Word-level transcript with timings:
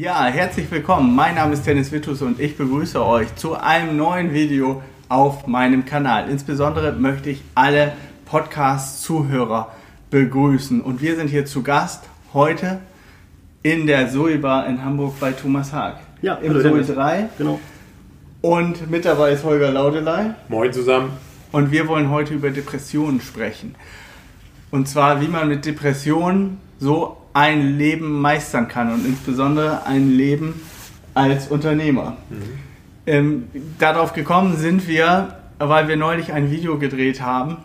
Ja, 0.00 0.26
herzlich 0.26 0.70
willkommen. 0.70 1.16
Mein 1.16 1.34
Name 1.34 1.54
ist 1.54 1.66
Dennis 1.66 1.90
Wittus 1.90 2.22
und 2.22 2.38
ich 2.38 2.56
begrüße 2.56 3.04
euch 3.04 3.34
zu 3.34 3.56
einem 3.56 3.96
neuen 3.96 4.32
Video 4.32 4.80
auf 5.08 5.48
meinem 5.48 5.86
Kanal. 5.86 6.30
Insbesondere 6.30 6.92
möchte 6.92 7.30
ich 7.30 7.42
alle 7.56 7.94
Podcast-Zuhörer 8.26 9.74
begrüßen. 10.10 10.82
Und 10.82 11.02
wir 11.02 11.16
sind 11.16 11.26
hier 11.26 11.46
zu 11.46 11.64
Gast 11.64 12.04
heute 12.32 12.78
in 13.64 13.88
der 13.88 14.08
Zoe 14.08 14.38
Bar 14.38 14.68
in 14.68 14.84
Hamburg 14.84 15.18
bei 15.18 15.32
Thomas 15.32 15.72
Haag. 15.72 15.96
Ja, 16.22 16.34
im 16.34 16.50
hallo, 16.50 16.62
Zoe 16.62 16.70
Dennis. 16.70 16.94
3. 16.94 17.28
Genau. 17.36 17.58
Und 18.40 18.88
mit 18.88 19.04
dabei 19.04 19.32
ist 19.32 19.42
Holger 19.42 19.72
Laudelei. 19.72 20.32
Moin 20.48 20.72
zusammen. 20.72 21.10
Und 21.50 21.72
wir 21.72 21.88
wollen 21.88 22.08
heute 22.08 22.34
über 22.34 22.50
Depressionen 22.50 23.20
sprechen. 23.20 23.74
Und 24.70 24.86
zwar, 24.86 25.20
wie 25.20 25.26
man 25.26 25.48
mit 25.48 25.64
Depressionen 25.64 26.60
so 26.78 27.16
ein 27.32 27.78
Leben 27.78 28.20
meistern 28.20 28.68
kann 28.68 28.92
und 28.92 29.06
insbesondere 29.06 29.86
ein 29.86 30.10
Leben 30.10 30.60
als 31.14 31.48
Unternehmer. 31.48 32.16
Ähm, 33.06 33.44
darauf 33.78 34.12
gekommen 34.12 34.56
sind 34.56 34.86
wir, 34.86 35.36
weil 35.58 35.88
wir 35.88 35.96
neulich 35.96 36.32
ein 36.32 36.50
Video 36.50 36.78
gedreht 36.78 37.20
haben. 37.20 37.58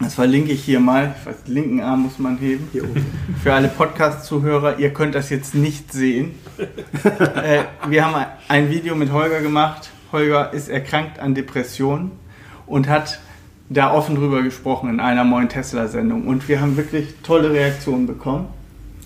Das 0.00 0.14
verlinke 0.14 0.52
ich 0.52 0.64
hier 0.64 0.80
mal. 0.80 1.14
Ich 1.18 1.26
weiß, 1.26 1.36
linken 1.46 1.80
Arm 1.80 2.02
muss 2.02 2.18
man 2.18 2.38
heben. 2.38 2.68
Hier 2.72 2.84
oben. 2.84 3.06
Für 3.42 3.54
alle 3.54 3.68
Podcast-Zuhörer, 3.68 4.78
ihr 4.78 4.92
könnt 4.92 5.14
das 5.14 5.30
jetzt 5.30 5.54
nicht 5.54 5.92
sehen. 5.92 6.34
äh, 7.36 7.60
wir 7.88 8.04
haben 8.04 8.26
ein 8.48 8.70
Video 8.70 8.96
mit 8.96 9.12
Holger 9.12 9.40
gemacht. 9.40 9.90
Holger 10.10 10.52
ist 10.52 10.68
erkrankt 10.68 11.18
an 11.18 11.34
Depressionen 11.34 12.10
und 12.66 12.88
hat 12.88 13.20
da 13.72 13.92
offen 13.92 14.16
drüber 14.16 14.42
gesprochen 14.42 14.90
in 14.90 15.00
einer 15.00 15.24
neuen 15.24 15.48
Tesla-Sendung. 15.48 16.26
Und 16.26 16.48
wir 16.48 16.60
haben 16.60 16.76
wirklich 16.76 17.14
tolle 17.22 17.50
Reaktionen 17.50 18.06
bekommen. 18.06 18.46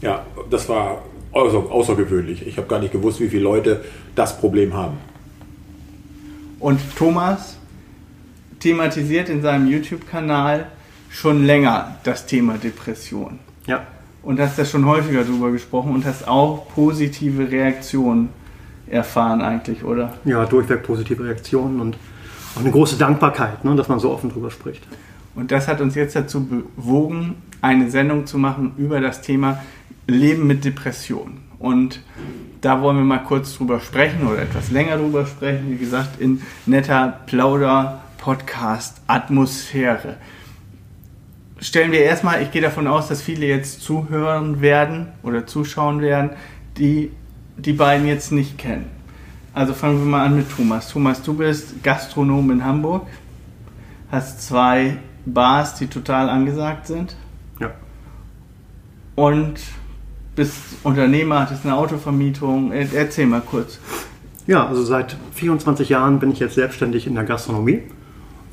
Ja, 0.00 0.24
das 0.50 0.68
war 0.68 1.02
außer, 1.32 1.58
außergewöhnlich. 1.70 2.46
Ich 2.46 2.56
habe 2.56 2.66
gar 2.66 2.78
nicht 2.78 2.92
gewusst, 2.92 3.20
wie 3.20 3.28
viele 3.28 3.42
Leute 3.42 3.84
das 4.14 4.38
Problem 4.38 4.74
haben. 4.74 4.96
Und 6.58 6.80
Thomas 6.96 7.56
thematisiert 8.60 9.28
in 9.28 9.42
seinem 9.42 9.68
YouTube-Kanal 9.68 10.66
schon 11.10 11.44
länger 11.44 11.96
das 12.02 12.26
Thema 12.26 12.58
Depression. 12.58 13.38
Ja. 13.66 13.86
Und 14.22 14.40
hast 14.40 14.58
da 14.58 14.64
schon 14.64 14.86
häufiger 14.86 15.22
drüber 15.24 15.52
gesprochen 15.52 15.94
und 15.94 16.04
hast 16.04 16.26
auch 16.26 16.68
positive 16.74 17.50
Reaktionen 17.50 18.30
erfahren 18.88 19.40
eigentlich, 19.40 19.84
oder? 19.84 20.14
ja, 20.24 20.44
durchweg 20.46 20.82
positive 20.82 21.24
Reaktionen 21.24 21.80
und 21.80 21.96
auch 22.56 22.60
eine 22.60 22.70
große 22.70 22.96
Dankbarkeit, 22.96 23.64
ne, 23.64 23.74
dass 23.76 23.88
man 23.88 23.98
so 23.98 24.10
offen 24.10 24.30
drüber 24.30 24.50
spricht. 24.50 24.82
Und 25.34 25.52
das 25.52 25.68
hat 25.68 25.82
uns 25.82 25.94
jetzt 25.94 26.16
dazu 26.16 26.46
bewogen, 26.46 27.34
eine 27.60 27.90
Sendung 27.90 28.24
zu 28.26 28.38
machen 28.38 28.72
über 28.78 29.00
das 29.00 29.20
Thema 29.20 29.62
Leben 30.06 30.46
mit 30.46 30.64
Depression. 30.64 31.40
Und 31.58 32.00
da 32.60 32.80
wollen 32.80 32.96
wir 32.96 33.04
mal 33.04 33.18
kurz 33.18 33.56
drüber 33.56 33.80
sprechen 33.80 34.24
oder 34.26 34.40
etwas 34.42 34.70
länger 34.70 34.96
drüber 34.96 35.26
sprechen. 35.26 35.70
Wie 35.70 35.76
gesagt, 35.76 36.18
in 36.20 36.40
netter 36.64 37.20
Plauder-Podcast-Atmosphäre. 37.26 40.16
Stellen 41.58 41.90
wir 41.92 42.00
erstmal, 42.00 42.42
ich 42.42 42.50
gehe 42.50 42.62
davon 42.62 42.86
aus, 42.86 43.08
dass 43.08 43.22
viele 43.22 43.46
jetzt 43.46 43.80
zuhören 43.82 44.60
werden 44.60 45.08
oder 45.22 45.46
zuschauen 45.46 46.00
werden, 46.00 46.30
die 46.78 47.10
die 47.56 47.72
beiden 47.72 48.06
jetzt 48.06 48.32
nicht 48.32 48.58
kennen. 48.58 48.95
Also 49.56 49.72
fangen 49.72 49.98
wir 50.00 50.04
mal 50.04 50.22
an 50.26 50.36
mit 50.36 50.54
Thomas. 50.54 50.90
Thomas, 50.90 51.22
du 51.22 51.32
bist 51.32 51.82
Gastronom 51.82 52.50
in 52.50 52.62
Hamburg, 52.62 53.06
hast 54.12 54.46
zwei 54.46 54.98
Bars, 55.24 55.76
die 55.76 55.86
total 55.86 56.28
angesagt 56.28 56.86
sind 56.86 57.16
Ja. 57.58 57.70
und 59.14 59.54
bist 60.34 60.54
Unternehmer, 60.82 61.40
hattest 61.40 61.64
eine 61.64 61.74
Autovermietung. 61.74 62.70
Er- 62.70 62.92
Erzähl 62.92 63.24
mal 63.26 63.40
kurz. 63.40 63.78
Ja, 64.46 64.66
also 64.66 64.84
seit 64.84 65.16
24 65.32 65.88
Jahren 65.88 66.18
bin 66.18 66.30
ich 66.32 66.38
jetzt 66.38 66.54
selbstständig 66.56 67.06
in 67.06 67.14
der 67.14 67.24
Gastronomie 67.24 67.80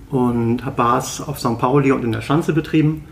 und 0.09 0.63
habe 0.63 0.77
Bars 0.77 1.19
auf 1.19 1.37
St. 1.37 1.59
Pauli 1.59 1.91
und 1.91 2.05
in 2.05 2.13
der 2.13 2.21
Schanze 2.21 2.53
betrieben. 2.53 3.03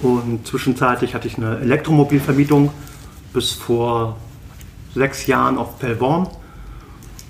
Und 0.00 0.46
zwischenzeitlich 0.46 1.14
hatte 1.14 1.28
ich 1.28 1.36
eine 1.36 1.58
Elektromobilvermietung 1.58 2.70
bis 3.34 3.52
vor 3.52 4.16
sechs 4.94 5.26
Jahren 5.26 5.58
auf 5.58 5.78
Pellworm. 5.78 6.28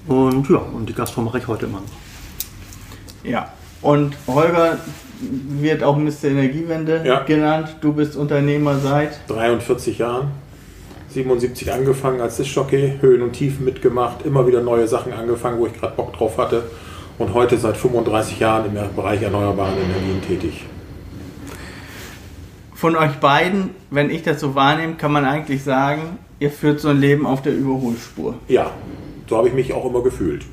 Und 0.09 0.49
ja, 0.49 0.57
und 0.59 0.89
die 0.89 0.95
Gastro 0.95 1.21
mache 1.21 1.39
ich 1.39 1.47
heute 1.47 1.67
immer 1.67 1.81
noch. 1.81 3.29
Ja. 3.31 3.53
Und 3.83 4.17
Holger 4.27 4.79
wird 5.21 5.83
auch 5.83 5.97
Mr. 5.97 6.25
Energiewende 6.25 7.03
Ja. 7.05 7.21
genannt. 7.21 7.77
Du 7.81 7.93
bist 7.93 8.17
Unternehmer 8.17 8.79
seit 8.79 9.21
43 9.29 9.99
Jahren, 9.99 10.29
77 11.11 11.73
angefangen 11.73 12.21
als 12.21 12.37
Discjockey, 12.37 12.95
Höhen 13.01 13.23
und 13.23 13.33
Tiefen 13.33 13.65
mitgemacht, 13.65 14.25
immer 14.25 14.47
wieder 14.47 14.63
neue 14.63 14.89
Sachen 14.89 15.13
angefangen, 15.13 15.59
wo 15.59 15.67
ich 15.67 15.75
gerade 15.79 15.95
Bock 15.95 16.13
drauf 16.15 16.39
hatte. 16.39 16.65
Und 17.19 17.35
heute 17.35 17.59
seit 17.59 17.77
35 17.77 18.39
Jahren 18.41 18.67
im 18.67 18.95
Bereich 18.95 19.23
erneuerbaren 19.23 19.75
Energien 19.77 20.23
tätig. 20.23 20.65
von 22.75 22.95
euch 22.95 23.15
beiden, 23.17 23.71
wenn 23.91 24.09
ich 24.09 24.23
das 24.23 24.39
so 24.41 24.55
wahrnehme, 24.55 24.95
kann 24.95 25.11
man 25.11 25.25
eigentlich 25.25 25.65
sagen, 25.65 26.17
ihr 26.39 26.49
führt 26.53 26.79
so 26.79 26.91
ein 26.91 27.01
Leben 27.01 27.27
auf 27.27 27.43
der 27.43 27.53
Überholspur. 27.53 28.35
Ja, 28.47 28.71
so 29.29 29.37
habe 29.37 29.49
ich 29.49 29.55
mich 29.55 29.73
auch 29.73 29.85
immer 29.85 30.03
gefühlt. 30.03 30.45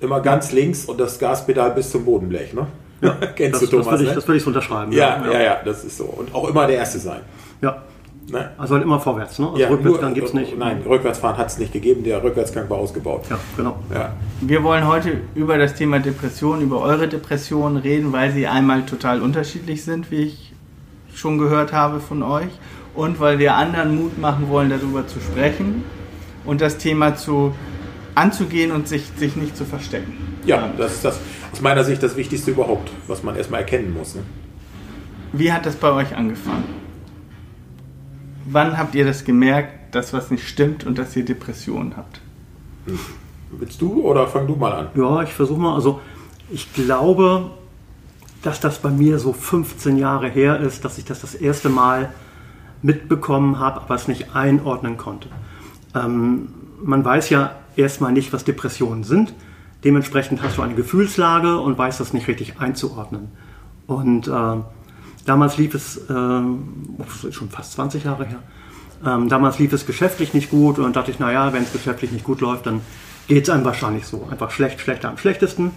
Immer 0.00 0.20
ganz 0.20 0.52
links 0.52 0.84
und 0.84 0.98
das 1.00 1.18
Gaspedal 1.18 1.72
bis 1.72 1.90
zum 1.90 2.04
Bodenblech, 2.04 2.54
ne? 2.54 2.66
Ja, 3.00 3.10
kennst 3.36 3.62
Das, 3.62 3.70
du 3.70 3.76
das 3.76 3.84
Thomas, 3.86 3.86
würde 3.90 4.02
ich, 4.04 4.08
ne? 4.10 4.14
das 4.14 4.28
würde 4.28 4.36
ich 4.38 4.42
so 4.44 4.48
unterschreiben. 4.50 4.92
ja, 4.92 5.24
ja, 5.32 5.40
ja, 5.40 5.56
das 5.64 5.84
ist 5.84 5.96
so. 5.96 6.04
Und 6.04 6.34
auch 6.34 6.48
immer 6.48 6.66
der 6.66 6.76
Erste 6.76 6.98
sein. 6.98 7.20
ja. 7.60 7.82
Ne? 8.30 8.50
Also 8.58 8.74
halt 8.74 8.84
immer 8.84 9.00
vorwärts, 9.00 9.38
ne? 9.38 9.46
Also 9.46 9.58
Ja, 9.58 9.68
Rückwärtsgang 9.70 10.12
gibt 10.12 10.28
es 10.28 10.34
nicht. 10.34 10.58
Nein, 10.58 10.82
Rückwärtsfahren 10.86 11.38
hat 11.38 11.46
es 11.46 11.56
nicht 11.56 11.72
gegeben. 11.72 12.04
Der 12.04 12.22
Rückwärtsgang 12.22 12.68
war 12.68 12.76
ausgebaut. 12.76 13.22
Ja, 13.30 13.38
genau. 13.56 13.78
Ja. 13.90 14.12
Wir 14.42 14.62
wollen 14.62 14.86
heute 14.86 15.12
über 15.34 15.56
das 15.56 15.72
Thema 15.76 15.98
Depression, 15.98 16.60
über 16.60 16.82
eure 16.82 17.08
Depressionen 17.08 17.78
reden, 17.78 18.12
weil 18.12 18.30
sie 18.32 18.46
einmal 18.46 18.82
total 18.84 19.22
unterschiedlich 19.22 19.82
sind, 19.82 20.10
wie 20.10 20.24
ich 20.24 20.52
schon 21.14 21.38
gehört 21.38 21.72
habe 21.72 22.00
von 22.00 22.22
euch, 22.22 22.50
und 22.94 23.18
weil 23.18 23.38
wir 23.38 23.54
anderen 23.54 23.96
Mut 23.96 24.18
machen 24.18 24.50
wollen, 24.50 24.68
darüber 24.68 25.06
zu 25.06 25.20
sprechen 25.20 25.84
und 26.44 26.60
das 26.60 26.76
Thema 26.76 27.16
zu 27.16 27.54
anzugehen 28.18 28.72
und 28.72 28.88
sich, 28.88 29.04
sich 29.16 29.36
nicht 29.36 29.56
zu 29.56 29.64
verstecken. 29.64 30.12
ja, 30.44 30.70
das 30.76 30.94
ist 30.94 31.04
das 31.04 31.20
aus 31.52 31.60
meiner 31.60 31.84
Sicht 31.84 32.02
das 32.02 32.16
Wichtigste 32.16 32.50
überhaupt, 32.50 32.90
was 33.06 33.22
man 33.22 33.36
erstmal 33.36 33.60
erkennen 33.60 33.92
muss. 33.92 34.14
Ne? 34.14 34.22
Wie 35.32 35.52
hat 35.52 35.66
das 35.66 35.76
bei 35.76 35.90
euch 35.92 36.14
angefangen? 36.16 36.64
Wann 38.46 38.76
habt 38.78 38.94
ihr 38.94 39.04
das 39.04 39.24
gemerkt, 39.24 39.94
dass 39.94 40.12
was 40.12 40.30
nicht 40.30 40.46
stimmt 40.48 40.84
und 40.84 40.98
dass 40.98 41.14
ihr 41.16 41.24
Depressionen 41.24 41.96
habt? 41.96 42.20
Willst 43.50 43.80
du 43.80 44.02
oder 44.02 44.26
fang 44.26 44.46
du 44.46 44.56
mal 44.56 44.72
an? 44.72 44.88
Ja, 44.94 45.22
ich 45.22 45.32
versuche 45.32 45.60
mal. 45.60 45.74
Also 45.74 46.00
ich 46.50 46.72
glaube, 46.72 47.50
dass 48.42 48.60
das 48.60 48.78
bei 48.78 48.90
mir 48.90 49.18
so 49.18 49.32
15 49.32 49.96
Jahre 49.96 50.28
her 50.28 50.60
ist, 50.60 50.84
dass 50.84 50.98
ich 50.98 51.04
das 51.04 51.20
das 51.20 51.34
erste 51.34 51.68
Mal 51.68 52.12
mitbekommen 52.82 53.58
habe, 53.58 53.82
aber 53.82 53.94
es 53.94 54.08
nicht 54.08 54.34
einordnen 54.34 54.96
konnte. 54.96 55.28
Ähm, 55.94 56.48
man 56.82 57.04
weiß 57.04 57.30
ja 57.30 57.52
erstmal 57.78 58.12
nicht, 58.12 58.32
was 58.32 58.44
Depressionen 58.44 59.04
sind. 59.04 59.32
Dementsprechend 59.84 60.42
hast 60.42 60.58
du 60.58 60.62
eine 60.62 60.74
Gefühlslage 60.74 61.58
und 61.60 61.78
weißt 61.78 62.00
das 62.00 62.12
nicht 62.12 62.26
richtig 62.26 62.58
einzuordnen. 62.58 63.28
Und 63.86 64.28
ähm, 64.28 64.64
damals 65.24 65.56
lief 65.56 65.74
es, 65.74 66.00
das 66.08 67.24
ist 67.24 67.34
schon 67.34 67.48
fast 67.48 67.72
20 67.72 68.04
Jahre 68.04 68.26
her, 68.26 68.38
ähm, 69.06 69.28
damals 69.28 69.58
lief 69.58 69.72
es 69.72 69.86
geschäftlich 69.86 70.34
nicht 70.34 70.50
gut 70.50 70.78
und 70.78 70.84
dann 70.84 70.92
dachte 70.92 71.10
ich, 71.10 71.18
naja, 71.18 71.52
wenn 71.52 71.62
es 71.62 71.72
geschäftlich 71.72 72.10
nicht 72.10 72.24
gut 72.24 72.40
läuft, 72.40 72.66
dann 72.66 72.80
geht 73.28 73.44
es 73.44 73.50
einem 73.50 73.64
wahrscheinlich 73.64 74.06
so. 74.06 74.26
Einfach 74.30 74.50
schlecht, 74.50 74.80
schlechter 74.80 75.10
am 75.10 75.18
schlechtesten. 75.18 75.70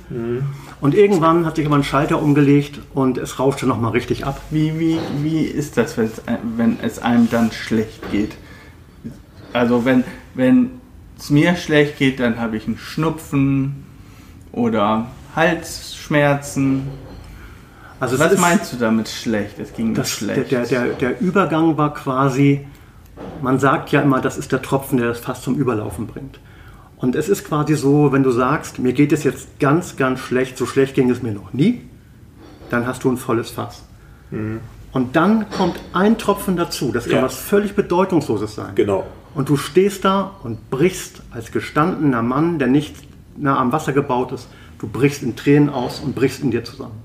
Und 0.79 0.95
irgendwann 0.95 1.45
hat 1.45 1.57
sich 1.57 1.65
aber 1.65 1.75
ein 1.75 1.83
Schalter 1.83 2.21
umgelegt 2.21 2.79
und 2.93 3.17
es 3.17 3.39
rauschte 3.39 3.67
nochmal 3.67 3.91
richtig 3.91 4.25
ab. 4.25 4.41
Wie, 4.49 4.79
wie, 4.79 4.97
wie 5.21 5.43
ist 5.43 5.77
das, 5.77 5.97
wenn 5.97 6.05
es, 6.05 6.21
wenn 6.57 6.79
es 6.81 6.99
einem 6.99 7.29
dann 7.29 7.51
schlecht 7.51 8.09
geht? 8.11 8.31
Also 9.53 9.83
wenn, 9.83 10.05
wenn 10.33 10.80
es 11.21 11.29
mir 11.29 11.55
schlecht 11.55 11.97
geht, 11.97 12.19
dann 12.19 12.39
habe 12.39 12.57
ich 12.57 12.67
einen 12.67 12.77
Schnupfen 12.77 13.85
oder 14.51 15.07
Halsschmerzen. 15.35 16.87
Also 17.99 18.17
Was 18.19 18.33
ist- 18.33 18.39
meinst 18.41 18.73
du 18.73 18.77
damit 18.77 19.07
schlecht? 19.09 19.59
Es 19.59 19.73
ging 19.73 19.93
Das, 19.93 20.07
der, 20.19 20.33
schlecht. 20.33 20.51
der, 20.51 20.65
der, 20.65 20.85
der 20.93 21.21
Übergang 21.21 21.77
war 21.77 21.93
quasi, 21.93 22.65
man 23.41 23.59
sagt 23.59 23.91
ja 23.91 24.01
immer, 24.01 24.19
das 24.21 24.37
ist 24.37 24.51
der 24.51 24.61
Tropfen, 24.61 24.97
der 24.97 25.07
das 25.09 25.19
fast 25.19 25.43
zum 25.43 25.55
Überlaufen 25.55 26.07
bringt. 26.07 26.39
Und 26.97 27.15
es 27.15 27.29
ist 27.29 27.45
quasi 27.45 27.75
so, 27.75 28.11
wenn 28.11 28.23
du 28.23 28.31
sagst, 28.31 28.79
mir 28.79 28.93
geht 28.93 29.11
es 29.11 29.23
jetzt 29.23 29.59
ganz, 29.59 29.97
ganz 29.97 30.19
schlecht, 30.19 30.57
so 30.57 30.65
schlecht 30.65 30.93
ging 30.95 31.09
es 31.09 31.21
mir 31.23 31.31
noch 31.31 31.53
nie, 31.53 31.81
dann 32.69 32.85
hast 32.87 33.03
du 33.03 33.11
ein 33.11 33.17
volles 33.17 33.49
Fass. 33.51 33.83
Und 34.31 35.15
dann 35.15 35.49
kommt 35.49 35.79
ein 35.93 36.17
Tropfen 36.17 36.55
dazu, 36.57 36.91
das 36.91 37.05
kann 37.05 37.17
Ja. 37.17 37.23
was 37.23 37.35
völlig 37.35 37.75
Bedeutungsloses 37.75 38.55
sein. 38.55 38.73
Genau. 38.75 39.05
Und 39.33 39.49
du 39.49 39.55
stehst 39.57 40.03
da 40.05 40.31
und 40.43 40.69
brichst 40.69 41.21
als 41.31 41.51
gestandener 41.51 42.21
Mann, 42.21 42.59
der 42.59 42.67
nicht 42.67 42.95
nah 43.37 43.57
am 43.59 43.71
Wasser 43.71 43.93
gebaut 43.93 44.31
ist, 44.33 44.47
du 44.79 44.87
brichst 44.87 45.23
in 45.23 45.35
Tränen 45.35 45.69
aus 45.69 45.99
und 46.01 46.15
brichst 46.15 46.41
in 46.41 46.51
dir 46.51 46.63
zusammen. 46.63 47.01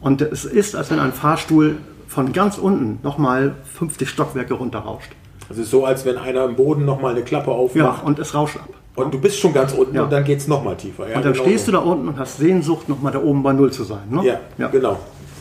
Und 0.00 0.20
es 0.22 0.44
ist, 0.44 0.76
als 0.76 0.90
wenn 0.90 0.98
ein 1.00 1.12
Fahrstuhl 1.12 1.78
von 2.06 2.32
ganz 2.32 2.58
unten 2.58 2.98
nochmal 3.02 3.54
50 3.74 4.08
Stockwerke 4.08 4.54
runterrauscht. 4.54 5.10
Es 5.50 5.56
ist 5.58 5.70
so, 5.70 5.84
als 5.86 6.04
wenn 6.04 6.18
einer 6.18 6.44
im 6.44 6.56
Boden 6.56 6.84
nochmal 6.84 7.12
eine 7.14 7.22
Klappe 7.24 7.50
Ja, 7.50 7.56
aufmacht 7.56 8.04
und 8.04 8.18
es 8.18 8.34
rauscht 8.34 8.56
ab. 8.58 8.68
und 8.96 9.14
du 9.14 9.18
bist 9.18 9.40
schon 9.40 9.54
ganz 9.54 9.72
unten 9.72 9.94
Ja. 9.96 10.02
und 10.04 10.12
dann 10.12 10.24
geht 10.24 10.38
es 10.38 10.46
nochmal 10.48 10.76
tiefer. 10.76 11.08
Ja, 11.08 11.16
Und 11.16 11.24
dann 11.24 11.32
genau 11.32 11.44
stehst 11.44 11.66
so. 11.66 11.72
du 11.72 11.78
da 11.78 11.82
unten 11.84 12.08
und 12.08 12.18
hast 12.18 12.36
Sehnsucht, 12.36 12.88
nochmal 12.88 13.12
da 13.12 13.22
oben 13.22 13.42
bei 13.42 13.52
Null 13.54 13.72
zu 13.72 13.84
sein. 13.84 14.02
Ne? 14.10 14.24
Ja, 14.24 14.40
ja. 14.58 14.68
genau. 14.68 14.98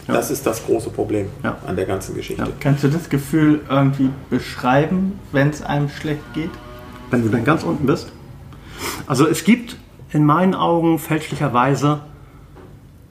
Das 0.07 0.31
ist 0.31 0.45
das 0.45 0.65
große 0.65 0.89
Problem 0.89 1.27
Ja. 1.43 1.57
an 1.65 1.75
der 1.75 1.85
ganzen 1.85 2.15
Geschichte. 2.15 2.41
Ja. 2.41 2.47
Kannst 2.59 2.83
du 2.83 2.87
das 2.87 3.09
Gefühl 3.09 3.61
irgendwie 3.69 4.09
beschreiben, 4.29 5.19
wenn 5.31 5.49
es 5.49 5.61
einem 5.61 5.89
schlecht 5.89 6.33
geht? 6.33 6.51
Wenn 7.11 7.23
du 7.23 7.29
dann 7.29 7.43
ganz 7.43 7.63
unten 7.63 7.85
bist. 7.85 8.11
Also 9.05 9.27
es 9.27 9.43
gibt 9.43 9.77
in 10.11 10.25
meinen 10.25 10.53
Augen 10.55 10.99
fälschlicherweise 10.99 11.99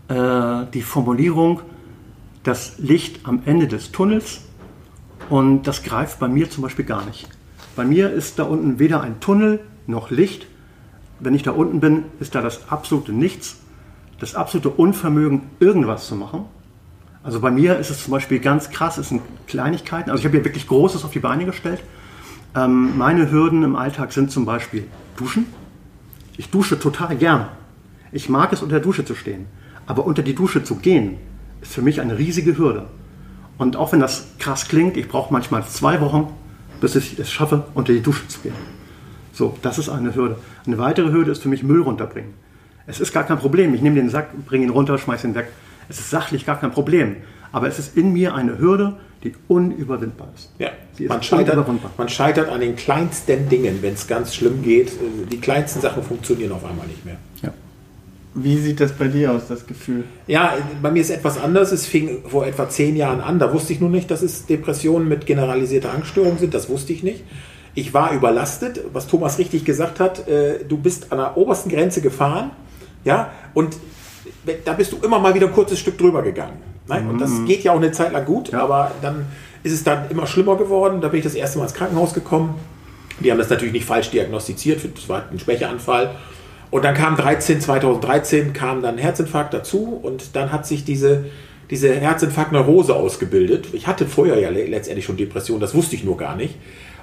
äh, 0.09 0.65
die 0.73 0.83
Formulierung, 0.83 1.61
das 2.43 2.79
Licht 2.79 3.27
am 3.27 3.43
Ende 3.45 3.67
des 3.67 3.93
Tunnels 3.93 4.43
und 5.29 5.65
das 5.67 5.83
greift 5.83 6.19
bei 6.21 6.29
mir 6.29 6.49
zum 6.51 6.63
Beispiel 6.63 6.85
gar 6.85 7.05
nicht. 7.05 7.29
Bei 7.75 7.85
mir 7.85 8.11
ist 8.11 8.39
da 8.39 8.45
unten 8.45 8.79
weder 8.79 9.01
ein 9.03 9.21
Tunnel 9.21 9.61
noch 9.87 10.11
Licht. 10.11 10.47
Wenn 11.21 11.35
ich 11.35 11.43
da 11.43 11.51
unten 11.51 11.81
bin, 11.81 12.05
ist 12.21 12.35
da 12.35 12.41
das 12.43 12.71
absolute 12.71 13.13
Nichts, 13.13 13.57
das 14.21 14.35
absolute 14.35 14.69
Unvermögen, 14.71 15.43
irgendwas 15.61 16.07
zu 16.07 16.15
machen. 16.15 16.45
Also 17.27 17.41
bei 17.41 17.51
mir 17.51 17.77
ist 17.77 17.91
es 17.91 18.05
zum 18.05 18.13
Beispiel 18.13 18.39
ganz 18.39 18.71
krass, 18.71 18.99
es 18.99 19.09
sind 19.09 19.21
Kleinigkeiten. 19.49 20.11
Also 20.11 20.21
ich 20.21 20.27
habe 20.27 20.37
hier 20.37 20.45
wirklich 20.45 20.69
Großes 20.69 21.05
auf 21.05 21.11
die 21.11 21.19
Beine 21.19 21.45
gestellt. 21.45 21.81
Ähm, 22.55 22.97
meine 22.97 23.33
Hürden 23.33 23.65
im 23.65 23.75
Alltag 23.75 24.13
sind 24.13 24.31
zum 24.31 24.47
Beispiel 24.47 24.85
Duschen. 25.17 25.47
Ich 26.37 26.51
dusche 26.51 26.79
total 26.79 27.17
gern. 27.17 27.49
Ich 28.13 28.29
mag 28.29 28.53
es, 28.53 28.63
unter 28.63 28.77
der 28.77 28.85
Dusche 28.85 29.05
zu 29.05 29.17
stehen. 29.17 29.47
Aber 29.87 30.07
unter 30.07 30.23
die 30.23 30.37
Dusche 30.37 30.63
zu 30.63 30.77
gehen, 30.77 31.17
ist 31.63 31.73
für 31.73 31.83
mich 31.83 32.01
eine 32.01 32.17
riesige 32.17 32.57
Hürde. 32.57 32.87
Und 33.59 33.75
auch 33.75 33.91
wenn 33.91 33.99
das 33.99 34.29
krass 34.39 34.69
klingt, 34.69 34.97
ich 34.97 35.09
brauche 35.09 35.33
manchmal 35.33 35.67
zwei 35.67 36.01
Wochen, 36.01 36.33
bis 36.81 36.95
ich 36.95 37.19
es 37.19 37.33
schaffe, 37.33 37.65
unter 37.75 37.93
die 37.93 38.03
Dusche 38.03 38.29
zu 38.29 38.39
gehen. 38.39 38.55
So, 39.33 39.59
das 39.63 39.79
ist 39.79 39.89
eine 39.89 40.15
Hürde. 40.15 40.37
Eine 40.65 40.79
weitere 40.79 41.11
Hürde 41.11 41.33
ist 41.33 41.43
für 41.43 41.49
mich 41.49 41.65
Müll 41.65 41.83
runterbringen. 41.83 42.35
Es 42.87 43.01
ist 43.01 43.13
gar 43.13 43.25
kein 43.25 43.41
Problem. 43.41 43.75
Ich 43.75 43.83
nehme 43.83 43.97
den 43.97 44.11
Sack, 44.11 44.29
bringe 44.47 44.67
ihn 44.67 44.71
runter, 44.71 44.97
schmeiße 44.97 45.27
ihn 45.27 45.35
weg. 45.35 45.49
Es 45.89 45.99
ist 45.99 46.11
sachlich 46.11 46.47
gar 46.47 46.59
kein 46.61 46.71
Problem. 46.73 47.17
Aber 47.53 47.69
es 47.69 47.79
ist 47.79 47.97
in 47.97 48.13
mir 48.13 48.35
eine 48.35 48.59
Hürde, 48.59 48.95
die 49.25 49.35
unüberwindbar 49.49 50.29
ist. 50.37 50.51
Ja, 50.59 50.71
Sie 50.97 51.05
ist 51.05 51.09
man 51.09 51.23
scheitert, 51.23 51.55
unüberwindbar. 51.57 51.91
man 51.97 52.09
scheitert 52.09 52.49
an 52.49 52.61
den 52.61 52.77
kleinsten 52.77 53.49
Dingen, 53.49 53.79
wenn 53.83 53.95
es 53.95 54.07
ganz 54.07 54.35
schlimm 54.35 54.63
geht. 54.63 54.93
Die 55.31 55.39
kleinsten 55.41 55.81
Sachen 55.81 56.03
funktionieren 56.03 56.53
auf 56.53 56.65
einmal 56.65 56.87
nicht 56.87 57.05
mehr. 57.05 57.17
Ja. 57.43 57.51
Wie 58.35 58.59
sieht 58.59 58.81
das 58.81 58.93
bei 58.93 59.09
dir 59.09 59.33
aus, 59.33 59.49
das 59.49 59.67
Gefühl? 59.67 60.05
Ja, 60.27 60.55
bei 60.83 60.91
mir 60.91 61.01
ist 61.01 61.09
etwas 61.11 61.39
anders. 61.39 61.73
Es 61.73 61.87
fing 61.87 62.19
vor 62.29 62.47
etwa 62.47 62.69
zehn 62.69 62.95
Jahren 62.95 63.21
an. 63.21 63.39
Da 63.39 63.53
wusste 63.55 63.73
ich 63.73 63.81
nur 63.81 63.89
nicht, 63.89 64.11
dass 64.11 64.21
es 64.23 64.45
Depressionen 64.45 65.09
mit 65.09 65.25
generalisierter 65.25 65.93
Angststörung 65.95 66.37
sind. 66.37 66.53
Das 66.53 66.69
wusste 66.69 66.93
ich 66.93 67.03
nicht. 67.03 67.25
Ich 67.75 67.95
war 67.95 68.13
überlastet, 68.13 68.81
was 68.93 69.07
Thomas 69.07 69.39
richtig 69.39 69.65
gesagt 69.65 70.01
hat. 70.01 70.29
Äh, 70.29 70.65
Du 70.69 70.77
bist 70.77 71.13
an 71.13 71.19
der 71.19 71.37
obersten 71.39 71.71
Grenze 71.71 72.03
gefahren, 72.03 72.51
ja, 73.05 73.31
und 73.55 73.77
da 74.65 74.73
bist 74.73 74.93
du 74.93 74.97
immer 75.03 75.19
mal 75.19 75.35
wieder 75.35 75.47
ein 75.47 75.53
kurzes 75.53 75.79
Stück 75.79 75.99
drüber 75.99 76.23
gegangen. 76.23 76.57
Nein? 76.89 77.09
Und 77.09 77.21
das 77.21 77.31
geht 77.47 77.65
ja 77.65 77.73
auch 77.73 77.77
eine 77.77 77.91
Zeit 77.93 78.13
lang 78.13 78.25
gut, 78.25 78.53
Ja. 78.53 78.63
aber 78.63 78.93
dann 79.03 79.27
ist 79.63 79.73
es 79.73 79.83
dann 79.85 80.09
immer 80.11 80.27
schlimmer 80.27 80.57
geworden. 80.57 81.01
Da 81.01 81.09
bin 81.09 81.19
ich 81.19 81.25
das 81.25 81.35
erste 81.35 81.59
Mal 81.59 81.65
ins 81.65 81.75
Krankenhaus 81.75 82.15
gekommen. 82.15 82.55
Die 83.21 83.31
haben 83.31 83.39
das 83.39 83.49
natürlich 83.51 83.73
nicht 83.73 83.87
falsch 83.87 84.11
diagnostiziert, 84.11 84.81
das 84.95 85.09
war 85.09 85.25
ein 85.33 85.39
Schwächeanfall. 85.39 86.11
Und 86.71 86.85
dann 86.85 86.95
kam 86.95 87.17
13, 87.17 87.61
2013 87.61 88.53
kam 88.53 88.83
dann 88.83 88.97
ein 88.97 88.99
Herzinfarkt 88.99 89.55
dazu 89.55 89.99
und 90.03 90.37
dann 90.37 90.53
hat 90.53 90.67
sich 90.67 90.85
diese, 90.85 91.25
diese 91.71 91.93
Herzinfarktneurose 91.95 92.95
ausgebildet. 92.95 93.69
Ich 93.73 93.87
hatte 93.87 94.07
vorher 94.07 94.39
ja 94.39 94.51
le- 94.51 94.67
letztendlich 94.67 95.05
schon 95.07 95.17
Depression, 95.17 95.61
das 95.61 95.75
wusste 95.75 95.95
ich 95.97 96.05
nur 96.05 96.17
gar 96.17 96.37
nicht. 96.37 96.57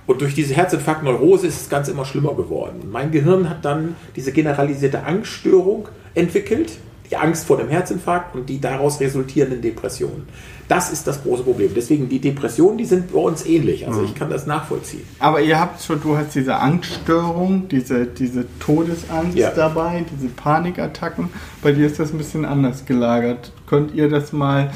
Und 0.05 0.21
durch 0.21 0.35
diese 0.35 0.53
Herzinfarktneurose 0.53 1.47
ist 1.47 1.61
das 1.61 1.69
Ganze 1.69 1.91
immer 1.91 2.03
schlimmer 2.05 2.35
geworden. 2.35 2.89
Mein 2.91 3.11
Gehirn 3.11 3.49
hat 3.49 3.63
dann 3.65 3.95
diese 4.15 4.31
generalisierte 4.33 5.03
Angststörung 5.05 5.87
entwickelt, 6.13 6.73
die 7.13 7.17
Angst 7.17 7.45
vor 7.45 7.57
dem 7.57 7.69
Herzinfarkt 7.69 8.33
und 8.35 8.49
die 8.49 8.59
daraus 8.59 8.99
resultierenden 8.99 9.61
Depressionen. 9.61 10.23
Das 10.67 10.91
ist 10.91 11.05
das 11.05 11.21
große 11.21 11.43
Problem. 11.43 11.69
Deswegen 11.75 12.09
die 12.09 12.17
Depressionen, 12.19 12.79
die 12.79 12.85
sind 12.85 13.13
bei 13.13 13.19
uns 13.19 13.45
ähnlich. 13.45 13.87
Also 13.87 14.01
ich 14.03 14.15
kann 14.15 14.31
das 14.31 14.47
nachvollziehen. 14.47 15.03
Aber 15.19 15.39
ihr 15.41 15.59
habt 15.59 15.79
schon, 15.83 16.01
du 16.01 16.17
hast 16.17 16.33
diese 16.33 16.55
Angststörung, 16.55 17.67
diese, 17.67 18.07
diese 18.07 18.45
Todesangst 18.59 19.37
Ja. 19.37 19.51
dabei, 19.51 20.03
diese 20.11 20.27
Panikattacken. 20.29 21.29
Bei 21.61 21.71
dir 21.71 21.85
ist 21.85 21.99
das 21.99 22.11
ein 22.11 22.17
bisschen 22.17 22.45
anders 22.45 22.85
gelagert. 22.85 23.51
Könnt 23.67 23.93
ihr 23.93 24.09
das 24.09 24.33
mal 24.33 24.71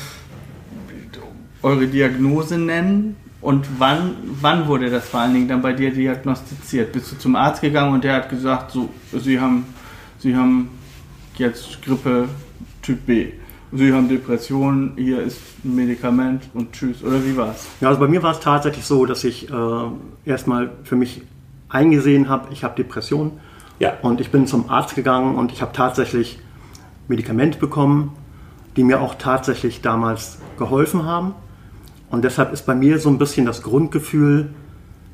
eure 1.64 1.88
Diagnose 1.88 2.60
nennen? 2.60 3.16
Und 3.42 3.66
wann, 3.80 4.12
wann 4.42 4.68
wurde 4.68 4.92
das 4.92 5.08
vor 5.10 5.22
allen 5.22 5.34
Dingen 5.34 5.48
dann 5.48 5.64
bei 5.64 5.74
dir 5.74 5.92
diagnostiziert? 5.92 6.92
Bist 6.92 7.12
du 7.14 7.18
zum 7.18 7.36
Arzt 7.36 7.62
gegangen 7.62 7.94
und 7.94 8.04
der 8.04 8.14
hat 8.14 8.30
gesagt, 8.30 8.72
so, 8.72 8.90
Sie 9.18 9.40
haben, 9.40 9.66
Sie 10.20 10.36
haben 10.36 10.70
jetzt 11.40 11.82
Grippe 11.84 12.28
Typ 12.82 13.06
B. 13.06 13.34
Sie 13.72 13.92
haben 13.92 14.08
Depressionen, 14.08 14.94
hier 14.96 15.22
ist 15.22 15.42
ein 15.66 15.76
Medikament 15.76 16.44
und 16.54 16.72
tschüss. 16.72 17.04
Oder 17.04 17.24
wie 17.26 17.36
war's? 17.36 17.68
Ja, 17.82 17.90
also 17.90 18.00
bei 18.00 18.08
mir 18.08 18.24
war 18.24 18.32
es 18.32 18.40
tatsächlich 18.40 18.86
so, 18.86 19.06
dass 19.06 19.24
ich 19.26 19.50
äh, 19.50 19.54
erstmal 20.26 20.72
für 20.84 20.96
mich 20.96 21.22
eingesehen 21.68 22.30
habe, 22.30 22.48
ich 22.54 22.64
habe 22.64 22.76
Depressionen. 22.76 23.34
Ja. 23.80 23.94
Und 24.02 24.22
ich 24.22 24.32
bin 24.32 24.48
zum 24.48 24.70
Arzt 24.70 24.96
gegangen 24.96 25.36
und 25.36 25.52
ich 25.52 25.62
habe 25.62 25.74
tatsächlich 25.74 26.40
Medikamente 27.08 27.60
bekommen, 27.60 28.14
die 28.78 28.84
mir 28.84 29.02
auch 29.02 29.16
tatsächlich 29.16 29.82
damals 29.82 30.40
geholfen 30.58 31.04
haben. 31.04 31.34
Und 32.10 32.24
deshalb 32.24 32.54
ist 32.54 32.66
bei 32.66 32.74
mir 32.74 33.00
so 33.00 33.10
ein 33.10 33.18
bisschen 33.18 33.46
das 33.46 33.64
Grundgefühl, 33.64 34.50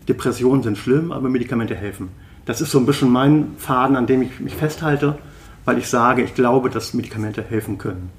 Depressionen 0.07 0.63
sind 0.63 0.77
schlimm, 0.77 1.11
aber 1.11 1.29
Medikamente 1.29 1.75
helfen. 1.75 2.09
Das 2.45 2.61
ist 2.61 2.71
so 2.71 2.77
ein 2.77 2.85
bisschen 2.85 3.09
mein 3.09 3.53
Faden, 3.57 3.95
an 3.95 4.05
dem 4.05 4.21
ich 4.21 4.39
mich 4.39 4.55
festhalte, 4.55 5.17
weil 5.65 5.77
ich 5.77 5.87
sage, 5.87 6.21
ich 6.23 6.33
glaube, 6.35 6.69
dass 6.69 6.93
Medikamente 6.93 7.43
helfen 7.43 7.77
können. 7.77 8.09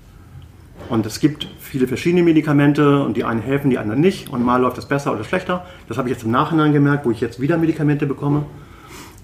Und 0.89 1.07
es 1.07 1.21
gibt 1.21 1.49
viele 1.61 1.89
verschiedene 1.89 2.23
Medikamente 2.23 3.03
und 3.03 3.17
die 3.17 3.25
einen 3.25 3.41
helfen, 3.41 3.71
die 3.71 3.79
anderen 3.79 4.01
nicht. 4.01 4.29
Und 4.29 4.45
mal 4.45 4.61
läuft 4.61 4.79
es 4.79 4.87
besser 4.87 5.13
oder 5.13 5.25
schlechter. 5.25 5.65
Das 5.89 5.97
habe 5.97 6.09
ich 6.09 6.15
jetzt 6.15 6.25
im 6.25 6.31
Nachhinein 6.31 6.73
gemerkt, 6.73 7.07
wo 7.07 7.11
ich 7.11 7.21
jetzt 7.21 7.41
wieder 7.41 7.57
Medikamente 7.57 8.07
bekomme. 8.07 8.45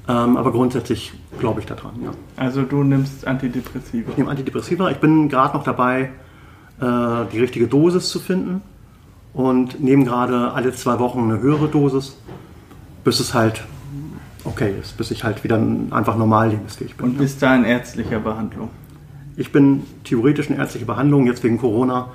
Ähm, 0.09 0.37
aber 0.37 0.53
grundsätzlich 0.53 1.13
glaube 1.39 1.61
ich 1.61 1.67
daran. 1.67 1.93
Ja. 2.03 2.11
Also 2.37 2.63
du 2.63 2.83
nimmst 2.83 3.27
Antidepressiva. 3.27 4.11
Ich 4.11 4.17
nehme 4.17 4.31
Antidepressiva. 4.31 4.91
Ich 4.91 4.99
bin 4.99 5.29
gerade 5.29 5.57
noch 5.57 5.65
dabei, 5.65 6.11
äh, 6.81 7.27
die 7.33 7.41
richtige 7.41 7.67
Dosis 7.67 8.09
zu 8.09 8.21
finden. 8.21 8.63
Und 9.33 9.81
nehme 9.81 10.05
gerade 10.05 10.53
alle 10.53 10.73
zwei 10.73 10.99
Wochen 10.99 11.31
eine 11.31 11.41
höhere 11.41 11.69
Dosis, 11.69 12.17
bis 13.05 13.21
es 13.21 13.35
halt 13.35 13.63
okay 14.45 14.75
ist, 14.81 14.97
bis 14.97 15.11
ich 15.11 15.25
halt 15.25 15.43
wieder 15.45 15.61
einfach 15.91 16.17
normal 16.17 16.51
lebensfähig 16.51 16.97
bin. 16.97 17.07
Und 17.07 17.19
bist 17.19 17.43
da 17.43 17.55
in 17.57 17.65
ärztlicher 17.65 18.21
Behandlung. 18.21 18.71
Ich 19.37 19.53
bin 19.53 19.83
theoretisch 20.05 20.51
in 20.51 20.57
ärztlicher 20.57 20.87
Behandlung, 20.87 21.27
jetzt 21.27 21.43
wegen 21.45 21.59
Corona. 21.59 22.09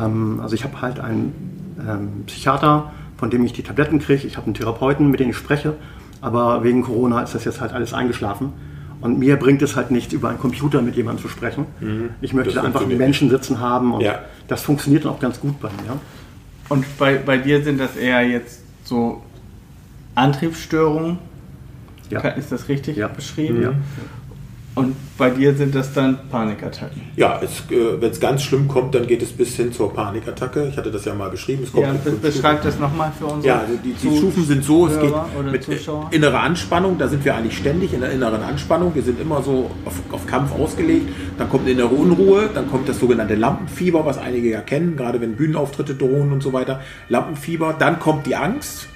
Ähm, 0.00 0.40
also 0.42 0.54
ich 0.54 0.64
habe 0.64 0.80
halt 0.82 1.00
einen 1.00 1.76
ähm, 1.80 2.24
Psychiater, 2.26 2.92
von 3.16 3.30
dem 3.30 3.44
ich 3.44 3.52
die 3.52 3.62
Tabletten 3.62 3.98
kriege. 3.98 4.26
Ich 4.26 4.36
habe 4.36 4.46
einen 4.46 4.54
Therapeuten, 4.54 5.10
mit 5.10 5.20
dem 5.20 5.30
ich 5.30 5.36
spreche. 5.36 5.74
Aber 6.20 6.64
wegen 6.64 6.82
Corona 6.82 7.22
ist 7.22 7.34
das 7.34 7.44
jetzt 7.44 7.60
halt 7.60 7.72
alles 7.72 7.92
eingeschlafen. 7.94 8.52
Und 9.02 9.18
mir 9.18 9.36
bringt 9.36 9.60
es 9.62 9.76
halt 9.76 9.90
nichts, 9.90 10.12
über 10.14 10.30
einen 10.30 10.38
Computer 10.38 10.80
mit 10.82 10.96
jemandem 10.96 11.22
zu 11.22 11.28
sprechen. 11.28 11.66
Ich 12.22 12.32
möchte 12.32 12.58
Mhm. 12.58 12.66
Einfach 12.66 12.82
einen 12.82 12.96
Menschen 12.96 13.28
sitzen 13.30 13.60
haben 13.60 13.92
und 13.92 14.00
Ja. 14.00 14.20
das 14.48 14.62
funktioniert 14.62 15.04
dann 15.04 15.12
auch 15.12 15.20
ganz 15.20 15.38
gut 15.38 15.60
bei 15.60 15.68
mir. 15.68 15.98
Und 16.70 16.84
bei, 16.98 17.16
bei 17.18 17.36
dir 17.36 17.62
sind 17.62 17.78
das 17.78 17.94
eher 17.96 18.26
jetzt 18.26 18.62
so 18.84 19.22
Antriebsstörungen. 20.14 21.18
Ja. 22.10 22.20
Ist 22.20 22.52
das 22.52 22.68
richtig 22.68 22.96
Ja. 22.96 23.08
beschrieben? 23.08 23.62
Ja. 23.62 23.72
Und 24.76 24.94
bei 25.16 25.30
dir 25.30 25.54
sind 25.54 25.74
das 25.74 25.94
dann 25.94 26.18
Panikattacken. 26.30 27.00
Ja, 27.16 27.40
äh, 27.40 27.46
wenn 27.98 28.10
es 28.10 28.20
ganz 28.20 28.42
schlimm 28.42 28.68
kommt, 28.68 28.94
dann 28.94 29.06
geht 29.06 29.22
es 29.22 29.32
bis 29.32 29.56
hin 29.56 29.72
zur 29.72 29.90
Panikattacke. 29.94 30.68
Ich 30.68 30.76
hatte 30.76 30.90
das 30.90 31.06
ja 31.06 31.14
mal 31.14 31.30
beschrieben. 31.30 31.62
Es 31.62 31.72
kommt 31.72 31.86
Ja, 31.86 31.94
beschreib 32.20 32.62
das 32.62 32.78
nochmal 32.78 33.10
für 33.18 33.24
unsere 33.24 33.54
Ja, 33.54 33.60
also 33.60 33.72
die, 33.82 33.94
die 33.94 34.16
Stufen 34.18 34.44
sind 34.44 34.62
so, 34.64 34.86
es 34.86 35.00
geht 35.00 35.14
mit 35.50 35.62
Zuschauer. 35.64 36.08
innerer 36.10 36.40
Anspannung, 36.40 36.98
da 36.98 37.08
sind 37.08 37.24
wir 37.24 37.34
eigentlich 37.34 37.56
ständig 37.56 37.94
in 37.94 38.00
der 38.02 38.10
inneren 38.10 38.42
Anspannung, 38.42 38.94
wir 38.94 39.02
sind 39.02 39.18
immer 39.18 39.42
so 39.42 39.70
auf, 39.86 39.94
auf 40.12 40.26
Kampf 40.26 40.52
ausgelegt, 40.52 41.08
dann 41.38 41.48
kommt 41.48 41.66
innere 41.66 41.88
Unruhe, 41.88 42.50
dann 42.52 42.68
kommt 42.70 42.86
das 42.86 43.00
sogenannte 43.00 43.34
Lampenfieber, 43.34 44.04
was 44.04 44.18
einige 44.18 44.50
ja 44.50 44.60
kennen, 44.60 44.94
gerade 44.98 45.22
wenn 45.22 45.36
Bühnenauftritte 45.36 45.94
drohen 45.94 46.32
und 46.34 46.42
so 46.42 46.52
weiter, 46.52 46.82
Lampenfieber, 47.08 47.74
dann 47.78 47.98
kommt 47.98 48.26
die 48.26 48.36
Angst 48.36 48.88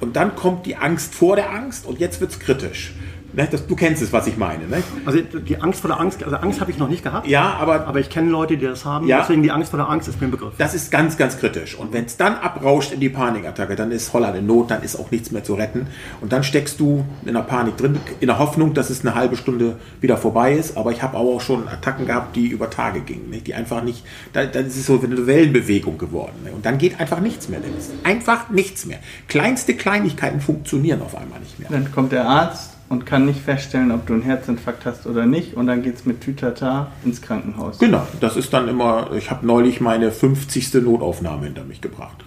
und 0.00 0.16
dann 0.16 0.36
kommt 0.36 0.66
die 0.66 0.76
Angst 0.76 1.14
vor 1.14 1.36
der 1.36 1.50
Angst 1.50 1.86
und 1.86 1.98
jetzt 1.98 2.20
wird 2.20 2.32
es 2.32 2.38
kritisch. 2.38 2.92
Ne? 3.36 3.46
Das, 3.50 3.66
du 3.66 3.76
kennst 3.76 4.02
es, 4.02 4.12
was 4.14 4.26
ich 4.26 4.38
meine. 4.38 4.66
Ne? 4.66 4.82
Also 5.04 5.20
die 5.20 5.60
Angst 5.60 5.80
vor 5.80 5.88
der 5.88 6.00
Angst, 6.00 6.24
also 6.24 6.36
Angst 6.36 6.60
habe 6.62 6.70
ich 6.70 6.78
noch 6.78 6.88
nicht 6.88 7.02
gehabt. 7.04 7.26
Ja, 7.28 7.52
aber, 7.60 7.86
Aber 7.86 8.00
ich 8.00 8.08
kenne 8.08 8.30
Leute, 8.30 8.56
die 8.56 8.64
das 8.64 8.86
haben. 8.86 9.06
Ja. 9.06 9.20
Deswegen 9.20 9.42
die 9.42 9.50
Angst 9.50 9.70
vor 9.70 9.76
der 9.76 9.90
Angst 9.90 10.08
ist 10.08 10.20
mir 10.20 10.28
ein 10.28 10.30
Begriff. 10.30 10.54
das 10.56 10.74
ist 10.74 10.90
ganz, 10.90 11.18
ganz 11.18 11.38
kritisch. 11.38 11.74
Und 11.78 11.92
wenn 11.92 12.06
es 12.06 12.16
dann 12.16 12.34
abrauscht 12.36 12.92
in 12.92 13.00
die 13.00 13.10
Panikattacke, 13.10 13.76
dann 13.76 13.92
ist 13.92 14.14
Holland 14.14 14.36
in 14.38 14.46
Not, 14.46 14.70
dann 14.70 14.82
ist 14.82 14.96
auch 14.96 15.10
nichts 15.10 15.30
mehr 15.32 15.44
zu 15.44 15.54
retten. 15.54 15.86
Und 16.22 16.32
dann 16.32 16.44
steckst 16.44 16.80
du 16.80 17.04
in 17.26 17.34
der 17.34 17.42
Panik 17.42 17.76
drin, 17.76 18.00
in 18.20 18.28
der 18.28 18.38
Hoffnung, 18.38 18.72
dass 18.72 18.88
es 18.88 19.02
eine 19.02 19.14
halbe 19.14 19.36
Stunde 19.36 19.76
wieder 20.00 20.16
vorbei 20.16 20.54
ist. 20.54 20.78
Aber 20.78 20.90
ich 20.92 21.02
habe 21.02 21.18
auch 21.18 21.40
schon 21.42 21.68
Attacken 21.68 22.06
gehabt, 22.06 22.36
die 22.36 22.46
über 22.46 22.70
Tage 22.70 23.00
gingen. 23.00 23.28
Ne? 23.28 23.42
Die 23.42 23.52
einfach 23.52 23.82
nicht, 23.82 24.02
da, 24.32 24.46
dann 24.46 24.66
ist 24.66 24.76
es 24.76 24.86
so 24.86 24.98
eine 24.98 25.26
Wellenbewegung 25.26 25.98
geworden. 25.98 26.36
Ne? 26.42 26.52
Und 26.52 26.64
dann 26.64 26.78
geht 26.78 26.98
einfach 26.98 27.20
nichts 27.20 27.50
mehr. 27.50 27.60
Dennis. 27.60 27.90
Einfach 28.02 28.48
nichts 28.48 28.86
mehr. 28.86 28.98
Kleinste 29.28 29.74
Kleinigkeiten 29.74 30.40
funktionieren 30.40 31.02
auf 31.02 31.14
einmal 31.14 31.40
nicht 31.40 31.58
mehr. 31.58 31.68
Dann 31.70 31.92
kommt 31.92 32.12
der 32.12 32.26
Arzt 32.26 32.75
und 32.88 33.06
kann 33.06 33.26
nicht 33.26 33.40
feststellen, 33.40 33.90
ob 33.90 34.06
du 34.06 34.12
einen 34.12 34.22
Herzinfarkt 34.22 34.86
hast 34.86 35.06
oder 35.06 35.26
nicht. 35.26 35.54
Und 35.54 35.66
dann 35.66 35.82
geht 35.82 35.96
es 35.96 36.06
mit 36.06 36.20
Tütata 36.20 36.92
ins 37.04 37.20
Krankenhaus. 37.20 37.78
Genau, 37.78 38.06
das 38.20 38.36
ist 38.36 38.52
dann 38.52 38.68
immer, 38.68 39.10
ich 39.16 39.30
habe 39.30 39.46
neulich 39.46 39.80
meine 39.80 40.12
50. 40.12 40.74
Notaufnahme 40.74 41.44
hinter 41.44 41.64
mich 41.64 41.80
gebracht. 41.80 42.24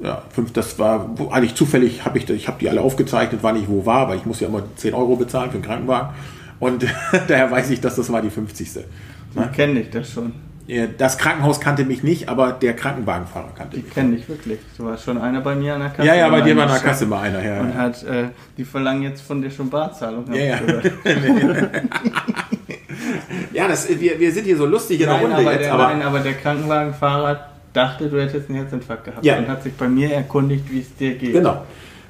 Ja, 0.00 0.22
fünf, 0.30 0.52
das 0.52 0.78
war 0.78 1.10
eigentlich 1.30 1.56
zufällig, 1.56 2.04
habe 2.04 2.18
ich, 2.18 2.30
ich 2.30 2.46
habe 2.46 2.58
die 2.60 2.68
alle 2.68 2.80
aufgezeichnet, 2.80 3.40
wann 3.42 3.56
ich 3.56 3.68
wo 3.68 3.84
war, 3.84 4.08
weil 4.08 4.18
ich 4.18 4.26
muss 4.26 4.38
ja 4.38 4.46
immer 4.46 4.62
10 4.76 4.94
Euro 4.94 5.16
bezahlen 5.16 5.50
für 5.50 5.58
den 5.58 5.64
Krankenwagen. 5.64 6.10
Und 6.60 6.84
daher 7.28 7.50
weiß 7.50 7.70
ich, 7.70 7.80
dass 7.80 7.96
das 7.96 8.12
war 8.12 8.22
die 8.22 8.30
50. 8.30 8.70
Die 9.34 9.56
kenne 9.56 9.80
ich 9.80 9.90
das 9.90 10.12
schon. 10.12 10.32
Ja, 10.68 10.86
Das 10.86 11.16
Krankenhaus 11.18 11.60
kannte 11.60 11.84
mich 11.86 12.02
nicht, 12.02 12.28
aber 12.28 12.52
der 12.52 12.76
Krankenwagenfahrer 12.76 13.52
kannte 13.56 13.78
Die 13.78 13.82
mich. 13.82 13.92
kenne 13.94 14.16
ich 14.16 14.28
wirklich. 14.28 14.58
Du 14.76 14.84
warst 14.84 15.02
schon 15.04 15.16
einer 15.18 15.40
bei 15.40 15.54
mir 15.54 15.74
an 15.74 15.80
der 15.80 15.88
Kasse. 15.90 16.06
Ja, 16.06 16.14
ja, 16.14 16.28
bei 16.28 16.42
dir 16.42 16.54
war 16.56 16.64
in 16.66 16.70
der 16.70 16.78
Kasse 16.80 17.06
mal 17.06 17.22
einer 17.22 17.38
her. 17.40 17.60
Und 17.62 17.74
hat, 17.74 18.02
äh, 18.04 18.24
die 18.56 18.64
verlangen 18.64 19.02
jetzt 19.02 19.22
von 19.22 19.40
dir 19.42 19.50
schon 19.50 19.70
Barzahlung. 19.70 20.24
Ja, 20.32 20.44
ja. 20.44 20.60
Ja, 23.52 23.68
das, 23.68 23.88
wir, 23.88 24.18
wir 24.18 24.32
sind 24.32 24.44
hier 24.44 24.56
so 24.56 24.66
lustig 24.66 25.00
in 25.00 25.06
der 25.06 25.14
Nein, 25.16 25.24
Runde 25.26 25.36
aber 25.38 25.52
jetzt, 25.52 25.64
der, 25.64 25.72
aber 25.74 25.82
nein, 25.88 26.02
aber 26.02 26.20
der 26.20 26.34
Krankenwagenfahrer 26.34 27.48
dachte, 27.72 28.08
du 28.08 28.20
hättest 28.20 28.48
einen 28.48 28.58
Herzinfarkt 28.58 29.04
gehabt 29.04 29.24
Ja. 29.24 29.38
und 29.38 29.48
hat 29.48 29.62
sich 29.62 29.72
bei 29.74 29.88
mir 29.88 30.12
erkundigt, 30.12 30.70
wie 30.70 30.80
es 30.80 30.94
dir 30.96 31.14
geht. 31.14 31.32
genau. 31.32 31.64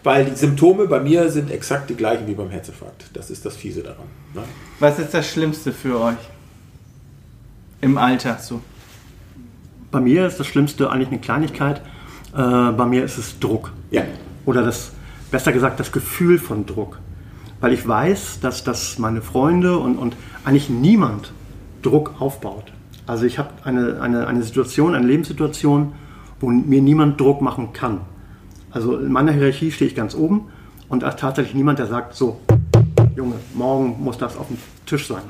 Weil 0.05 0.25
die 0.27 0.35
Symptome 0.37 0.87
bei 0.87 1.01
mir 1.01 1.29
sind 1.31 1.51
exakt 1.51 1.91
die 1.91 1.95
gleichen 1.95 2.27
wie 2.27 2.35
beim 2.35 2.51
Herzinfarkt. 2.51 3.05
Das 3.15 3.31
ist 3.31 3.45
das 3.45 3.57
Fiese 3.57 3.83
daran. 3.83 4.07
Ne? 4.35 4.43
Was 4.79 4.99
ist 4.99 5.13
das 5.13 5.29
Schlimmste 5.29 5.73
für 5.73 6.01
euch? 6.01 6.17
Im 7.81 7.97
Alltag 7.97 8.41
so. 8.41 8.61
Bei 9.91 10.01
mir 10.01 10.27
ist 10.27 10.39
das 10.41 10.47
Schlimmste 10.47 10.91
eigentlich 10.91 11.09
eine 11.09 11.19
Kleinigkeit. 11.19 11.81
Äh, 12.35 12.73
bei 12.73 12.87
mir 12.87 13.05
ist 13.05 13.19
es 13.19 13.39
Druck. 13.39 13.73
Ja. 13.91 14.03
Oder 14.45 14.63
das, 14.63 14.93
besser 15.31 15.53
gesagt, 15.53 15.79
das 15.81 15.93
Gefühl 15.93 16.39
von 16.39 16.67
Druck. 16.67 16.99
Weil 17.61 17.73
ich 17.73 17.87
weiß, 17.87 18.41
dass, 18.41 18.65
dass 18.65 18.99
meine 18.99 19.23
Freunde 19.23 19.79
und, 19.79 19.97
und 19.97 20.17
eigentlich 20.45 20.69
niemand 20.69 21.33
Druck 21.83 22.21
aufbaut. 22.21 22.73
Also 23.07 23.25
ich 23.25 23.39
habe 23.39 23.51
eine, 23.65 24.01
eine, 24.01 24.27
eine 24.27 24.43
Situation, 24.43 24.95
eine 24.95 25.07
Lebenssituation, 25.07 25.93
wo 26.41 26.51
mir 26.51 26.83
niemand 26.83 27.21
Druck 27.21 27.41
machen 27.41 27.73
kann. 27.73 28.01
Also 28.71 28.99
in 28.99 29.11
meiner 29.11 29.33
Hierarchie 29.33 29.71
stehe 29.73 29.89
ich 29.89 29.97
ganz 29.97 30.15
oben 30.15 30.49
und 30.89 31.03
da 31.03 31.09
ist 31.09 31.19
tatsächlich 31.19 31.55
niemand, 31.55 31.79
der 31.79 31.87
sagt, 31.87 32.15
so, 32.15 32.41
Junge, 33.17 33.37
morgen 33.55 33.97
muss 34.03 34.19
das 34.19 34.37
auf 34.37 34.49
dem 34.49 34.59
Tisch 34.85 35.07
sein. 35.07 35.23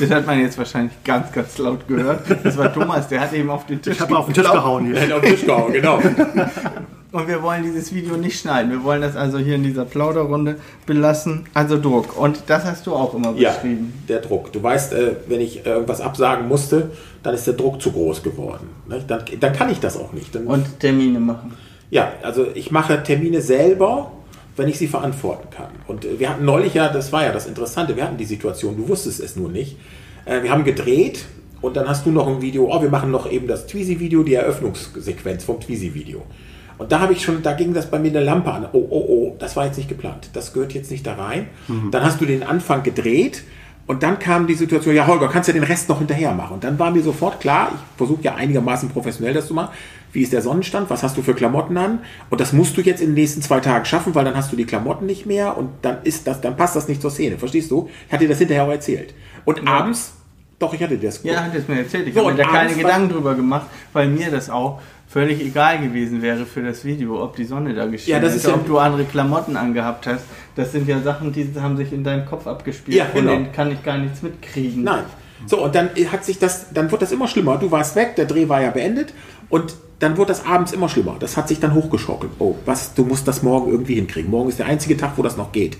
Das 0.00 0.10
hat 0.10 0.26
man 0.26 0.40
jetzt 0.40 0.56
wahrscheinlich 0.58 0.92
ganz, 1.04 1.30
ganz 1.32 1.58
laut 1.58 1.86
gehört. 1.86 2.22
Das 2.42 2.56
war 2.56 2.72
Thomas, 2.72 3.06
der 3.08 3.20
hat 3.20 3.32
eben 3.32 3.50
auf 3.50 3.66
den 3.66 3.80
Tisch 3.82 3.94
Ich 3.94 4.00
habe 4.00 4.16
auf 4.18 4.24
den 4.26 4.34
Tisch 4.34 4.50
gehauen 4.50 4.86
hier. 4.86 4.96
Hätte 4.98 5.14
auf 5.16 5.20
den 5.20 5.30
Tisch 5.32 5.44
gehauen, 5.46 5.72
genau. 5.72 5.98
Und 7.12 7.26
wir 7.26 7.42
wollen 7.42 7.64
dieses 7.64 7.92
Video 7.92 8.16
nicht 8.16 8.38
schneiden. 8.40 8.70
Wir 8.70 8.84
wollen 8.84 9.02
das 9.02 9.16
also 9.16 9.38
hier 9.38 9.56
in 9.56 9.64
dieser 9.64 9.84
Plauderrunde 9.84 10.56
belassen. 10.86 11.44
Also 11.54 11.80
Druck. 11.80 12.16
Und 12.16 12.44
das 12.46 12.64
hast 12.64 12.86
du 12.86 12.94
auch 12.94 13.14
immer 13.14 13.32
Ja, 13.36 13.50
beschrieben. 13.50 13.92
der 14.08 14.20
Druck. 14.20 14.52
Du 14.52 14.62
weißt, 14.62 14.92
äh, 14.92 15.16
wenn 15.26 15.40
ich 15.40 15.66
äh, 15.66 15.70
irgendwas 15.70 16.00
absagen 16.00 16.46
musste, 16.46 16.90
dann 17.24 17.34
ist 17.34 17.48
der 17.48 17.54
Druck 17.54 17.82
zu 17.82 17.90
groß 17.90 18.22
geworden. 18.22 18.68
Ne? 18.88 19.02
Dann, 19.06 19.22
dann 19.40 19.52
kann 19.52 19.70
ich 19.70 19.80
das 19.80 19.96
auch 19.96 20.12
nicht. 20.12 20.32
Dann, 20.36 20.46
Und 20.46 20.78
Termine 20.78 21.18
machen. 21.18 21.52
ja, 21.90 22.12
also 22.22 22.46
ich 22.54 22.70
mache 22.70 23.02
Termine 23.02 23.40
selber, 23.40 24.12
wenn 24.60 24.68
ich 24.68 24.78
sie 24.78 24.88
verantworten 24.88 25.48
kann. 25.50 25.70
Und 25.86 26.04
äh, 26.04 26.20
wir 26.20 26.28
hatten 26.28 26.44
neulich 26.44 26.74
ja, 26.74 26.90
das 26.90 27.12
war 27.12 27.24
ja 27.24 27.32
das 27.32 27.46
Interessante, 27.46 27.96
wir 27.96 28.04
hatten 28.04 28.18
die 28.18 28.26
Situation, 28.26 28.76
du 28.76 28.88
wusstest 28.88 29.18
es 29.18 29.34
nur 29.34 29.48
nicht. 29.48 29.78
Äh, 30.26 30.42
wir 30.42 30.50
haben 30.50 30.64
gedreht 30.64 31.24
und 31.62 31.76
dann 31.76 31.88
hast 31.88 32.04
du 32.04 32.10
noch 32.10 32.28
ein 32.28 32.42
Video, 32.42 32.70
oh, 32.70 32.82
wir 32.82 32.90
machen 32.90 33.10
noch 33.10 33.30
eben 33.30 33.46
das 33.46 33.66
Tweezy-Video, 33.66 34.22
die 34.22 34.34
Eröffnungssequenz 34.34 35.44
vom 35.44 35.60
Tweezy-Video. 35.60 36.22
Und 36.76 36.92
da 36.92 37.00
habe 37.00 37.14
ich 37.14 37.22
schon, 37.22 37.42
da 37.42 37.54
ging 37.54 37.72
das 37.72 37.90
bei 37.90 37.98
mir 37.98 38.08
eine 38.08 38.20
Lampe 38.20 38.52
an. 38.52 38.66
Oh, 38.72 38.86
oh, 38.90 39.04
oh, 39.08 39.36
das 39.38 39.56
war 39.56 39.64
jetzt 39.66 39.76
nicht 39.76 39.88
geplant. 39.88 40.30
Das 40.34 40.52
gehört 40.52 40.72
jetzt 40.72 40.90
nicht 40.90 41.06
da 41.06 41.14
rein. 41.14 41.48
Dann 41.90 42.02
hast 42.02 42.22
du 42.22 42.24
den 42.24 42.42
Anfang 42.42 42.82
gedreht 42.82 43.42
und 43.90 44.04
dann 44.04 44.20
kam 44.20 44.46
die 44.46 44.54
Situation, 44.54 44.94
ja 44.94 45.08
Holger, 45.08 45.26
kannst 45.26 45.48
du 45.48 45.52
den 45.52 45.64
Rest 45.64 45.88
noch 45.88 45.98
hinterher 45.98 46.32
machen? 46.32 46.54
Und 46.54 46.62
dann 46.62 46.78
war 46.78 46.92
mir 46.92 47.02
sofort 47.02 47.40
klar, 47.40 47.72
ich 47.74 47.96
versuche 47.98 48.22
ja 48.22 48.36
einigermaßen 48.36 48.88
professionell 48.88 49.34
das 49.34 49.48
zu 49.48 49.54
machen. 49.54 49.70
Wie 50.12 50.22
ist 50.22 50.32
der 50.32 50.42
Sonnenstand? 50.42 50.90
Was 50.90 51.02
hast 51.02 51.16
du 51.16 51.22
für 51.22 51.34
Klamotten 51.34 51.76
an? 51.76 51.98
Und 52.30 52.40
das 52.40 52.52
musst 52.52 52.76
du 52.76 52.82
jetzt 52.82 53.00
in 53.00 53.08
den 53.08 53.14
nächsten 53.14 53.42
zwei 53.42 53.58
Tagen 53.58 53.84
schaffen, 53.86 54.14
weil 54.14 54.24
dann 54.24 54.36
hast 54.36 54.52
du 54.52 54.56
die 54.56 54.64
Klamotten 54.64 55.06
nicht 55.06 55.26
mehr 55.26 55.58
und 55.58 55.70
dann 55.82 56.04
ist 56.04 56.28
das, 56.28 56.40
dann 56.40 56.56
passt 56.56 56.76
das 56.76 56.86
nicht 56.86 57.02
zur 57.02 57.10
Szene. 57.10 57.36
Verstehst 57.36 57.72
du? 57.72 57.90
Ich 58.06 58.12
hatte 58.12 58.22
dir 58.22 58.28
das 58.28 58.38
hinterher 58.38 58.62
auch 58.62 58.70
erzählt. 58.70 59.12
Und 59.44 59.66
abends, 59.66 60.12
doch, 60.60 60.72
ich 60.72 60.80
hatte 60.80 60.96
dir 60.96 61.08
das. 61.08 61.24
Ja, 61.24 61.42
hat 61.42 61.54
es 61.56 61.66
mir 61.66 61.78
erzählt. 61.78 62.06
Ich 62.06 62.14
So, 62.14 62.20
habe 62.20 62.30
mir 62.30 62.44
da 62.44 62.48
keine 62.48 62.72
Gedanken 62.74 63.08
drüber 63.08 63.34
gemacht, 63.34 63.66
weil 63.92 64.06
mir 64.06 64.30
das 64.30 64.50
auch 64.50 64.80
völlig 65.10 65.40
egal 65.40 65.80
gewesen 65.80 66.22
wäre 66.22 66.46
für 66.46 66.62
das 66.62 66.84
Video, 66.84 67.20
ob 67.22 67.34
die 67.34 67.44
Sonne 67.44 67.74
da 67.74 67.86
geschienen 67.86 68.20
Ja, 68.22 68.24
das 68.24 68.36
ist 68.36 68.46
ja- 68.46 68.54
ob 68.54 68.64
du 68.64 68.78
andere 68.78 69.04
Klamotten 69.04 69.56
angehabt 69.56 70.06
hast. 70.06 70.24
Das 70.54 70.70
sind 70.70 70.88
ja 70.88 71.00
Sachen, 71.00 71.32
die 71.32 71.50
haben 71.60 71.76
sich 71.76 71.92
in 71.92 72.04
deinem 72.04 72.24
Kopf 72.26 72.46
abgespielt. 72.46 72.96
Ja, 72.96 73.06
Von 73.06 73.22
genau. 73.22 73.32
denen 73.32 73.52
kann 73.52 73.72
ich 73.72 73.82
gar 73.82 73.98
nichts 73.98 74.22
mitkriegen. 74.22 74.84
Nein. 74.84 75.02
So, 75.46 75.64
und 75.64 75.74
dann 75.74 75.90
hat 76.12 76.24
sich 76.24 76.38
das, 76.38 76.72
dann 76.72 76.90
wird 76.92 77.02
das 77.02 77.10
immer 77.12 77.26
schlimmer. 77.26 77.56
Du 77.56 77.70
warst 77.70 77.96
weg, 77.96 78.14
der 78.16 78.26
Dreh 78.26 78.48
war 78.48 78.62
ja 78.62 78.70
beendet 78.70 79.12
und 79.48 79.74
dann 79.98 80.16
wird 80.16 80.30
das 80.30 80.46
abends 80.46 80.72
immer 80.72 80.88
schlimmer. 80.88 81.16
Das 81.18 81.36
hat 81.36 81.48
sich 81.48 81.58
dann 81.58 81.74
hochgeschockelt. 81.74 82.32
Oh, 82.38 82.54
was, 82.64 82.94
du 82.94 83.04
musst 83.04 83.26
das 83.26 83.42
morgen 83.42 83.70
irgendwie 83.72 83.94
hinkriegen. 83.96 84.30
Morgen 84.30 84.48
ist 84.48 84.58
der 84.60 84.66
einzige 84.66 84.96
Tag, 84.96 85.14
wo 85.16 85.22
das 85.22 85.36
noch 85.36 85.50
geht. 85.50 85.76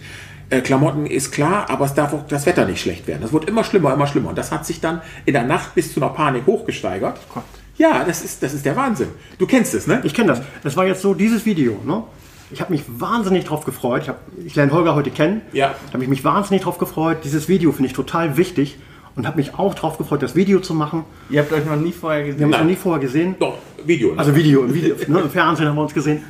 Äh, 0.48 0.62
Klamotten 0.62 1.06
ist 1.06 1.30
klar, 1.30 1.70
aber 1.70 1.84
es 1.84 1.94
darf 1.94 2.12
auch 2.12 2.26
das 2.26 2.44
Wetter 2.46 2.64
nicht 2.66 2.80
schlecht 2.80 3.06
werden. 3.06 3.20
Das 3.22 3.32
wird 3.32 3.48
immer 3.48 3.62
schlimmer, 3.62 3.94
immer 3.94 4.06
schlimmer. 4.08 4.30
Und 4.30 4.38
das 4.38 4.50
hat 4.50 4.66
sich 4.66 4.80
dann 4.80 5.00
in 5.24 5.34
der 5.34 5.44
Nacht 5.44 5.74
bis 5.76 5.94
zu 5.94 6.00
einer 6.02 6.10
Panik 6.12 6.44
hochgesteigert. 6.46 7.18
Gott. 7.32 7.44
Ja, 7.80 8.04
das 8.04 8.22
ist, 8.22 8.42
das 8.42 8.52
ist 8.52 8.66
der 8.66 8.76
Wahnsinn. 8.76 9.08
Du 9.38 9.46
kennst 9.46 9.72
es, 9.72 9.86
ne? 9.86 10.02
Ich 10.04 10.12
kenne 10.12 10.28
das. 10.28 10.42
Das 10.62 10.76
war 10.76 10.86
jetzt 10.86 11.00
so 11.00 11.14
dieses 11.14 11.46
Video. 11.46 11.78
Ne? 11.86 12.02
Ich 12.50 12.60
habe 12.60 12.72
mich 12.72 12.84
wahnsinnig 12.86 13.46
drauf 13.46 13.64
gefreut. 13.64 14.02
Ich, 14.02 14.08
hab, 14.10 14.20
ich 14.44 14.54
lerne 14.54 14.70
Holger 14.72 14.94
heute 14.94 15.10
kennen. 15.10 15.40
Ja. 15.52 15.74
Da 15.86 15.94
habe 15.94 16.02
ich 16.02 16.10
mich 16.10 16.22
wahnsinnig 16.22 16.62
drauf 16.62 16.76
gefreut. 16.76 17.20
Dieses 17.24 17.48
Video 17.48 17.72
finde 17.72 17.86
ich 17.86 17.94
total 17.94 18.36
wichtig 18.36 18.78
und 19.16 19.26
habe 19.26 19.38
mich 19.38 19.54
auch 19.58 19.74
drauf 19.74 19.96
gefreut, 19.96 20.22
das 20.22 20.34
Video 20.34 20.60
zu 20.60 20.74
machen. 20.74 21.06
Ihr 21.30 21.40
habt 21.40 21.54
euch 21.54 21.64
noch 21.64 21.76
nie 21.76 21.92
vorher 21.92 22.26
Wir 22.26 22.32
gesehen. 22.34 22.42
haben 22.44 22.50
es 22.50 22.56
Nein. 22.58 22.66
noch 22.66 22.70
nie 22.70 22.76
vorher 22.76 23.00
gesehen. 23.00 23.36
Doch, 23.40 23.54
Video. 23.86 24.12
Ne? 24.12 24.18
Also 24.18 24.36
Video, 24.36 24.62
im, 24.62 24.74
Video 24.74 24.94
ne, 25.08 25.20
im 25.20 25.30
Fernsehen 25.30 25.66
haben 25.66 25.76
wir 25.76 25.82
uns 25.82 25.94
gesehen. 25.94 26.22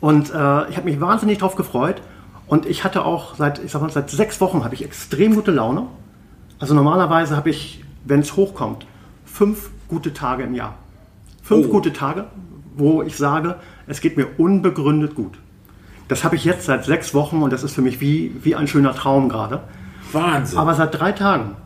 Und 0.00 0.30
äh, 0.30 0.32
ich 0.70 0.76
habe 0.76 0.82
mich 0.86 1.00
wahnsinnig 1.00 1.38
drauf 1.38 1.54
gefreut. 1.54 2.02
Und 2.48 2.66
ich 2.66 2.82
hatte 2.82 3.04
auch 3.04 3.36
seit, 3.36 3.62
ich 3.62 3.70
sag 3.70 3.80
mal, 3.80 3.90
seit 3.90 4.10
sechs 4.10 4.40
Wochen 4.40 4.64
habe 4.64 4.74
ich 4.74 4.84
extrem 4.84 5.36
gute 5.36 5.52
Laune. 5.52 5.86
Also 6.58 6.74
normalerweise 6.74 7.36
habe 7.36 7.48
ich, 7.48 7.84
wenn 8.04 8.18
es 8.20 8.34
hochkommt, 8.34 8.86
fünf 9.24 9.70
gute 9.86 10.12
Tage 10.12 10.42
im 10.42 10.54
Jahr. 10.54 10.74
Fünf 11.50 11.66
Oh. 11.66 11.70
gute 11.70 11.92
Tage, 11.92 12.26
wo 12.76 13.02
ich 13.02 13.16
sage, 13.16 13.56
es 13.88 14.00
geht 14.00 14.16
mir 14.16 14.28
unbegründet 14.38 15.16
gut. 15.16 15.36
Das 16.06 16.22
habe 16.22 16.36
ich 16.36 16.44
jetzt 16.44 16.66
seit 16.66 16.84
sechs 16.84 17.12
Wochen 17.12 17.42
und 17.42 17.52
das 17.52 17.64
ist 17.64 17.74
für 17.74 17.82
mich 17.82 18.00
wie, 18.00 18.36
wie 18.42 18.54
ein 18.54 18.68
schöner 18.68 18.94
Traum 18.94 19.28
gerade. 19.28 19.62
Wahnsinn. 20.12 20.58
Aber 20.58 20.74
seit 20.74 20.96
drei 20.98 21.10
Tagen 21.10 21.56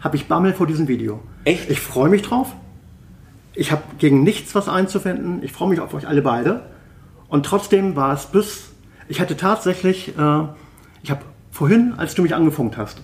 habe 0.00 0.16
ich 0.16 0.26
Bammel 0.26 0.54
vor 0.54 0.66
diesem 0.66 0.88
Video. 0.88 1.20
Echt? 1.44 1.70
Ich 1.70 1.78
freue 1.80 2.10
mich 2.10 2.22
drauf. 2.22 2.52
Ich 3.54 3.70
habe 3.70 3.82
gegen 3.98 4.24
nichts 4.24 4.56
was 4.56 4.68
einzuwenden. 4.68 5.40
Ich 5.44 5.52
freue 5.52 5.68
mich 5.68 5.78
auf 5.78 5.94
euch 5.94 6.08
alle 6.08 6.22
beide. 6.22 6.62
Und 7.28 7.46
trotzdem 7.46 7.94
war 7.94 8.12
es 8.12 8.26
bis. 8.26 8.70
Ich 9.08 9.20
hatte 9.20 9.36
tatsächlich. 9.36 10.18
Äh, 10.18 10.42
ich 11.04 11.12
habe 11.12 11.22
vorhin, 11.52 11.94
als 11.96 12.16
du 12.16 12.22
mich 12.22 12.34
angefunkt 12.34 12.76
hast, 12.76 13.02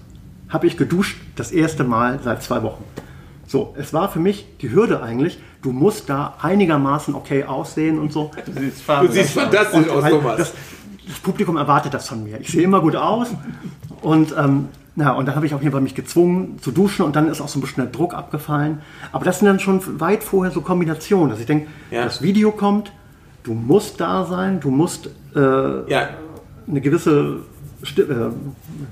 habe 0.48 0.66
ich 0.66 0.76
geduscht 0.76 1.16
das 1.36 1.52
erste 1.52 1.84
Mal 1.84 2.18
seit 2.24 2.42
zwei 2.42 2.64
Wochen. 2.64 2.82
So, 3.46 3.74
es 3.78 3.92
war 3.92 4.10
für 4.10 4.20
mich 4.20 4.46
die 4.62 4.70
Hürde 4.72 5.02
eigentlich. 5.02 5.38
Du 5.64 5.73
musst 5.73 6.11
da 6.11 6.35
einigermaßen 6.42 7.14
okay 7.14 7.44
aussehen 7.44 7.99
und 7.99 8.12
so. 8.12 8.30
Du 8.44 8.52
siehst 9.11 9.35
du 9.35 9.40
fantastisch 9.40 9.88
aus, 9.88 10.02
weil 10.02 10.11
Thomas. 10.11 10.37
Das, 10.37 10.52
das 11.09 11.18
Publikum 11.21 11.56
erwartet 11.56 11.94
das 11.94 12.06
von 12.06 12.23
mir. 12.23 12.38
Ich 12.38 12.49
sehe 12.49 12.62
immer 12.64 12.83
gut 12.83 12.94
aus. 12.97 13.28
Und, 14.02 14.35
ähm, 14.38 14.68
na, 14.94 15.12
und 15.12 15.25
dann 15.26 15.35
habe 15.35 15.47
ich 15.47 15.54
auf 15.54 15.62
jeden 15.62 15.73
Fall 15.73 15.80
mich 15.80 15.94
gezwungen 15.94 16.59
zu 16.61 16.71
duschen 16.71 17.02
und 17.06 17.16
dann 17.16 17.28
ist 17.28 17.40
auch 17.40 17.49
so 17.49 17.59
ein 17.59 17.62
bisschen 17.62 17.83
der 17.83 17.90
Druck 17.90 18.12
abgefallen. 18.12 18.83
Aber 19.11 19.25
das 19.25 19.38
sind 19.38 19.47
dann 19.49 19.59
schon 19.59 19.99
weit 20.00 20.23
vorher 20.23 20.52
so 20.52 20.61
Kombinationen, 20.61 21.30
dass 21.30 21.40
ich 21.40 21.47
denke, 21.47 21.66
Ja. 21.90 22.04
das 22.04 22.21
Video 22.21 22.50
kommt, 22.52 22.92
du 23.42 23.54
musst 23.54 24.02
da 24.02 24.26
sein, 24.26 24.61
du 24.61 24.71
musst 24.71 25.09
äh, 25.35 25.90
ja, 25.90 26.11
eine 26.68 26.80
gewisse 26.83 27.38
äh, 27.96 28.04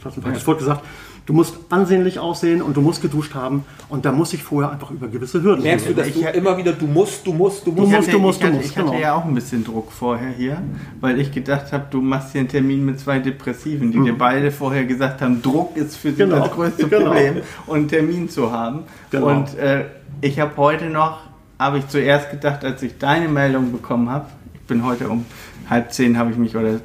was 0.02 0.16
ein 0.16 0.22
falsches 0.22 0.46
Wort 0.46 0.58
gesagt, 0.58 0.84
du 1.26 1.32
musst 1.32 1.56
ansehnlich 1.68 2.18
aussehen 2.18 2.62
und 2.62 2.76
du 2.76 2.80
musst 2.80 3.02
geduscht 3.02 3.34
haben 3.34 3.64
und 3.88 4.04
da 4.04 4.12
muss 4.12 4.32
ich 4.32 4.42
vorher 4.42 4.72
einfach 4.72 4.90
über 4.90 5.08
gewisse 5.08 5.42
Hürden 5.42 5.62
Merkst 5.62 5.86
du, 5.88 5.94
gehen. 5.94 6.04
dass 6.04 6.32
du 6.32 6.38
immer 6.38 6.56
wieder, 6.56 6.72
du 6.72 6.86
musst, 6.86 7.26
du 7.26 7.32
musst, 7.32 7.66
du 7.66 7.72
musst. 7.72 7.90
musst, 7.90 7.94
hatte, 7.94 8.10
du 8.10 8.18
musst, 8.18 8.40
ich 8.40 8.44
hatte, 8.46 8.52
du 8.52 8.58
musst, 8.58 8.70
ich 8.70 8.76
hatte 8.78 8.88
genau. 8.88 9.00
ja 9.00 9.14
auch 9.14 9.24
ein 9.24 9.34
bisschen 9.34 9.64
Druck 9.64 9.92
vorher 9.92 10.30
hier, 10.30 10.62
weil 11.00 11.20
ich 11.20 11.30
gedacht 11.30 11.72
habe, 11.72 11.86
du 11.90 12.00
machst 12.00 12.32
hier 12.32 12.40
einen 12.40 12.48
Termin 12.48 12.84
mit 12.84 12.98
zwei 12.98 13.18
Depressiven, 13.18 13.92
die 13.92 14.00
dir 14.00 14.16
beide 14.16 14.50
vorher 14.50 14.84
gesagt 14.84 15.20
haben, 15.20 15.42
Druck 15.42 15.76
ist 15.76 15.96
für 15.96 16.12
sie 16.12 16.22
Mhm. 16.22 16.30
Genau, 16.30 16.44
das 16.44 16.52
größte 16.52 16.88
genau. 16.88 17.06
Problem 17.06 17.36
und 17.66 17.76
einen 17.76 17.88
Termin 17.88 18.28
zu 18.28 18.52
haben. 18.52 18.84
Genau. 19.10 19.28
Und 19.28 19.56
äh, 19.58 19.86
ich 20.20 20.38
habe 20.40 20.56
heute 20.56 20.86
noch, 20.86 21.20
habe 21.58 21.78
ich 21.78 21.88
zuerst 21.88 22.30
gedacht, 22.30 22.64
als 22.64 22.82
ich 22.82 22.98
deine 22.98 23.28
Meldung 23.28 23.72
bekommen 23.72 24.08
habe, 24.10 24.26
ich 24.54 24.60
bin 24.62 24.84
heute 24.84 25.08
um 25.08 25.24
halb 25.68 25.92
zehn 25.92 26.18
habe 26.18 26.30
ich 26.30 26.36
mich 26.36 26.56
oder 26.56 26.80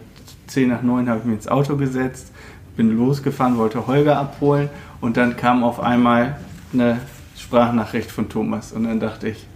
zehn 0.48 0.70
nach 0.70 0.82
neun 0.82 1.10
habe 1.10 1.20
ich 1.20 1.26
mich 1.26 1.36
ins 1.36 1.48
Auto 1.48 1.76
gesetzt, 1.76 2.32
bin 2.76 2.98
losgefahren, 2.98 3.58
wollte 3.58 3.86
Holger 3.88 4.18
abholen 4.18 4.70
und 5.02 5.18
dann 5.18 5.38
kam 5.38 5.64
auf 5.64 5.80
einmal 5.80 6.38
eine 6.74 7.00
Sprachnachricht 7.38 8.12
von 8.12 8.30
Thomas 8.30 8.72
und 8.72 8.86
dann 8.86 9.00
dachte 9.00 9.30
ich, 9.30 9.48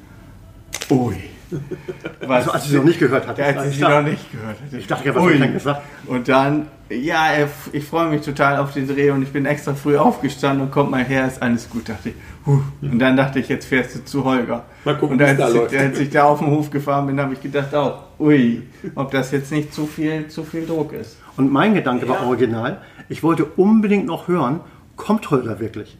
ui. 0.89 1.30
Was, 2.21 2.29
Also, 2.29 2.51
als 2.51 2.65
ich 2.65 2.71
sie 2.71 2.77
noch 2.77 2.83
nicht 2.83 2.99
gehört 2.99 3.27
hatte. 3.27 3.43
als 3.43 3.67
ich 3.67 3.75
sie 3.75 3.81
noch 3.81 4.01
nicht 4.01 4.31
gehört 4.31 4.57
hatte. 4.61 4.77
Ich 4.77 4.87
dachte, 4.87 5.07
ja, 5.07 5.15
was 5.15 5.23
hat 5.23 5.31
er 5.31 5.39
denn 5.39 5.53
gesagt? 5.53 5.81
Und 6.07 6.27
dann, 6.27 6.67
ja, 6.89 7.27
ich 7.71 7.85
freue 7.85 8.09
mich 8.09 8.21
total 8.21 8.57
auf 8.57 8.73
den 8.73 8.87
Dreh 8.87 9.11
und 9.11 9.21
ich 9.23 9.31
bin 9.31 9.45
extra 9.45 9.73
früh 9.73 9.97
aufgestanden 9.97 10.65
und 10.65 10.71
kommt 10.71 10.91
mal 10.91 11.03
her, 11.03 11.27
ist 11.27 11.41
alles 11.41 11.69
gut, 11.69 11.89
dachte 11.89 12.09
ich. 12.09 12.15
Huh. 12.45 12.61
Und 12.81 12.99
dann 12.99 13.17
dachte 13.17 13.39
ich, 13.39 13.49
jetzt 13.49 13.65
fährst 13.65 13.95
du 13.95 14.05
zu 14.05 14.23
Holger. 14.23 14.63
Mal 14.85 14.97
gucken, 14.97 15.17
und 15.17 15.23
als, 15.23 15.37
da 15.37 15.47
ich, 15.49 15.53
läuft. 15.55 15.75
als 15.75 15.99
ich 15.99 16.09
da 16.09 16.23
auf 16.23 16.39
den 16.39 16.49
Hof 16.49 16.69
gefahren 16.71 17.07
bin, 17.07 17.19
habe 17.19 17.33
ich 17.33 17.41
gedacht 17.41 17.73
auch, 17.75 18.03
ui, 18.19 18.63
ob 18.95 19.11
das 19.11 19.31
jetzt 19.31 19.51
nicht 19.51 19.73
zu 19.73 19.85
viel, 19.85 20.27
zu 20.27 20.43
viel 20.43 20.65
Druck 20.65 20.93
ist. 20.93 21.17
Und 21.37 21.51
mein 21.51 21.73
Gedanke 21.73 22.07
war 22.07 22.25
original, 22.25 22.81
ich 23.09 23.23
wollte 23.23 23.45
unbedingt 23.45 24.05
noch 24.05 24.27
hören, 24.27 24.61
kommt 24.95 25.29
Holger 25.31 25.59
wirklich? 25.59 25.97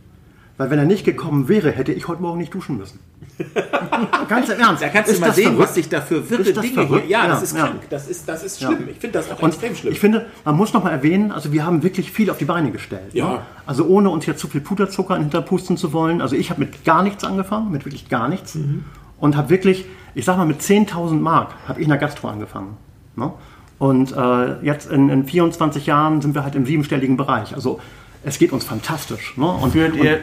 Weil 0.58 0.70
wenn 0.70 0.80
er 0.80 0.86
nicht 0.86 1.06
gekommen 1.06 1.48
wäre, 1.48 1.72
hätte 1.72 1.92
ich 1.92 2.08
heute 2.08 2.22
Morgen 2.22 2.38
nicht 2.38 2.54
duschen 2.54 2.78
müssen. 2.78 3.00
Ganz 4.28 4.50
im 4.50 4.60
Ernst. 4.60 4.82
Da 4.84 4.90
kannst 4.90 5.10
du 5.10 5.14
Ist 5.16 5.20
mal 5.22 5.28
das 5.28 5.36
sehen, 5.36 5.44
verrückt? 5.52 5.64
was 5.64 5.76
sich 5.76 5.90
da 5.90 6.02
für 6.02 6.30
wirre 6.30 6.42
Ist 6.42 6.58
das 6.58 6.62
Dinge 6.64 6.74
verrückt? 6.86 7.06
hier. 7.08 7.12
Ja, 7.12 7.28
das 7.28 7.38
Ja, 7.40 7.44
ist 7.44 7.56
ja. 7.58 7.66
krank. 7.68 7.82
Das 7.90 8.08
ist, 8.08 8.28
das 8.30 8.44
ist 8.44 8.60
schlimm. 8.62 8.88
Ich 8.90 8.98
finde 8.98 9.20
das 9.20 9.32
auch 9.32 9.40
Und 9.42 9.50
extrem 9.50 9.76
schlimm. 9.76 9.94
ich 9.94 10.00
finde, 10.00 10.28
man 10.46 10.56
muss 10.56 10.74
noch 10.74 10.84
mal 10.84 10.92
erwähnen, 10.92 11.32
also 11.32 11.52
wir 11.52 11.66
haben 11.66 11.84
wirklich 11.84 12.12
viel 12.12 12.30
auf 12.30 12.38
die 12.38 12.46
Beine 12.46 12.72
gestellt. 12.72 13.14
Ja. 13.14 13.30
Ne? 13.34 13.40
Also 13.66 13.86
ohne 13.86 14.10
uns 14.10 14.26
jetzt 14.26 14.40
zu 14.40 14.48
viel 14.48 14.62
Puderzucker 14.62 15.18
hinterpusten 15.18 15.78
zu 15.78 15.94
wollen. 15.94 16.22
Also 16.22 16.36
ich 16.36 16.50
habe 16.50 16.60
mit 16.60 16.84
gar 16.86 17.04
nichts 17.04 17.24
angefangen, 17.24 17.72
mit 17.72 17.86
wirklich 17.86 18.10
gar 18.10 18.28
nichts. 18.28 18.56
Mhm. 18.56 18.86
Und 19.20 19.36
habe 19.38 19.50
wirklich, 19.50 19.86
ich 20.16 20.26
sag 20.26 20.38
mal, 20.38 20.46
mit 20.46 20.62
10.000 20.62 21.14
Mark 21.20 21.54
habe 21.68 21.80
ich 21.80 21.84
in 21.86 21.90
der 21.90 22.00
Gastro 22.00 22.28
angefangen. 22.30 22.78
Ne? 23.16 23.32
Und 23.80 24.16
äh, 24.16 24.64
jetzt 24.64 24.92
in, 24.92 25.10
in 25.10 25.26
24 25.26 25.86
Jahren 25.88 26.22
sind 26.22 26.36
wir 26.36 26.44
halt 26.44 26.56
im 26.56 26.66
siebenstelligen 26.66 27.18
Bereich. 27.18 27.54
Also 27.56 27.80
es 28.24 28.38
geht 28.38 28.52
uns 28.52 28.64
fantastisch. 28.64 29.36
Ne? 29.38 29.48
Und 29.48 29.72
Führt 29.72 29.94
und, 29.94 30.04
ihr, 30.04 30.20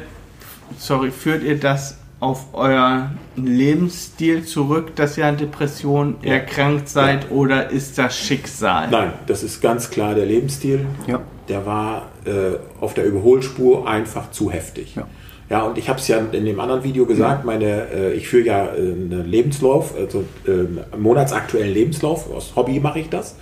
sorry, 0.79 1.11
führt 1.11 1.43
ihr 1.43 1.59
das 1.59 1.99
auf 2.21 2.47
euren 2.53 3.17
Lebensstil 3.37 4.45
zurück, 4.45 4.97
dass 4.97 5.17
ihr 5.17 5.27
an 5.27 5.37
Depressionen 5.37 6.17
erkrankt 6.23 6.89
seid 6.89 7.31
oder 7.31 7.71
ist 7.71 7.97
das 7.97 8.17
Schicksal? 8.19 8.89
Nein, 8.91 9.13
das 9.27 9.43
ist 9.43 9.61
ganz 9.61 9.91
klar 9.91 10.15
der 10.15 10.27
Lebensstil. 10.27 10.87
Ja. 11.07 11.21
Der 11.49 11.65
war 11.65 12.09
äh, 12.25 12.57
auf 12.81 12.95
der 12.95 13.05
Überholspur 13.05 13.89
einfach 13.89 14.31
zu 14.33 14.51
heftig. 14.51 14.97
Ja. 14.97 15.07
Ja, 15.51 15.63
und 15.63 15.79
ich 15.79 15.89
habe 15.89 15.99
es 15.99 16.07
ja 16.09 16.19
in 16.19 16.45
dem 16.45 16.61
anderen 16.61 16.85
Video 16.85 17.07
gesagt, 17.07 17.47
meine, 17.47 17.91
äh, 17.91 18.13
ich 18.13 18.29
führe 18.29 18.45
ja 18.45 18.67
äh, 18.67 18.79
einen 18.79 19.25
Lebenslauf, 19.27 19.95
also 19.97 20.25
äh, 20.47 20.51
einen 20.51 20.85
monatsaktuellen 20.99 21.73
Lebenslauf, 21.73 22.31
aus 22.31 22.53
Hobby 22.55 22.81
mache 22.81 22.99
ich 22.99 23.09
das. 23.09 23.35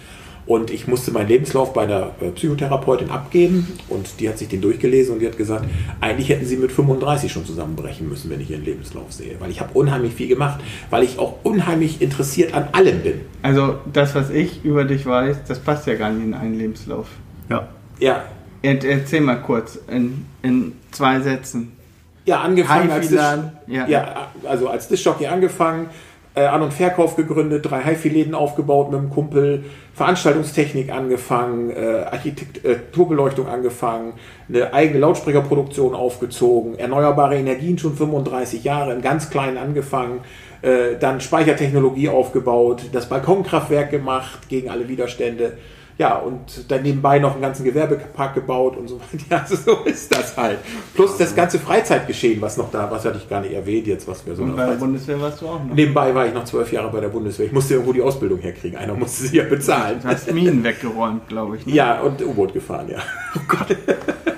Und 0.47 0.71
ich 0.71 0.87
musste 0.87 1.11
meinen 1.11 1.29
Lebenslauf 1.29 1.73
bei 1.73 1.83
einer 1.83 2.13
äh, 2.21 2.31
Psychotherapeutin 2.31 3.11
abgeben 3.11 3.79
und 3.89 4.21
die 4.21 4.29
hat 4.29 4.39
sich 4.39 4.47
den 4.47 4.61
durchgelesen 4.61 5.15
und 5.15 5.21
die 5.21 5.27
hat 5.27 5.37
gesagt, 5.37 5.65
eigentlich 6.01 6.29
hätten 6.29 6.47
sie 6.47 6.57
mit 6.57 6.71
35 6.71 7.33
schon 7.33 7.45
zusammenbrechen 7.45 8.09
müssen, 8.09 8.31
wenn 8.31 8.41
ich 8.41 8.51
ihren 8.51 8.65
Lebenslauf 8.65 9.13
sehe. 9.13 9.35
Weil 9.41 9.51
ich 9.51 9.61
habe 9.61 9.71
unheimlich 9.75 10.15
viel 10.15 10.29
gemacht, 10.29 10.61
weil 10.91 11.03
ich 11.03 11.19
auch 11.19 11.39
unheimlich 11.43 12.01
interessiert 12.01 12.55
an 12.55 12.69
allem 12.73 13.01
bin. 13.01 13.23
Also 13.43 13.79
das, 13.93 14.15
was 14.15 14.31
ich 14.31 14.65
über 14.65 14.85
dich 14.85 15.05
weiß, 15.05 15.39
das 15.49 15.59
passt 15.59 15.87
ja 15.89 15.95
gar 15.95 16.11
nicht 16.11 16.25
in 16.25 16.35
einen 16.35 16.55
Lebenslauf. 16.55 17.09
ja. 17.51 17.69
Ja, 17.99 18.25
Er, 18.63 18.85
erzähl 18.85 19.21
mal 19.23 19.37
kurz 19.37 19.79
in, 19.89 20.27
in 20.43 20.73
zwei 20.91 21.21
Sätzen. 21.21 21.73
Ja, 22.25 22.41
angefangen 22.41 22.91
als 22.91 23.09
Disch, 23.09 23.21
ja. 23.69 23.87
ja. 23.87 24.29
also 24.45 24.69
als 24.69 24.89
Dischjockey 24.89 25.27
angefangen, 25.27 25.87
äh, 26.37 26.45
An- 26.45 26.63
und 26.63 26.73
Verkauf 26.73 27.17
gegründet, 27.17 27.69
drei 27.69 27.83
HiFi-Läden 27.83 28.35
aufgebaut 28.35 28.91
mit 28.91 29.01
einem 29.01 29.11
Kumpel, 29.11 29.65
Veranstaltungstechnik 29.95 30.93
angefangen, 30.93 31.71
äh, 31.71 32.05
Architekturbeleuchtung 32.11 33.49
angefangen, 33.49 34.13
eine 34.49 34.73
eigene 34.75 35.01
Lautsprecherproduktion 35.01 35.95
aufgezogen, 35.95 36.79
erneuerbare 36.79 37.37
Energien 37.37 37.79
schon 37.79 37.97
35 37.97 38.63
Jahre, 38.63 38.93
im 38.93 39.01
ganz 39.01 39.31
kleinen 39.31 39.57
angefangen, 39.57 40.21
äh, 40.61 40.97
dann 41.01 41.23
Speichertechnologie 41.23 42.11
aufgebaut, 42.11 42.83
das 42.93 43.09
Balkonkraftwerk 43.09 43.91
gemacht 43.91 44.49
gegen 44.49 44.69
alle 44.69 44.89
Widerstände. 44.89 45.55
Ja, 45.99 46.17
und 46.19 46.71
dann 46.71 46.83
nebenbei 46.83 47.19
noch 47.19 47.33
einen 47.33 47.41
ganzen 47.41 47.65
Gewerbepark 47.65 48.35
gebaut 48.35 48.77
und 48.77 48.87
so 48.89 48.97
weiter. 49.01 49.25
Ja, 49.31 49.39
also 49.39 49.57
so 49.57 49.85
ist 49.85 50.15
das 50.15 50.37
halt. 50.37 50.59
Plus 50.95 51.17
das 51.17 51.35
ganze 51.35 51.59
Freizeitgeschehen, 51.59 52.41
was 52.43 52.59
noch 52.59 52.71
da, 52.71 52.91
was 52.91 53.05
hatte 53.07 53.17
ich 53.17 53.29
gar 53.31 53.41
nicht 53.41 53.55
erwähnt 53.55 53.87
jetzt, 53.87 54.07
was 54.07 54.27
wir 54.27 54.37
so 54.37 54.43
Und 54.43 54.51
bei 54.51 54.57
der 54.57 54.65
Freizeit- 54.67 54.81
Bundeswehr 54.81 55.21
warst 55.23 55.41
du 55.41 55.47
auch 55.47 55.65
noch. 55.65 55.75
Nebenbei 55.75 56.15
war 56.15 56.27
ich 56.27 56.35
noch 56.35 56.45
zwölf 56.45 56.71
Jahre 56.71 56.91
bei 56.91 57.01
der 57.01 57.09
Bundeswehr. 57.09 57.47
Ich 57.47 57.53
musste 57.53 57.75
irgendwo 57.75 57.95
die 57.95 58.03
Ausbildung 58.03 58.39
herkriegen. 58.41 58.77
Einer 58.79 58.93
musste 58.95 59.25
sie 59.27 59.39
ja 59.39 59.45
bezahlen. 59.45 59.99
Du 60.03 60.09
hast 60.09 60.31
Minen 60.33 60.63
weggeräumt, 60.63 61.29
glaube 61.29 61.57
ich. 61.57 61.67
Ne? 61.67 61.73
Ja, 61.73 62.01
und 62.03 62.21
U-Boot 62.21 62.53
gefahren, 62.53 62.89
ja. 62.91 62.99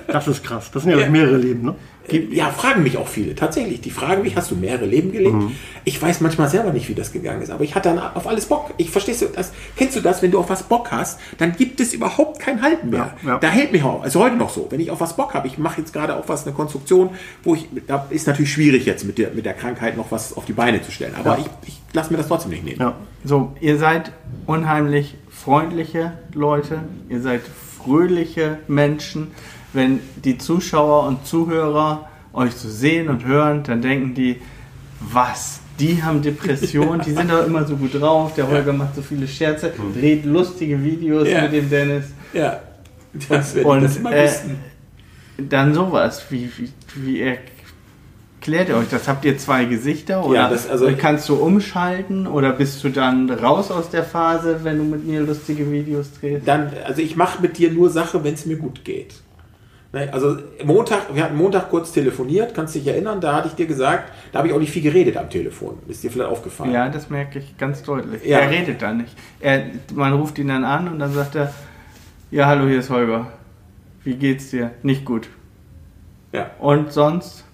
Das 0.06 0.26
ist 0.26 0.42
krass. 0.42 0.70
Das 0.72 0.84
sind 0.84 0.92
ja, 0.92 0.98
Ja. 1.00 1.10
mehrere 1.10 1.36
Leben, 1.36 1.62
ne? 1.66 1.74
Ja, 2.12 2.50
fragen 2.50 2.82
mich 2.82 2.96
auch 2.96 3.08
viele. 3.08 3.34
Tatsächlich. 3.34 3.80
Die 3.80 3.90
fragen 3.90 4.22
mich, 4.22 4.36
hast 4.36 4.50
du 4.50 4.56
mehrere 4.56 4.86
Leben 4.86 5.12
gelebt? 5.12 5.34
Mhm. 5.34 5.52
Ich 5.84 6.00
weiß 6.00 6.20
manchmal 6.20 6.48
selber 6.48 6.72
nicht, 6.72 6.88
wie 6.88 6.94
das 6.94 7.12
gegangen 7.12 7.42
ist, 7.42 7.50
aber 7.50 7.64
ich 7.64 7.74
hatte 7.74 7.88
dann 7.90 7.98
auf 7.98 8.26
alles 8.26 8.46
Bock. 8.46 8.72
Ich 8.76 8.90
verstehst 8.90 9.22
du 9.22 9.26
das? 9.26 9.52
Kennst 9.76 9.96
du 9.96 10.00
das, 10.00 10.22
wenn 10.22 10.30
du 10.30 10.38
auf 10.38 10.50
was 10.50 10.62
Bock 10.64 10.90
hast, 10.90 11.18
dann 11.38 11.56
gibt 11.56 11.80
es 11.80 11.94
überhaupt 11.94 12.38
kein 12.40 12.62
Halten 12.62 12.90
mehr. 12.90 13.14
Ja, 13.22 13.28
ja. 13.30 13.38
Da 13.38 13.48
hält 13.48 13.72
mich 13.72 13.82
auch, 13.82 14.02
also 14.02 14.20
heute 14.20 14.36
noch 14.36 14.50
so. 14.50 14.66
Wenn 14.70 14.80
ich 14.80 14.90
auf 14.90 15.00
was 15.00 15.16
Bock 15.16 15.34
habe, 15.34 15.46
ich 15.48 15.58
mache 15.58 15.80
jetzt 15.80 15.92
gerade 15.92 16.16
auch 16.16 16.28
was, 16.28 16.46
eine 16.46 16.54
Konstruktion, 16.54 17.10
wo 17.44 17.54
ich, 17.54 17.66
da 17.86 18.06
ist 18.10 18.26
natürlich 18.26 18.52
schwierig 18.52 18.84
jetzt 18.86 19.04
mit 19.04 19.18
der, 19.18 19.30
mit 19.32 19.44
der 19.46 19.54
Krankheit 19.54 19.96
noch 19.96 20.10
was 20.10 20.36
auf 20.36 20.44
die 20.44 20.52
Beine 20.52 20.82
zu 20.82 20.90
stellen. 20.90 21.14
Aber 21.18 21.38
Ja. 21.38 21.44
ich, 21.62 21.68
ich 21.68 21.80
lasse 21.94 22.10
mir 22.12 22.16
das 22.18 22.28
trotzdem 22.28 22.50
nicht 22.50 22.64
nehmen. 22.64 22.92
So, 23.24 23.52
ihr 23.60 23.78
seid 23.78 24.12
unheimlich 24.46 25.16
freundliche 25.30 26.12
Leute, 26.34 26.80
ihr 27.08 27.20
seid 27.20 27.40
fröhliche 27.82 28.58
Menschen. 28.68 29.28
Wenn 29.72 30.00
die 30.24 30.38
Zuschauer 30.38 31.06
und 31.06 31.26
Zuhörer 31.26 32.08
euch 32.32 32.52
so 32.54 32.68
sehen 32.68 33.08
und 33.08 33.24
hören, 33.24 33.62
dann 33.64 33.82
denken 33.82 34.14
die, 34.14 34.36
was? 35.00 35.60
Die 35.78 36.02
haben 36.02 36.22
Depressionen, 36.22 37.00
die 37.02 37.12
sind 37.12 37.30
doch 37.30 37.46
immer 37.46 37.64
so 37.64 37.76
gut 37.76 38.00
drauf. 38.00 38.34
Der 38.34 38.48
Holger 38.48 38.72
macht 38.72 38.96
so 38.96 39.02
viele 39.02 39.28
Scherze, 39.28 39.72
dreht 39.94 40.24
lustige 40.24 40.82
Videos 40.82 41.28
Ja. 41.28 41.42
mit 41.42 41.52
dem 41.52 41.70
Dennis. 41.70 42.06
Ja. 42.32 42.60
Das 43.28 43.54
ich 43.54 43.64
Und 43.64 43.82
das 43.82 43.96
immer 43.96 44.12
äh, 44.12 44.24
wissen. 44.24 44.56
dann 45.38 45.72
sowas. 45.74 46.24
Wie, 46.30 46.50
wie, 46.56 46.70
wie 46.96 47.20
erklärt 48.40 48.68
ihr 48.70 48.76
euch 48.76 48.88
das? 48.88 49.06
Habt 49.06 49.24
ihr 49.24 49.38
zwei 49.38 49.66
Gesichter? 49.66 50.24
Oder 50.26 50.34
Ja, 50.40 50.50
das- 50.50 50.68
also- 50.68 50.90
kannst 50.98 51.28
du 51.28 51.36
umschalten? 51.36 52.26
Oder 52.26 52.52
bist 52.52 52.82
du 52.82 52.88
dann 52.88 53.30
raus 53.30 53.70
aus 53.70 53.88
der 53.90 54.02
Phase, 54.04 54.60
wenn 54.64 54.78
du 54.78 54.84
mit 54.84 55.06
mir 55.06 55.20
lustige 55.20 55.70
Videos 55.70 56.08
drehst? 56.20 56.46
Dann, 56.46 56.70
also 56.84 57.00
ich 57.02 57.14
mache 57.16 57.40
mit 57.40 57.56
dir 57.56 57.70
nur 57.70 57.88
Sache, 57.88 58.22
wenn 58.24 58.34
es 58.34 58.46
mir 58.46 58.56
gut 58.56 58.84
geht. 58.84 59.14
Ne, 59.92 60.12
Also 60.12 60.36
Montag, 60.64 61.14
wir 61.14 61.24
hatten 61.24 61.36
Montag 61.36 61.70
kurz 61.70 61.92
telefoniert, 61.92 62.54
kannst 62.54 62.74
dich 62.74 62.86
erinnern, 62.86 63.20
da 63.20 63.34
hatte 63.34 63.48
ich 63.48 63.54
dir 63.54 63.66
gesagt, 63.66 64.12
da 64.32 64.38
habe 64.38 64.48
ich 64.48 64.54
auch 64.54 64.58
nicht 64.58 64.70
viel 64.70 64.82
geredet 64.82 65.16
am 65.16 65.30
Telefon. 65.30 65.78
Ist 65.88 66.02
dir 66.02 66.10
vielleicht 66.10 66.30
aufgefallen? 66.30 66.72
Ja, 66.72 66.88
das 66.90 67.08
merke 67.08 67.38
ich 67.38 67.56
ganz 67.56 67.82
deutlich. 67.82 68.24
Ja. 68.24 68.40
Er 68.40 68.50
redet 68.50 68.82
dann 68.82 68.98
nicht. 68.98 69.16
Er, 69.40 69.62
man 69.94 70.12
ruft 70.12 70.38
ihn 70.38 70.48
dann 70.48 70.64
an 70.64 70.88
und 70.88 70.98
dann 70.98 71.12
sagt 71.12 71.36
er, 71.36 71.54
ja, 72.30 72.46
hallo, 72.46 72.66
hier 72.66 72.80
ist 72.80 72.90
Holger. 72.90 73.32
Wie 74.04 74.16
geht's 74.16 74.50
dir? 74.50 74.72
Nicht 74.82 75.06
gut. 75.06 75.28
Ja. 76.32 76.50
Und 76.58 76.92
sonst? 76.92 77.44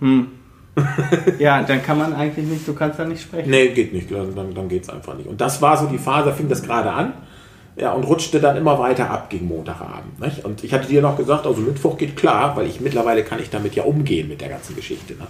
Hm. 0.00 0.28
ja, 1.38 1.62
dann 1.62 1.82
kann 1.82 1.98
man 1.98 2.14
eigentlich 2.14 2.46
nicht, 2.46 2.66
du 2.66 2.74
kannst 2.74 2.98
da 2.98 3.04
nicht 3.04 3.22
sprechen. 3.22 3.50
Nee, 3.50 3.68
geht 3.68 3.92
nicht, 3.92 4.10
dann, 4.10 4.34
dann, 4.34 4.54
dann 4.54 4.68
geht 4.68 4.84
es 4.84 4.88
einfach 4.88 5.16
nicht. 5.16 5.28
Und 5.28 5.40
das 5.40 5.60
war 5.60 5.76
so 5.76 5.86
die 5.86 5.98
Phase, 5.98 6.30
da 6.30 6.34
fing 6.34 6.48
das 6.48 6.62
gerade 6.62 6.90
an. 6.92 7.12
Ja, 7.76 7.92
und 7.92 8.04
rutschte 8.04 8.40
dann 8.40 8.56
immer 8.56 8.78
weiter 8.78 9.10
ab 9.10 9.30
gegen 9.30 9.48
Montagabend. 9.48 10.20
Nicht? 10.20 10.44
Und 10.44 10.62
ich 10.62 10.72
hatte 10.72 10.86
dir 10.86 11.02
noch 11.02 11.16
gesagt, 11.16 11.44
also 11.46 11.60
Mittwoch 11.60 11.96
geht 11.98 12.16
klar, 12.16 12.56
weil 12.56 12.66
ich 12.66 12.80
mittlerweile 12.80 13.24
kann 13.24 13.40
ich 13.40 13.50
damit 13.50 13.74
ja 13.74 13.82
umgehen 13.82 14.28
mit 14.28 14.40
der 14.40 14.48
ganzen 14.48 14.76
Geschichte. 14.76 15.14
Ne? 15.14 15.26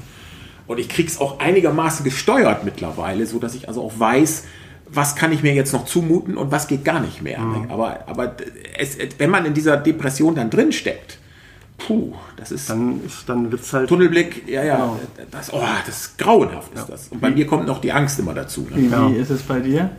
Und 0.67 0.79
ich 0.79 0.89
krieg's 0.91 1.19
auch 1.21 1.41
einigermaßen 1.41 2.05
gesteuert 2.05 2.65
mittlerweile, 2.65 3.25
so 3.27 3.39
dass 3.39 3.55
ich 3.55 3.67
also 3.69 3.83
auch 3.83 3.93
weiß, 3.99 4.45
was 4.89 5.17
kann 5.17 5.33
ich 5.33 5.43
mir 5.43 5.55
jetzt 5.55 5.73
noch 5.73 5.87
zumuten 5.87 6.37
und 6.37 6.51
was 6.53 6.69
geht 6.69 6.85
gar 6.85 7.01
nicht 7.01 7.23
mehr. 7.23 7.41
Ne? 7.41 7.67
Aber, 7.71 8.01
aber 8.07 8.37
es, 8.79 8.99
wenn 9.19 9.31
man 9.31 9.47
in 9.47 9.55
dieser 9.55 9.79
Depression 9.79 10.35
dann 10.35 10.51
drin 10.51 10.71
steckt, 10.73 11.19
puh, 11.79 12.13
das 12.37 12.53
ist 12.53 12.69
Dann, 12.69 13.01
dann 13.27 13.51
wird 13.51 13.63
es 13.63 13.73
halt. 13.73 13.89
Tunnelblick, 13.89 14.47
ja, 14.49 14.63
ja, 14.63 14.77
Genau. 14.77 15.01
das, 15.31 15.51
oh, 15.53 15.63
das 15.87 15.97
ist 15.99 16.19
grauenhaft 16.19 16.73
ist 16.75 16.89
das. 16.91 17.09
Und 17.09 17.21
bei 17.23 17.31
mir 17.31 17.47
kommt 17.47 17.67
noch 17.67 17.81
die 17.81 17.91
Angst 17.93 18.19
immer 18.19 18.35
dazu. 18.35 18.69
Ne? 18.71 18.77
Wie, 18.77 18.87
Ja. 18.89 19.11
wie 19.11 19.17
ist 19.17 19.31
es 19.31 19.43
bei 19.43 19.61
dir? 19.61 19.91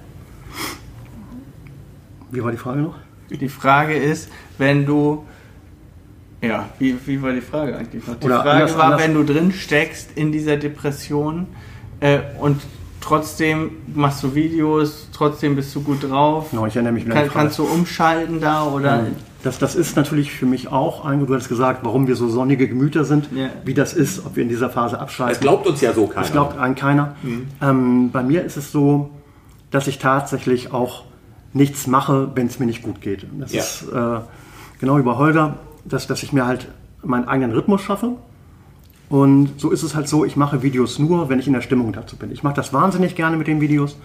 Wie 2.32 2.44
war 2.44 2.52
die 2.52 2.58
Frage 2.58 2.82
noch? 2.82 2.96
Die 3.30 3.50
Frage 3.50 3.96
ist, 3.96 4.30
wenn 4.58 4.86
du. 4.86 5.24
Ja, 6.42 6.70
wie, 6.80 6.96
wie 7.06 7.22
war 7.22 7.32
die 7.32 7.42
Frage 7.42 7.76
eigentlich 7.76 8.06
noch? 8.06 8.16
Die 8.16 8.26
Oder 8.26 8.42
Frage 8.44 8.50
anders- 8.52 8.78
war, 8.78 8.84
anders- 8.86 9.02
wenn 9.02 9.14
du 9.16 9.24
drin 9.24 9.52
steckst 9.52 10.12
in 10.16 10.32
dieser 10.32 10.58
Depression 10.58 11.48
äh, 12.02 12.20
und 12.40 12.62
trotzdem 13.02 13.72
machst 13.94 14.22
du 14.24 14.36
Videos, 14.36 15.10
trotzdem 15.12 15.56
bist 15.56 15.74
du 15.76 15.82
gut 15.82 16.04
drauf. 16.04 16.50
Genau, 16.52 16.66
ich 16.68 16.76
erinnere 16.76 16.94
mich 16.94 17.06
an 17.06 17.12
Kann, 17.12 17.30
kannst 17.30 17.58
du 17.58 17.64
umschalten 17.64 18.42
da 18.42 18.64
oder. 18.66 19.08
Das, 19.44 19.60
das 19.60 19.76
ist 19.76 19.96
natürlich 19.96 20.32
für 20.32 20.46
mich 20.48 20.70
auch 20.72 21.06
ein, 21.06 21.26
du 21.26 21.34
hast 21.36 21.50
gesagt, 21.50 21.82
warum 21.84 22.08
wir 22.08 22.16
so 22.16 22.28
sonnige 22.28 22.68
Gemüter 22.68 23.06
sind, 23.06 23.30
Ja. 23.34 23.50
wie 23.64 23.76
das 23.76 23.94
ist, 23.94 24.26
ob 24.26 24.36
wir 24.36 24.44
in 24.44 24.50
dieser 24.50 24.70
Phase 24.72 24.96
Es 24.96 25.02
abschalten. 25.02 25.40
glaubt 25.42 25.68
uns 25.68 25.82
ja 25.82 25.94
so 25.94 26.08
keiner. 26.08 26.22
Das 26.24 26.32
glaubt 26.32 26.58
einem 26.58 26.74
keiner. 26.76 27.16
Ähm, 27.62 28.10
bei 28.12 28.24
mir 28.24 28.44
ist 28.44 28.58
es 28.58 28.72
so, 28.72 29.12
dass 29.72 29.86
ich 29.88 30.00
tatsächlich 30.00 30.74
auch 30.74 31.04
nichts 31.56 31.88
mache, 31.88 32.30
wenn 32.36 32.48
es 32.48 32.60
mir 32.60 32.66
nicht 32.66 32.84
gut 32.84 33.02
geht. 33.02 33.26
Das 33.40 33.52
Ja. 33.54 33.62
ist 33.62 33.84
äh, 33.92 34.20
genau 34.80 34.98
wie 34.98 35.04
bei 35.04 35.16
Holger, 35.16 35.56
dass, 35.86 36.06
dass 36.06 36.22
ich 36.22 36.34
mir 36.34 36.46
halt 36.46 36.68
meinen 37.02 37.28
eigenen 37.28 37.52
Rhythmus 37.52 37.82
schaffe. 37.82 38.12
Und 39.10 39.60
so 39.60 39.72
ist 39.72 39.84
es 39.84 39.96
halt 39.96 40.10
so, 40.10 40.26
ich 40.26 40.36
mache 40.36 40.62
Videos 40.64 41.00
nur, 41.00 41.30
wenn 41.30 41.40
ich 41.40 41.48
in 41.48 41.54
der 41.54 41.62
Stimmung 41.62 41.94
dazu 41.94 42.18
bin. 42.18 42.32
Ich 42.32 42.44
mache 42.44 42.56
das 42.56 42.74
wahnsinnig 42.74 43.16
gerne 43.16 43.38
mit 43.38 43.48
den 43.48 43.62
Videos, 43.62 43.96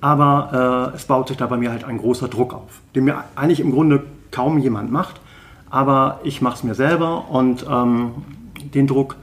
aber 0.00 0.90
äh, 0.92 0.96
es 0.96 1.04
baut 1.04 1.28
sich 1.28 1.36
da 1.36 1.46
bei 1.46 1.56
mir 1.56 1.70
halt 1.70 1.84
ein 1.84 1.98
großer 1.98 2.28
Druck 2.28 2.52
auf, 2.52 2.80
den 2.94 3.04
mir 3.04 3.24
eigentlich 3.36 3.60
im 3.60 3.70
Grunde 3.72 4.02
kaum 4.30 4.58
jemand 4.58 4.90
macht. 4.92 5.20
Aber 5.70 6.20
ich 6.24 6.42
mache 6.42 6.56
es 6.56 6.64
mir 6.64 6.74
selber 6.74 7.30
und 7.30 7.64
ähm, 7.68 8.10
den 8.74 8.86
Druck 8.86 9.16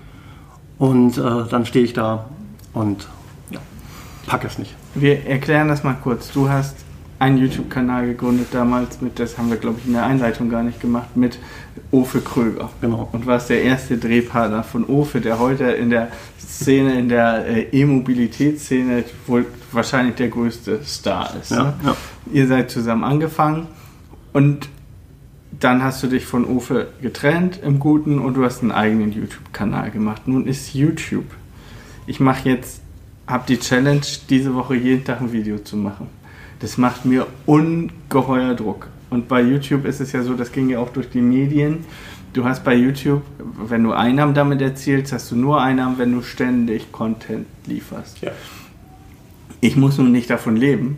und 0.79 1.17
äh, 1.17 1.21
dann 1.49 1.65
stehe 1.65 1.85
ich 1.85 1.93
da 1.93 2.25
und 2.73 3.07
ja, 3.51 3.59
packe 4.25 4.47
es 4.47 4.57
nicht. 4.57 4.73
Wir 4.95 5.25
erklären 5.25 5.67
das 5.67 5.83
mal 5.83 5.95
kurz. 6.01 6.31
Du 6.31 6.49
hast 6.49 6.75
einen 7.19 7.37
YouTube-Kanal 7.37 8.07
gegründet 8.07 8.47
damals 8.51 9.01
mit, 9.01 9.19
das 9.19 9.37
haben 9.37 9.49
wir 9.49 9.57
glaube 9.57 9.79
ich 9.79 9.87
in 9.87 9.93
der 9.93 10.05
Einleitung 10.05 10.49
gar 10.49 10.63
nicht 10.63 10.81
gemacht, 10.81 11.15
mit 11.15 11.39
Ofe 11.91 12.21
Kröger. 12.21 12.69
Genau. 12.81 13.07
Und 13.11 13.25
warst 13.25 13.49
der 13.49 13.63
erste 13.63 13.97
Drehpartner 13.97 14.63
von 14.63 14.85
Ofe, 14.85 15.21
der 15.21 15.39
heute 15.39 15.65
in 15.65 15.89
der 15.89 16.09
Szene, 16.39 16.99
in 16.99 17.09
der 17.09 17.45
äh, 17.47 17.61
E-Mobilitätsszene 17.71 19.03
wohl 19.27 19.45
wahrscheinlich 19.71 20.15
der 20.15 20.29
größte 20.29 20.81
Star 20.83 21.33
ist. 21.39 21.51
Ja, 21.51 21.63
ne? 21.63 21.73
ja. 21.85 21.95
Ihr 22.31 22.47
seid 22.47 22.71
zusammen 22.71 23.03
angefangen 23.03 23.67
und 24.33 24.69
dann 25.59 25.83
hast 25.83 26.01
du 26.03 26.07
dich 26.07 26.25
von 26.25 26.45
Ofe 26.45 26.87
getrennt 27.01 27.59
im 27.63 27.79
Guten 27.79 28.19
und 28.19 28.35
du 28.35 28.43
hast 28.43 28.61
einen 28.61 28.71
eigenen 28.71 29.11
YouTube-Kanal 29.11 29.91
gemacht. 29.91 30.27
Nun 30.27 30.47
ist 30.47 30.73
YouTube. 30.73 31.25
Ich 32.05 32.19
mache 32.19 32.49
jetzt, 32.49 32.81
habe 33.27 33.45
die 33.47 33.59
Challenge, 33.59 34.01
diese 34.29 34.55
Woche 34.55 34.75
jeden 34.75 35.05
Tag 35.05 35.21
ein 35.21 35.31
Video 35.31 35.59
zu 35.59 35.77
machen. 35.77 36.07
Das 36.63 36.77
macht 36.77 37.03
mir 37.03 37.27
ungeheuer 37.45 38.53
Druck. 38.53 38.87
Und 39.09 39.27
bei 39.27 39.41
YouTube 39.41 39.83
ist 39.83 39.99
es 39.99 40.13
ja 40.13 40.23
so, 40.23 40.33
das 40.33 40.49
ging 40.53 40.69
ja 40.69 40.79
auch 40.79 40.93
durch 40.93 41.09
die 41.09 41.19
Medien. 41.19 41.83
Du 42.31 42.45
hast 42.45 42.63
bei 42.63 42.73
YouTube, 42.73 43.21
wenn 43.67 43.83
du 43.83 43.91
Einnahmen 43.91 44.33
damit 44.33 44.61
erzielst, 44.61 45.11
hast 45.11 45.29
du 45.29 45.35
nur 45.35 45.61
Einnahmen, 45.61 45.97
wenn 45.97 46.13
du 46.13 46.21
ständig 46.21 46.89
Content 46.93 47.47
lieferst. 47.65 48.21
Ja. 48.21 48.31
Ich 49.59 49.75
muss 49.75 49.97
nun 49.97 50.13
nicht 50.13 50.29
davon 50.29 50.55
leben. 50.55 50.95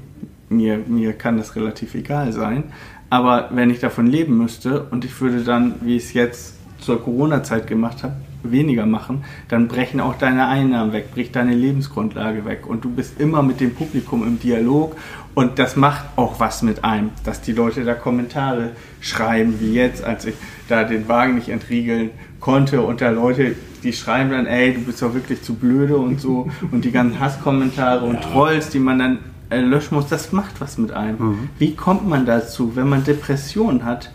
Mir, 0.49 0.77
mir 0.85 1.13
kann 1.13 1.39
das 1.39 1.55
relativ 1.55 1.95
egal 1.95 2.31
sein. 2.31 2.65
Aber 3.09 3.49
wenn 3.51 3.71
ich 3.71 3.79
davon 3.79 4.05
leben 4.05 4.37
müsste 4.37 4.83
und 4.91 5.03
ich 5.03 5.19
würde 5.19 5.43
dann, 5.43 5.77
wie 5.81 5.95
ich 5.95 6.03
es 6.03 6.13
jetzt 6.13 6.57
zur 6.79 7.01
Corona-Zeit 7.01 7.65
gemacht 7.65 8.03
habe, 8.03 8.13
weniger 8.51 8.85
machen, 8.85 9.23
dann 9.47 9.67
brechen 9.67 9.99
auch 9.99 10.17
deine 10.17 10.47
Einnahmen 10.47 10.93
weg, 10.93 11.13
bricht 11.13 11.35
deine 11.35 11.53
Lebensgrundlage 11.53 12.45
weg. 12.45 12.67
Und 12.67 12.83
du 12.83 12.89
bist 12.89 13.19
immer 13.19 13.43
mit 13.43 13.59
dem 13.59 13.73
Publikum 13.73 14.25
im 14.25 14.39
Dialog. 14.39 14.95
Und 15.33 15.59
das 15.59 15.75
macht 15.75 16.05
auch 16.15 16.39
was 16.39 16.61
mit 16.61 16.83
einem, 16.83 17.11
dass 17.23 17.41
die 17.41 17.51
Leute 17.51 17.83
da 17.83 17.93
Kommentare 17.93 18.71
schreiben, 19.01 19.59
wie 19.59 19.73
jetzt, 19.73 20.03
als 20.03 20.25
ich 20.25 20.35
da 20.69 20.83
den 20.83 21.07
Wagen 21.07 21.35
nicht 21.35 21.49
entriegeln 21.49 22.11
konnte. 22.39 22.81
Und 22.81 23.01
da 23.01 23.09
Leute, 23.09 23.55
die 23.83 23.93
schreiben 23.93 24.31
dann, 24.31 24.45
ey, 24.45 24.73
du 24.73 24.81
bist 24.81 25.01
doch 25.01 25.13
wirklich 25.13 25.41
zu 25.41 25.55
blöde 25.55 25.97
und 25.97 26.21
so. 26.21 26.49
Und 26.71 26.85
die 26.85 26.91
ganzen 26.91 27.19
Hasskommentare 27.19 28.05
und 28.05 28.21
Trolls, 28.21 28.69
die 28.69 28.79
man 28.79 28.99
dann 28.99 29.19
äh, 29.49 29.59
löschen 29.59 29.95
muss, 29.95 30.07
das 30.07 30.31
macht 30.31 30.59
was 30.61 30.77
mit 30.77 30.91
einem. 30.91 31.49
Wie 31.59 31.75
kommt 31.75 32.07
man 32.07 32.25
dazu, 32.25 32.75
wenn 32.75 32.89
man 32.89 33.03
Depressionen 33.03 33.85
hat, 33.85 34.11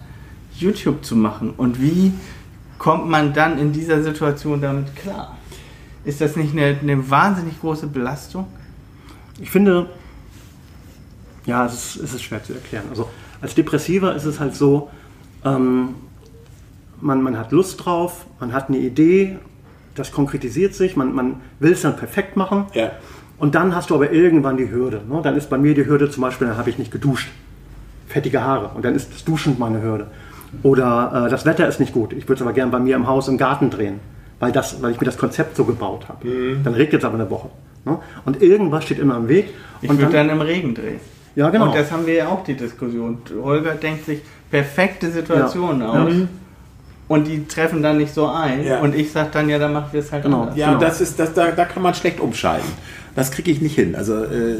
YouTube 0.56 1.04
zu 1.04 1.16
machen? 1.16 1.50
Und 1.56 1.80
wie 1.80 2.12
kommt 2.80 3.06
man 3.08 3.34
dann 3.34 3.58
in 3.58 3.72
dieser 3.72 4.02
Situation 4.02 4.60
damit 4.60 4.96
klar? 4.96 5.36
Ist 6.02 6.22
das 6.22 6.34
nicht 6.34 6.52
eine, 6.52 6.78
eine 6.80 7.10
wahnsinnig 7.10 7.60
große 7.60 7.86
Belastung? 7.86 8.46
Ich 9.38 9.50
finde, 9.50 9.90
ja, 11.44 11.66
es 11.66 11.74
ist, 11.74 11.96
es 12.02 12.14
ist 12.14 12.22
schwer 12.22 12.42
zu 12.42 12.54
erklären. 12.54 12.86
Also 12.88 13.10
als 13.42 13.54
Depressiver 13.54 14.14
ist 14.16 14.24
es 14.24 14.40
halt 14.40 14.56
so, 14.56 14.90
ähm, 15.44 15.90
man, 17.02 17.22
man 17.22 17.38
hat 17.38 17.52
Lust 17.52 17.84
drauf, 17.84 18.24
man 18.40 18.54
hat 18.54 18.68
eine 18.68 18.78
Idee, 18.78 19.38
das 19.94 20.10
konkretisiert 20.10 20.74
sich, 20.74 20.96
man, 20.96 21.14
man 21.14 21.42
will 21.58 21.72
es 21.72 21.82
dann 21.82 21.96
perfekt 21.96 22.34
machen. 22.36 22.64
Ja. 22.72 22.92
Und 23.36 23.54
dann 23.54 23.76
hast 23.76 23.90
du 23.90 23.94
aber 23.94 24.10
irgendwann 24.10 24.56
die 24.56 24.70
Hürde. 24.70 25.02
Ne? 25.06 25.20
Dann 25.22 25.36
ist 25.36 25.50
bei 25.50 25.58
mir 25.58 25.74
die 25.74 25.84
Hürde 25.84 26.10
zum 26.10 26.22
Beispiel, 26.22 26.46
dann 26.46 26.56
habe 26.56 26.70
ich 26.70 26.78
nicht 26.78 26.90
geduscht. 26.90 27.28
Fettige 28.08 28.42
Haare. 28.42 28.70
Und 28.74 28.86
dann 28.86 28.94
ist 28.94 29.12
das 29.12 29.22
Duschen 29.22 29.56
meine 29.58 29.82
Hürde. 29.82 30.06
Oder 30.62 31.24
äh, 31.26 31.30
das 31.30 31.44
Wetter 31.46 31.66
ist 31.68 31.80
nicht 31.80 31.92
gut. 31.92 32.12
Ich 32.12 32.24
würde 32.24 32.34
es 32.34 32.42
aber 32.42 32.52
gerne 32.52 32.70
bei 32.72 32.78
mir 32.78 32.96
im 32.96 33.06
Haus 33.06 33.28
im 33.28 33.38
Garten 33.38 33.70
drehen. 33.70 34.00
Weil, 34.40 34.52
das, 34.52 34.82
weil 34.82 34.92
ich 34.92 35.00
mir 35.00 35.04
das 35.04 35.18
Konzept 35.18 35.54
so 35.56 35.64
gebaut 35.64 36.06
habe. 36.08 36.26
Dann 36.64 36.72
regnet 36.74 37.02
es 37.02 37.04
aber 37.04 37.14
eine 37.16 37.28
Woche. 37.30 37.50
Ne? 37.84 37.98
Und 38.24 38.40
irgendwas 38.42 38.84
steht 38.84 38.98
immer 38.98 39.16
im 39.18 39.28
Weg. 39.28 39.50
Ich 39.82 39.90
und 39.90 39.98
würde 39.98 40.12
dann 40.14 40.30
im 40.30 40.40
Regen 40.40 40.74
drehen. 40.74 40.98
Ja, 41.36 41.50
genau. 41.50 41.66
Und 41.66 41.74
das 41.74 41.92
haben 41.92 42.06
wir 42.06 42.14
ja 42.14 42.28
auch 42.28 42.42
die 42.42 42.54
Diskussion. 42.54 43.18
Holger 43.42 43.74
denkt 43.74 44.06
sich 44.06 44.20
perfekte 44.50 45.10
Situationen 45.10 45.82
Ja. 45.82 45.88
aus. 45.90 46.12
Ja. 46.12 46.26
Und 47.08 47.26
die 47.26 47.46
treffen 47.46 47.82
dann 47.82 47.98
nicht 47.98 48.14
so 48.14 48.28
ein. 48.28 48.64
Ja. 48.64 48.80
Und 48.80 48.94
ich 48.94 49.12
sage 49.12 49.28
dann, 49.32 49.48
ja, 49.48 49.58
dann 49.58 49.72
machen 49.72 49.88
wir 49.92 50.00
es 50.00 50.10
halt 50.10 50.22
Genau. 50.22 50.42
anders. 50.42 50.56
Ja, 50.56 50.68
Genau. 50.68 50.80
das 50.80 51.00
ist, 51.00 51.18
das, 51.18 51.34
da, 51.34 51.50
da 51.50 51.64
kann 51.64 51.82
man 51.82 51.92
schlecht 51.94 52.18
umschalten. 52.20 52.68
Das 53.20 53.30
kriege 53.30 53.50
ich 53.50 53.60
nicht 53.60 53.74
hin. 53.76 53.94
Also, 53.94 54.24
äh, 54.24 54.56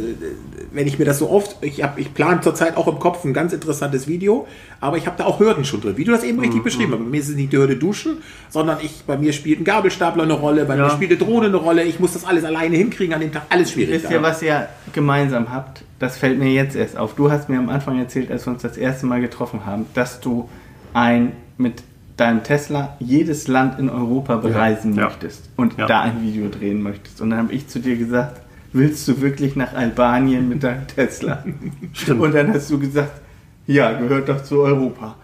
wenn 0.73 0.87
ich 0.87 0.99
mir 0.99 1.05
das 1.05 1.19
so 1.19 1.29
oft, 1.31 1.57
ich, 1.63 1.83
hab- 1.83 1.99
ich 1.99 2.15
plane 2.15 2.41
zurzeit 2.43 2.77
auch 2.77 2.87
im 2.87 2.99
Kopf 3.01 3.25
ein 3.25 3.33
ganz 3.33 3.53
interessantes 3.53 4.07
Video, 4.07 4.47
aber 4.81 4.97
ich 4.99 5.07
habe 5.07 5.17
da 5.19 5.25
auch 5.25 5.41
Hürden 5.41 5.65
schon 5.65 5.81
drin, 5.81 5.97
wie 5.97 6.05
du 6.05 6.13
das 6.13 6.23
eben 6.23 6.37
Mhm, 6.37 6.45
richtig 6.45 6.63
beschrieben 6.63 6.93
hast. 6.93 6.99
Bei 7.01 7.05
mir 7.05 7.21
ist 7.21 7.29
es 7.29 7.35
nicht 7.37 7.53
die 7.53 7.57
Hürde 7.57 7.77
Duschen, 7.77 8.19
sondern 8.49 8.79
ich, 8.83 9.03
bei 9.07 9.17
mir 9.19 9.33
spielt 9.33 9.61
ein 9.61 9.65
Gabelstapler 9.65 10.23
eine 10.23 10.35
Rolle, 10.35 10.65
bei 10.65 10.77
Ja. 10.77 10.85
mir 10.85 10.91
spielt 10.91 11.11
eine 11.11 11.19
Drohne 11.19 11.47
eine 11.47 11.57
Rolle, 11.57 11.83
ich 11.83 11.99
muss 11.99 12.13
das 12.13 12.25
alles 12.25 12.45
alleine 12.45 12.77
hinkriegen 12.77 13.13
an 13.15 13.21
dem 13.21 13.33
Tag, 13.33 13.43
alles 13.49 13.73
schwierig. 13.73 14.03
Wisst 14.03 14.13
ihr, 14.13 14.23
was 14.23 14.43
ihr 14.43 14.69
gemeinsam 14.93 15.51
habt? 15.53 15.83
Das 15.99 16.17
fällt 16.19 16.39
mir 16.39 16.51
jetzt 16.53 16.77
erst 16.77 16.97
auf. 16.97 17.15
Du 17.15 17.31
hast 17.31 17.49
mir 17.49 17.59
am 17.59 17.69
Anfang 17.69 17.99
erzählt, 17.99 18.31
als 18.31 18.47
wir 18.47 18.53
uns 18.53 18.63
das 18.63 18.77
erste 18.77 19.07
Mal 19.07 19.21
getroffen 19.21 19.67
haben, 19.67 19.87
dass 19.95 20.21
du 20.21 20.49
ein 20.95 21.33
mit 21.59 21.83
deinem 22.17 22.43
Tesla 22.43 22.97
jedes 23.01 23.49
Land 23.49 23.79
in 23.79 23.89
Europa 23.89 24.37
bereisen 24.37 24.95
Ja. 24.95 25.05
möchtest 25.07 25.49
und 25.57 25.79
Ja. 25.79 25.87
da 25.87 26.01
ein 26.03 26.21
Video 26.23 26.49
drehen 26.51 26.83
möchtest. 26.83 27.21
Und 27.23 27.31
dann 27.31 27.39
habe 27.39 27.53
ich 27.55 27.67
zu 27.69 27.79
dir 27.81 27.97
gesagt, 27.97 28.41
willst 28.73 29.07
du 29.09 29.21
wirklich 29.21 29.57
nach 29.57 29.75
Albanien 29.75 30.49
mit 30.49 30.63
deinem 30.63 30.87
Tesla? 30.95 31.45
Stimmt. 31.93 32.21
Und 32.21 32.35
dann 32.35 32.53
hast 32.53 32.71
du 32.71 32.79
gesagt, 32.79 33.21
ja, 33.67 33.93
gehört 33.93 34.29
doch 34.29 34.43
zu 34.43 34.61
Europa. 34.61 35.17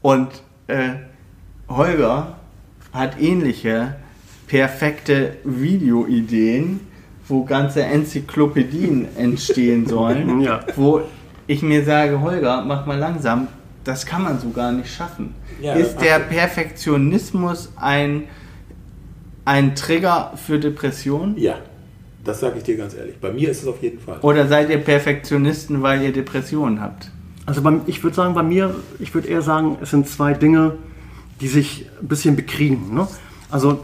Und 0.00 0.28
äh, 0.66 0.90
Holger 1.68 2.36
hat 2.92 3.20
ähnliche 3.20 3.96
perfekte 4.46 5.36
Videoideen, 5.44 6.80
wo 7.28 7.44
ganze 7.44 7.82
Enzyklopädien 7.84 9.08
entstehen 9.16 9.86
sollen, 9.86 10.40
Ja. 10.40 10.60
wo 10.76 11.02
ich 11.46 11.62
mir 11.62 11.84
sage, 11.84 12.20
Holger, 12.20 12.62
mach 12.66 12.86
mal 12.86 12.98
langsam, 12.98 13.48
das 13.84 14.06
kann 14.06 14.22
man 14.22 14.38
so 14.38 14.50
gar 14.50 14.70
nicht 14.72 14.92
schaffen. 14.94 15.34
Ja, 15.60 15.74
Ist 15.74 15.96
der. 15.98 16.18
Perfektionismus 16.20 17.72
ein, 17.76 18.24
ein 19.44 19.74
Trigger 19.74 20.32
für 20.36 20.58
Depressionen? 20.58 21.36
Ja, 21.38 21.56
das 22.24 22.40
sage 22.40 22.58
ich 22.58 22.64
dir 22.64 22.76
ganz 22.76 22.94
ehrlich. 22.94 23.16
Bei 23.20 23.32
mir 23.32 23.50
ist 23.50 23.62
es 23.62 23.68
auf 23.68 23.82
jeden 23.82 23.98
Fall. 23.98 24.18
Oder 24.20 24.46
seid 24.46 24.70
ihr 24.70 24.78
Perfektionisten, 24.78 25.82
weil 25.82 26.02
ihr 26.02 26.12
Depressionen 26.12 26.80
habt? 26.80 27.10
Also 27.46 27.62
beim, 27.62 27.82
ich 27.86 28.02
würde 28.02 28.14
sagen, 28.14 28.34
bei 28.34 28.42
mir, 28.42 28.74
ich 28.98 29.14
würde 29.14 29.28
eher 29.28 29.42
sagen, 29.42 29.78
es 29.80 29.90
sind 29.90 30.08
zwei 30.08 30.32
Dinge, 30.32 30.76
die 31.40 31.48
sich 31.48 31.86
ein 32.00 32.08
bisschen 32.08 32.36
bekriegen. 32.36 32.94
Ne? 32.94 33.08
Also 33.50 33.80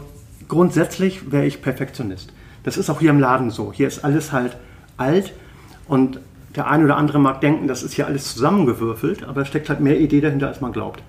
grundsätzlich 0.47 1.31
wäre 1.31 1.45
ich 1.45 1.61
Perfektionist. 1.61 2.31
Das 2.63 2.77
ist 2.77 2.89
auch 2.89 2.99
hier 2.99 3.09
im 3.09 3.19
Laden 3.19 3.51
so. 3.51 3.73
Hier 3.73 3.87
ist 3.87 4.03
alles 4.05 4.31
halt 4.31 4.57
alt 4.97 5.33
und 5.87 6.19
der 6.55 6.67
eine 6.67 6.85
oder 6.85 6.97
andere 6.97 7.19
mag 7.19 7.41
denken, 7.41 7.67
das 7.67 7.83
ist 7.83 7.93
hier 7.93 8.07
alles 8.07 8.33
zusammengewürfelt, 8.33 9.23
aber 9.23 9.41
es 9.41 9.47
steckt 9.47 9.69
halt 9.69 9.81
mehr 9.81 9.99
Idee 9.99 10.21
dahinter, 10.21 10.47
als 10.47 10.61
man 10.61 10.71
glaubt. 10.71 11.03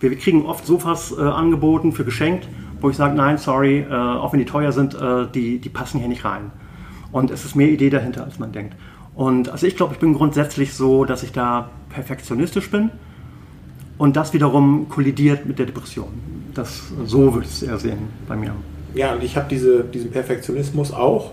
Wir, 0.00 0.10
wir 0.10 0.18
kriegen 0.18 0.46
oft 0.46 0.66
Sofas 0.66 1.12
äh, 1.16 1.20
angeboten 1.20 1.92
für 1.92 2.04
geschenkt, 2.04 2.48
wo 2.80 2.90
ich 2.90 2.96
sage, 2.96 3.14
nein, 3.14 3.38
sorry, 3.38 3.80
äh, 3.80 3.92
auch 3.92 4.32
wenn 4.32 4.40
die 4.40 4.46
teuer 4.46 4.72
sind, 4.72 4.94
äh, 4.94 5.26
die, 5.32 5.58
die 5.58 5.68
passen 5.68 6.00
hier 6.00 6.08
nicht 6.08 6.24
rein. 6.24 6.50
Und 7.12 7.30
es 7.30 7.44
ist 7.44 7.56
mehr 7.56 7.68
Idee 7.68 7.90
dahinter, 7.90 8.24
als 8.24 8.38
man 8.38 8.52
denkt. 8.52 8.74
Und 9.14 9.48
also 9.48 9.66
ich 9.66 9.76
glaube, 9.76 9.94
ich 9.94 9.98
bin 10.00 10.14
grundsätzlich 10.14 10.74
so, 10.74 11.04
dass 11.04 11.22
ich 11.22 11.32
da 11.32 11.70
perfektionistisch 11.90 12.70
bin. 12.70 12.90
Und 13.98 14.16
das 14.16 14.32
wiederum 14.32 14.88
kollidiert 14.88 15.44
mit 15.46 15.58
der 15.58 15.66
Depression. 15.66 16.08
Das, 16.54 16.84
so 17.04 17.34
würde 17.34 17.46
ich 17.46 17.52
es 17.52 17.62
eher 17.62 17.78
sehen 17.78 17.98
bei 18.26 18.36
mir. 18.36 18.52
Ja, 18.94 19.12
und 19.12 19.22
ich 19.22 19.36
habe 19.36 19.46
diese, 19.50 19.84
diesen 19.84 20.10
Perfektionismus 20.10 20.92
auch. 20.92 21.32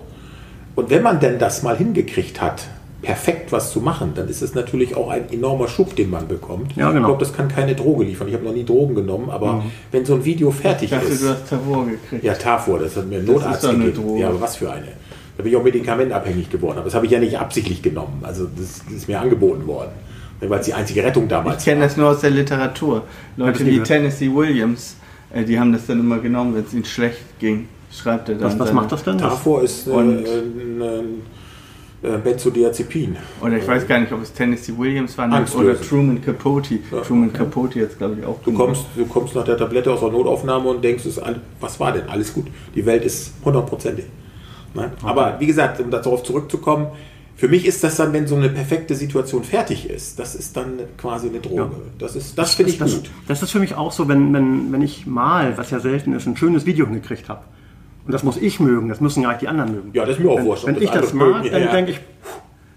Und 0.75 0.89
wenn 0.89 1.01
man 1.01 1.19
denn 1.19 1.39
das 1.39 1.63
mal 1.63 1.77
hingekriegt 1.77 2.41
hat, 2.41 2.67
perfekt 3.01 3.51
was 3.51 3.71
zu 3.71 3.79
machen, 3.79 4.11
dann 4.15 4.27
ist 4.27 4.41
es 4.41 4.53
natürlich 4.53 4.95
auch 4.95 5.09
ein 5.09 5.31
enormer 5.31 5.67
Schub, 5.67 5.95
den 5.95 6.09
man 6.09 6.27
bekommt. 6.27 6.75
Ja, 6.75 6.89
genau. 6.89 6.99
Ich 7.01 7.05
glaube, 7.05 7.19
das 7.19 7.33
kann 7.33 7.47
keine 7.47 7.73
Droge 7.73 8.03
liefern. 8.03 8.27
Ich 8.27 8.33
habe 8.33 8.43
noch 8.43 8.53
nie 8.53 8.65
Drogen 8.65 8.95
genommen, 8.95 9.29
aber 9.29 9.63
wenn 9.91 10.05
so 10.05 10.15
ein 10.15 10.25
Video 10.25 10.51
fertig 10.51 10.91
Ich 10.91 10.97
dachte, 10.97 11.07
ist. 11.13 11.23
du 11.23 11.29
hast 11.29 11.49
Tavor 11.49 11.85
gekriegt. 11.85 12.23
Ja, 12.23 12.33
Tafur, 12.33 12.79
das 12.79 12.95
hat 12.97 13.07
mir 13.07 13.19
ein 13.19 13.25
Das 13.25 13.35
Notarzt 13.35 13.55
ist 13.55 13.63
doch 13.63 13.69
eine 13.75 13.85
gegeben. 13.85 14.07
Droge. 14.07 14.19
Ja, 14.19 14.29
aber 14.29 14.41
was 14.41 14.55
für 14.57 14.71
eine? 14.71 14.87
Da 15.37 15.43
bin 15.43 15.51
ich 15.51 15.57
auch 15.57 15.63
medikamentabhängig 15.63 16.49
geworden. 16.49 16.77
Aber 16.77 16.85
das 16.85 16.95
habe 16.95 17.05
ich 17.05 17.11
ja 17.11 17.19
nicht 17.19 17.37
absichtlich 17.39 17.81
genommen. 17.81 18.19
Also 18.23 18.45
das, 18.57 18.81
das 18.85 18.93
ist 18.93 19.07
mir 19.07 19.19
angeboten 19.21 19.67
worden. 19.67 19.91
Weil 20.39 20.59
es 20.59 20.65
die 20.65 20.73
einzige 20.73 21.03
Rettung 21.03 21.27
damals 21.27 21.59
Ich 21.59 21.65
kenne 21.65 21.81
das 21.81 21.95
nur 21.97 22.09
aus 22.09 22.21
der 22.21 22.29
Literatur. 22.31 23.03
Leute 23.37 23.65
wie 23.65 23.71
gehört. 23.71 23.87
Tennessee 23.87 24.31
Williams, 24.33 24.95
äh, 25.33 25.43
die 25.43 25.59
haben 25.59 25.71
das 25.73 25.85
dann 25.87 25.99
immer 25.99 26.19
genommen, 26.19 26.55
wenn 26.55 26.63
es 26.63 26.73
ihnen 26.73 26.85
schlecht 26.85 27.39
ging. 27.39 27.67
Schreibt 27.91 28.29
er 28.29 28.35
dann. 28.35 28.45
Was, 28.45 28.59
was 28.59 28.73
macht 28.73 28.91
das 28.91 29.03
denn? 29.03 29.17
Tafur 29.17 29.63
ist 29.63 29.87
äh, 29.87 29.91
ein, 29.93 30.81
ein 30.81 31.03
Benzodiazepin. 32.23 33.17
Oder 33.41 33.57
ich 33.57 33.67
weiß 33.67 33.87
gar 33.87 33.99
nicht, 33.99 34.11
ob 34.11 34.21
es 34.21 34.31
Tennessee 34.31 34.73
Williams 34.77 35.17
war 35.17 35.27
oder 35.27 35.37
Angstlösend. 35.37 35.89
Truman 35.89 36.21
Capote. 36.21 36.75
Ja, 36.91 37.01
Truman 37.01 37.29
okay. 37.29 37.37
Capote 37.39 37.79
jetzt, 37.79 37.97
glaube 37.97 38.17
ich, 38.19 38.25
auch. 38.25 38.39
Du 38.43 38.53
kommst, 38.53 38.83
du 38.95 39.05
kommst 39.05 39.33
nach 39.33 39.43
der 39.43 39.57
Tablette 39.57 39.91
aus 39.91 40.01
der 40.01 40.09
Notaufnahme 40.09 40.69
und 40.69 40.83
denkst, 40.83 41.05
es 41.05 41.17
ist 41.17 41.19
all- 41.19 41.41
was 41.59 41.79
war 41.79 41.91
denn? 41.93 42.07
Alles 42.07 42.33
gut. 42.33 42.45
Die 42.75 42.85
Welt 42.85 43.03
ist 43.03 43.33
hundertprozentig. 43.43 44.05
Ne? 44.77 44.91
Aber 45.03 45.39
wie 45.39 45.47
gesagt, 45.47 45.79
um 45.81 45.91
darauf 45.91 46.23
zurückzukommen, 46.23 46.87
für 47.35 47.47
mich 47.47 47.67
ist 47.67 47.83
das 47.83 47.97
dann, 47.97 48.13
wenn 48.13 48.25
so 48.25 48.35
eine 48.35 48.49
perfekte 48.49 48.95
Situation 48.95 49.43
fertig 49.43 49.87
ist, 49.89 50.17
das 50.17 50.33
ist 50.33 50.57
dann 50.57 50.79
quasi 50.97 51.29
eine 51.29 51.39
Droge. 51.39 51.61
Ja. 51.61 51.69
Das, 51.99 52.15
ist, 52.15 52.37
das 52.37 52.55
finde 52.55 52.71
ich 52.71 52.79
das, 52.79 52.95
gut. 52.95 53.11
Das 53.27 53.43
ist 53.43 53.51
für 53.51 53.59
mich 53.59 53.75
auch 53.75 53.91
so, 53.91 54.07
wenn, 54.07 54.33
wenn, 54.33 54.71
wenn 54.71 54.81
ich 54.81 55.05
mal, 55.05 55.55
was 55.55 55.69
ja 55.69 55.79
selten 55.79 56.13
ist, 56.13 56.25
ein 56.25 56.35
schönes 56.35 56.65
Video 56.65 56.87
hingekriegt 56.87 57.29
habe. 57.29 57.41
Und 58.05 58.13
das 58.13 58.23
muss 58.23 58.37
ich 58.37 58.59
mögen, 58.59 58.87
das 58.89 59.01
müssen 59.01 59.21
gar 59.21 59.31
nicht 59.31 59.41
die 59.41 59.47
anderen 59.49 59.71
mögen. 59.71 59.91
Ja, 59.93 60.05
das 60.05 60.17
ist 60.17 60.23
mir 60.23 60.31
auch 60.31 60.37
wenn, 60.37 60.45
wurscht. 60.45 60.65
Wenn 60.65 60.75
das 60.75 60.83
ich 60.83 60.89
das 60.89 61.13
mag, 61.13 61.43
mögen. 61.43 61.51
dann 61.51 61.61
Ja, 61.61 61.71
denke 61.71 61.91
ich, 61.91 61.99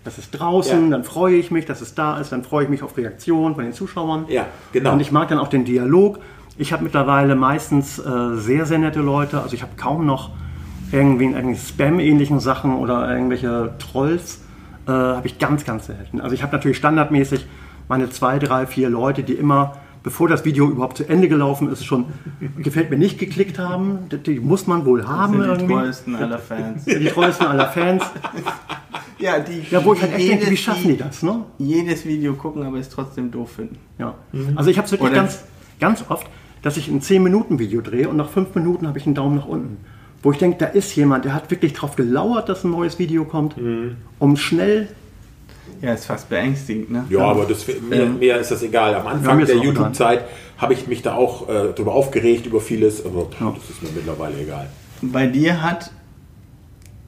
das 0.05 0.19
ist 0.19 0.31
draußen, 0.33 0.85
Ja. 0.85 0.91
dann 0.91 1.05
freue 1.05 1.37
ich 1.37 1.51
mich, 1.51 1.65
dass 1.65 1.81
es 1.81 1.95
da 1.95 2.19
ist, 2.19 2.33
dann 2.33 2.43
freue 2.43 2.65
ich 2.65 2.71
mich 2.71 2.83
auf 2.83 2.97
Reaktionen 2.99 3.55
von 3.55 3.65
den 3.65 3.73
Zuschauern. 3.73 4.27
Ja, 4.29 4.47
genau. 4.73 4.93
Und 4.93 5.01
ich 5.01 5.11
mag 5.13 5.29
dann 5.29 5.39
auch 5.39 5.49
den 5.49 5.65
Dialog. 5.65 6.19
Ich 6.59 6.73
habe 6.75 6.83
mittlerweile 6.85 7.35
meistens 7.35 7.99
äh, 7.99 8.37
sehr, 8.37 8.67
sehr 8.67 8.79
nette 8.79 9.01
Leute. 9.01 9.41
Also 9.41 9.55
ich 9.55 9.63
habe 9.63 9.73
kaum 9.77 10.05
noch 10.05 10.31
irgendwie 10.93 11.27
in 11.27 11.57
Spam-ähnlichen 11.57 12.41
Sachen 12.41 12.75
oder 12.77 13.11
irgendwelche 13.13 13.73
Trolls. 13.79 14.43
Äh, 14.87 14.91
habe 14.93 15.27
ich 15.27 15.39
ganz, 15.39 15.65
ganz 15.65 15.87
selten. 15.87 16.21
Also 16.21 16.35
ich 16.35 16.43
habe 16.43 16.53
natürlich 16.53 16.77
standardmäßig 16.79 17.47
meine 17.89 18.09
zwei, 18.11 18.39
drei, 18.39 18.67
vier 18.67 18.89
Leute, 18.89 19.23
die 19.23 19.35
immer, 19.35 19.77
bevor 20.03 20.29
das 20.29 20.45
Video 20.45 20.69
überhaupt 20.71 20.97
zu 20.97 21.09
Ende 21.09 21.29
gelaufen 21.29 21.71
ist, 21.71 21.85
schon 21.85 22.07
gefällt 22.59 22.91
mir 22.91 22.97
nicht 22.97 23.19
geklickt 23.19 23.59
haben. 23.59 23.99
Die, 24.27 24.41
muss 24.41 24.67
man 24.67 24.85
wohl 24.87 25.07
haben 25.07 25.33
sind 25.35 25.43
die 25.43 25.49
irgendwie. 25.49 25.75
treuesten 25.75 26.17
aller 26.17 26.39
Fans. 26.39 26.85
Die 26.87 27.05
treuesten 27.07 27.47
aller 27.47 27.67
Fans. 27.69 28.03
ja, 29.19 29.39
die, 29.41 29.63
Ja, 29.71 29.85
wo 29.85 29.93
ich 29.93 30.01
halt 30.03 30.15
echt 30.15 30.31
denke, 30.31 30.51
wie 30.51 30.57
schaffen 30.57 30.89
die 30.89 30.97
das, 30.97 31.23
ne? 31.23 31.45
Jedes 31.59 32.07
Video 32.07 32.35
gucken, 32.35 32.63
aber 32.63 32.79
es 32.79 32.89
trotzdem 32.89 33.31
doof 33.31 33.53
finden. 33.53 33.77
Ja. 33.99 34.15
Also 34.57 34.71
ich 34.71 34.79
habe 34.79 34.87
es 34.87 34.93
wirklich 34.93 35.11
Oder- 35.11 35.21
ganz, 35.21 35.45
ganz 35.79 36.05
oft, 36.09 36.27
dass 36.63 36.77
ich 36.77 36.89
ein 36.89 37.01
10-Minuten-Video 37.01 37.81
drehe 37.81 38.09
und 38.09 38.17
nach 38.17 38.29
5 38.31 38.55
Minuten 38.55 38.87
habe 38.89 38.99
ich 38.99 39.07
einen 39.07 39.15
Daumen 39.15 39.37
nach 39.37 39.47
unten. 39.47 39.79
Wo 40.23 40.33
ich 40.33 40.39
denke, 40.39 40.59
da 40.59 40.67
ist 40.67 40.95
jemand, 40.97 41.25
der 41.25 41.33
hat 41.35 41.51
wirklich 41.51 41.73
darauf 41.73 41.97
gelauert, 41.97 42.49
dass 42.49 42.65
ein 42.65 42.71
neues 42.71 42.99
Video 42.99 43.25
kommt, 43.25 43.55
um 44.19 44.37
schnell. 44.37 44.89
Ja, 45.81 45.95
ist 45.95 46.05
fast 46.05 46.29
beängstigend, 46.29 46.91
ne? 46.91 47.05
Ja, 47.09 47.21
aber 47.21 47.47
das, 47.47 47.65
mir, 47.67 48.05
mir 48.07 48.37
ist 48.37 48.51
das 48.51 48.63
egal. 48.63 48.95
Am 48.95 49.05
Ja, 49.07 49.11
Anfang 49.13 49.47
der. 49.47 49.57
YouTube-Zeit 49.57 50.25
habe 50.59 50.75
ich 50.75 50.87
mich 50.87 51.01
da 51.01 51.15
auch 51.15 51.49
äh, 51.49 51.73
darüber 51.75 51.95
aufgeregt, 51.95 52.45
über 52.45 52.61
vieles, 52.61 53.05
aber 53.07 53.25
pff, 53.27 53.39
das 53.57 53.71
ist 53.71 53.83
mir 53.83 53.89
mittlerweile 53.95 54.39
egal. 54.43 54.69
Bei 55.01 55.27
dir 55.27 55.63
hat 55.63 55.91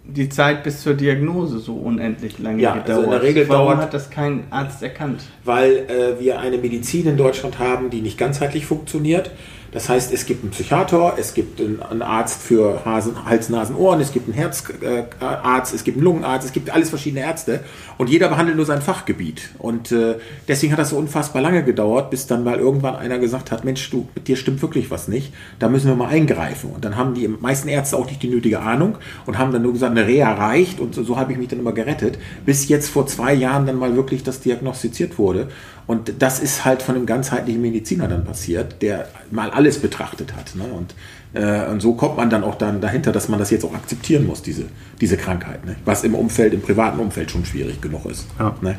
die 0.05 0.31
Zeit 0.31 0.65
bis 0.65 0.81
zur 0.83 0.95
Diagnose 0.95 1.59
so 1.59 1.75
unendlich 1.75 2.39
lange 2.39 2.63
Ja, 2.63 2.73
gedauert. 2.77 2.89
also 2.91 3.03
in 3.03 3.11
der 3.11 3.23
Regel 3.23 3.49
Warum 3.51 3.67
dauert- 3.67 3.79
hat 3.83 3.95
das 3.95 4.09
kein 4.09 4.45
Arzt 4.51 4.83
erkannt? 4.83 5.23
weil 5.45 5.73
äh, 5.89 6.19
wir 6.19 6.41
eine 6.41 6.57
Medizin 6.57 7.07
in 7.07 7.17
Deutschland 7.19 7.59
haben, 7.59 7.91
die 7.91 8.01
nicht 8.01 8.17
ganzheitlich 8.17 8.65
funktioniert. 8.65 9.31
Das 9.73 9.89
heißt, 9.89 10.13
es 10.13 10.27
gibt 10.27 10.43
einen 10.43 10.51
Psychiater, 10.51 11.15
es 11.17 11.33
gibt 11.33 11.59
einen, 11.59 12.03
Arzt 12.03 12.43
für 12.43 12.85
Hasen, 12.85 13.25
Hals, 13.25 13.49
Nasen, 13.49 13.75
Ohren, 13.75 14.01
es 14.03 14.13
gibt 14.13 14.29
einen 14.29 14.35
Herzarzt, 14.35 14.83
äh, 14.83 15.75
es 15.75 15.85
gibt 15.85 15.97
einen 15.97 16.05
Lungenarzt, 16.05 16.47
es 16.47 16.53
gibt 16.53 16.69
alles 16.69 16.91
verschiedene 16.91 17.23
Ärzte 17.23 17.61
und 17.97 18.11
jeder 18.11 18.29
behandelt 18.29 18.57
nur 18.59 18.67
sein 18.67 18.83
Fachgebiet. 18.83 19.49
Und 19.59 19.91
äh, 19.91 20.17
deswegen 20.47 20.73
hat 20.73 20.79
das 20.79 20.91
so 20.91 20.99
unfassbar 20.99 21.41
lange 21.41 21.65
gedauert, 21.65 22.11
bis 22.11 22.27
dann 22.27 22.45
mal 22.45 22.59
irgendwann 22.59 22.97
einer 22.97 23.19
gesagt 23.19 23.51
hat, 23.51 23.65
Mensch, 23.65 23.89
du, 23.89 24.09
mit 24.15 24.29
dir 24.29 24.37
stimmt 24.37 24.61
wirklich 24.61 24.91
was 24.91 25.09
nicht, 25.09 25.33
da 25.59 25.71
müssen 25.71 25.89
wir 25.89 25.97
mal 25.97 26.09
eingreifen. 26.09 26.71
Und 26.71 26.85
dann 26.85 26.97
haben 26.97 27.15
die 27.15 27.27
meisten 27.27 27.69
Ärzte 27.69 27.97
auch 27.97 28.07
nicht 28.07 28.23
die 28.23 28.29
nötige 28.29 28.61
Ahnung 28.61 28.99
und 29.25 29.39
haben 29.39 29.53
dann 29.53 29.63
nur 29.63 29.73
gesagt, 29.73 29.93
eine 29.97 30.07
Reha 30.07 30.35
reicht 30.35 30.81
und 30.81 30.95
so, 30.95 31.03
so 31.03 31.17
habe 31.17 31.33
ich 31.33 31.39
mich 31.39 31.49
dann 31.49 31.61
immer 31.61 31.73
gerettet, 31.73 32.19
bis 32.45 32.69
jetzt 32.69 32.91
vor 32.91 33.07
zwei 33.07 33.33
Jahren 33.33 33.65
dann 33.65 33.77
mal 33.77 33.97
wirklich 33.97 34.23
das 34.23 34.41
diagnostiziert 34.41 35.19
wurde. 35.19 35.49
Und 35.87 36.23
das 36.23 36.41
ist 36.41 36.65
halt 36.65 36.83
von 36.83 36.95
einem 36.95 37.07
ganzheitlichen 37.07 37.61
Mediziner 37.61 38.09
dann 38.09 38.25
passiert, 38.25 38.81
der 38.83 39.09
mal 39.31 39.51
alles 39.51 39.79
betrachtet 39.79 40.35
hat. 40.35 40.55
Ne? 40.55 40.65
Und, 40.65 40.95
äh, 41.35 41.67
und 41.71 41.81
so 41.81 41.95
kommt 41.95 42.17
man 42.17 42.31
dann 42.31 42.45
auch 42.45 42.55
dann 42.55 42.81
dahinter, 42.81 43.13
dass 43.13 43.29
man 43.29 43.39
das 43.39 43.51
jetzt 43.51 43.65
auch 43.65 43.75
akzeptieren 43.75 44.27
muss, 44.27 44.43
diese, 44.43 44.65
diese 45.01 45.17
Krankheit. 45.17 45.65
Ne? 45.65 45.77
Was 45.85 46.05
im 46.05 46.15
Umfeld, 46.15 46.55
im 46.55 46.63
privaten 46.63 47.01
Umfeld 47.01 47.31
schon 47.31 47.45
schwierig 47.45 47.81
genug 47.81 48.07
ist. 48.07 48.27
Ja. 48.39 48.55
Ne? 48.61 48.79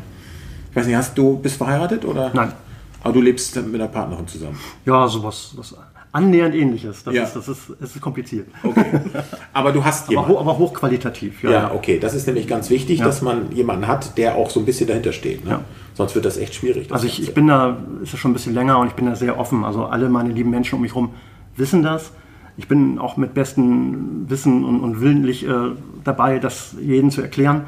Ich 0.69 0.75
weiß 0.75 0.87
nicht, 0.87 0.95
hast 0.95 1.17
du, 1.17 1.37
bist 1.37 1.57
verheiratet 1.57 2.05
oder? 2.05 2.31
Nein. 2.33 2.53
Aber 3.03 3.13
du 3.13 3.21
lebst 3.21 3.55
mit 3.57 3.75
einer 3.75 3.89
Partnerin 3.89 4.27
zusammen. 4.27 4.57
Ja, 4.85 5.07
sowas 5.07 5.51
was 5.55 5.75
annähernd 6.13 6.55
ähnliches. 6.55 7.03
Das, 7.03 7.13
Ja. 7.13 7.23
ist, 7.23 7.35
das, 7.35 7.47
ist, 7.49 7.73
das 7.79 7.95
ist 7.95 8.01
kompliziert. 8.01 8.47
Okay. 8.63 8.85
Aber 9.51 9.71
du 9.73 9.83
hast 9.83 10.03
Aber, 10.05 10.11
jemanden. 10.11 10.31
ho 10.33 10.39
aber 10.39 10.57
hochqualitativ. 10.57 11.43
Ja. 11.43 11.51
Ja, 11.51 11.71
okay. 11.73 11.99
Das 11.99 12.13
ist 12.13 12.27
nämlich 12.27 12.47
ganz 12.47 12.69
wichtig, 12.69 12.99
Ja. 12.99 13.05
dass 13.05 13.21
man 13.21 13.51
jemanden 13.51 13.87
hat, 13.87 14.17
der 14.17 14.35
auch 14.35 14.49
so 14.49 14.59
ein 14.61 14.65
bisschen 14.65 14.87
dahinter 14.87 15.11
steht. 15.11 15.43
Ne? 15.43 15.51
Ja. 15.51 15.61
Sonst 15.95 16.15
wird 16.15 16.23
das 16.25 16.37
echt 16.37 16.55
schwierig. 16.55 16.87
das 16.87 16.95
Also 16.95 17.07
ich, 17.07 17.21
ich 17.21 17.33
bin 17.33 17.47
da, 17.47 17.77
ist 18.01 18.13
ja 18.13 18.17
schon 18.17 18.31
ein 18.31 18.33
bisschen 18.35 18.53
länger 18.53 18.79
und 18.79 18.87
ich 18.87 18.93
bin 18.93 19.05
da 19.07 19.15
sehr 19.15 19.37
offen. 19.39 19.63
Also 19.65 19.85
alle 19.85 20.07
meine 20.09 20.31
lieben 20.31 20.49
Menschen 20.51 20.75
um 20.75 20.81
mich 20.81 20.91
herum 20.93 21.09
wissen 21.57 21.83
das. 21.83 22.11
Ich 22.55 22.67
bin 22.67 22.99
auch 22.99 23.17
mit 23.17 23.33
bestem 23.33 24.25
Wissen 24.29 24.63
und, 24.63 24.79
und 24.81 25.01
willentlich 25.01 25.47
äh, 25.47 25.51
dabei, 26.03 26.37
das 26.37 26.75
jedem 26.79 27.09
zu 27.09 27.21
erklären. 27.21 27.61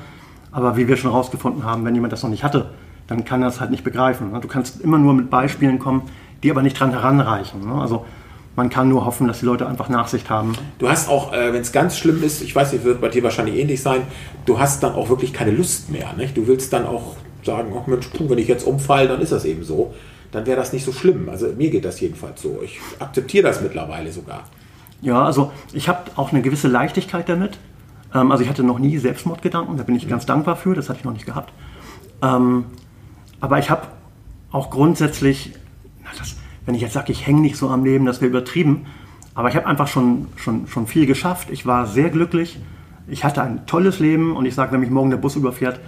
Aber 0.52 0.78
wie 0.78 0.88
wir 0.88 0.96
schon 0.98 1.10
herausgefunden 1.12 1.64
haben, 1.66 1.84
wenn 1.84 1.96
jemand 1.96 2.14
das 2.14 2.22
noch 2.22 2.30
nicht 2.30 2.44
hatte, 2.44 2.70
dann 3.08 3.26
kann 3.26 3.42
er 3.42 3.48
es 3.50 3.60
halt 3.60 3.72
nicht 3.72 3.84
begreifen. 3.84 4.32
ne? 4.32 4.40
Du 4.40 4.48
kannst 4.48 4.82
immer 4.82 5.00
nur 5.00 5.14
mit 5.16 5.30
Beispielen 5.32 5.80
kommen, 5.80 6.04
die 6.44 6.52
aber 6.52 6.62
nicht 6.62 6.80
dran 6.80 6.92
heranreichen. 6.92 7.68
ne? 7.68 7.74
Also 7.82 8.06
man 8.56 8.70
kann 8.70 8.90
nur 8.90 9.06
hoffen, 9.06 9.28
dass 9.28 9.40
die 9.40 9.46
Leute 9.46 9.68
einfach 9.68 9.90
Nachsicht 9.90 10.30
haben. 10.30 10.54
Du 10.80 10.90
hast 10.90 11.10
auch, 11.10 11.34
äh, 11.34 11.54
wenn 11.54 11.62
es 11.62 11.72
ganz 11.72 11.98
schlimm 11.98 12.24
ist, 12.24 12.42
ich 12.42 12.56
weiß 12.56 12.74
nicht, 12.74 12.86
wird 12.86 13.02
bei 13.02 13.10
dir 13.10 13.24
wahrscheinlich 13.24 13.58
ähnlich 13.58 13.82
sein, 13.82 14.02
du 14.46 14.60
hast 14.60 14.82
dann 14.84 14.94
auch 14.94 15.10
wirklich 15.10 15.34
keine 15.34 15.52
Lust 15.52 15.90
mehr. 15.90 16.14
Nicht? 16.14 16.38
Du 16.38 16.48
willst 16.48 16.72
dann 16.72 16.86
auch 16.86 17.16
sagen, 17.44 17.74
oh 17.74 17.84
Mensch, 17.90 18.08
puh, 18.08 18.30
wenn 18.30 18.38
ich 18.38 18.48
jetzt 18.48 18.66
umfalle, 18.66 19.08
dann 19.08 19.22
ist 19.22 19.32
das 19.32 19.46
eben 19.46 19.64
so. 19.64 19.94
Dann 20.32 20.46
wäre 20.46 20.58
das 20.58 20.74
nicht 20.74 20.86
so 20.86 20.92
schlimm. 20.92 21.30
Also 21.30 21.48
mir 21.56 21.70
geht 21.70 21.86
das 21.86 22.00
jedenfalls 22.00 22.42
so. 22.42 22.60
Ich 22.64 22.80
akzeptiere 23.00 23.44
das 23.44 23.62
mittlerweile 23.62 24.12
sogar. 24.12 24.46
Ja, 25.02 25.24
also 25.24 25.52
ich 25.74 25.88
habe 25.88 26.12
auch 26.16 26.32
eine 26.32 26.42
gewisse 26.42 26.68
Leichtigkeit 26.68 27.30
damit. 27.30 27.58
Ähm, 28.14 28.32
also 28.32 28.44
ich 28.44 28.50
hatte 28.50 28.64
noch 28.64 28.80
nie 28.80 28.98
Selbstmordgedanken, 28.98 29.78
da 29.78 29.84
bin 29.84 29.96
ich 29.96 30.08
ganz 30.08 30.26
dankbar 30.26 30.56
für, 30.56 30.74
das 30.74 30.90
hatte 30.90 31.00
ich 31.00 31.06
noch 31.06 31.14
nicht 31.14 31.26
gehabt. 31.26 31.54
Ähm, 32.22 32.66
aber 33.42 33.60
ich 33.60 33.70
habe 33.70 33.88
auch 34.52 34.70
grundsätzlich, 34.70 35.54
na 36.04 36.10
das, 36.18 36.36
wenn 36.66 36.76
ich 36.76 36.82
jetzt 36.82 36.94
sage, 36.94 37.12
ich 37.12 37.26
hänge 37.28 37.42
nicht 37.42 37.58
so 37.58 37.70
am 37.70 37.84
Leben, 37.86 38.06
das 38.06 38.22
wäre 38.22 38.30
übertrieben, 38.30 38.86
aber 39.34 39.50
ich 39.50 39.56
habe 39.56 39.68
einfach 39.68 39.88
schon, 39.88 40.28
schon, 40.36 40.68
schon 40.68 40.88
viel 40.88 41.06
geschafft. 41.06 41.50
Ich 41.52 41.66
war 41.66 41.86
sehr 41.88 42.10
glücklich, 42.10 42.60
ich 43.08 43.24
hatte 43.24 43.42
ein 43.42 43.66
tolles 43.68 44.00
Leben 44.00 44.36
und 44.36 44.46
ich 44.46 44.56
sage, 44.56 44.72
wenn 44.72 44.80
mich 44.80 44.90
morgen 44.90 45.10
der 45.10 45.18
Bus 45.18 45.36
überfährt, 45.36 45.80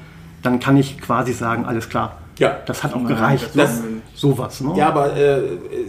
dann 0.43 0.59
kann 0.59 0.77
ich 0.77 0.99
quasi 0.99 1.33
sagen, 1.33 1.65
alles 1.65 1.89
klar. 1.89 2.17
Ja. 2.37 2.57
Das 2.67 2.83
hat 2.83 2.93
auch 2.93 2.97
Nein, 3.01 3.07
gereicht. 3.07 3.49
das- 3.55 3.81
sowas, 4.13 4.61
ne? 4.61 4.73
Ja, 4.75 4.89
aber 4.89 5.15
äh, 5.15 5.39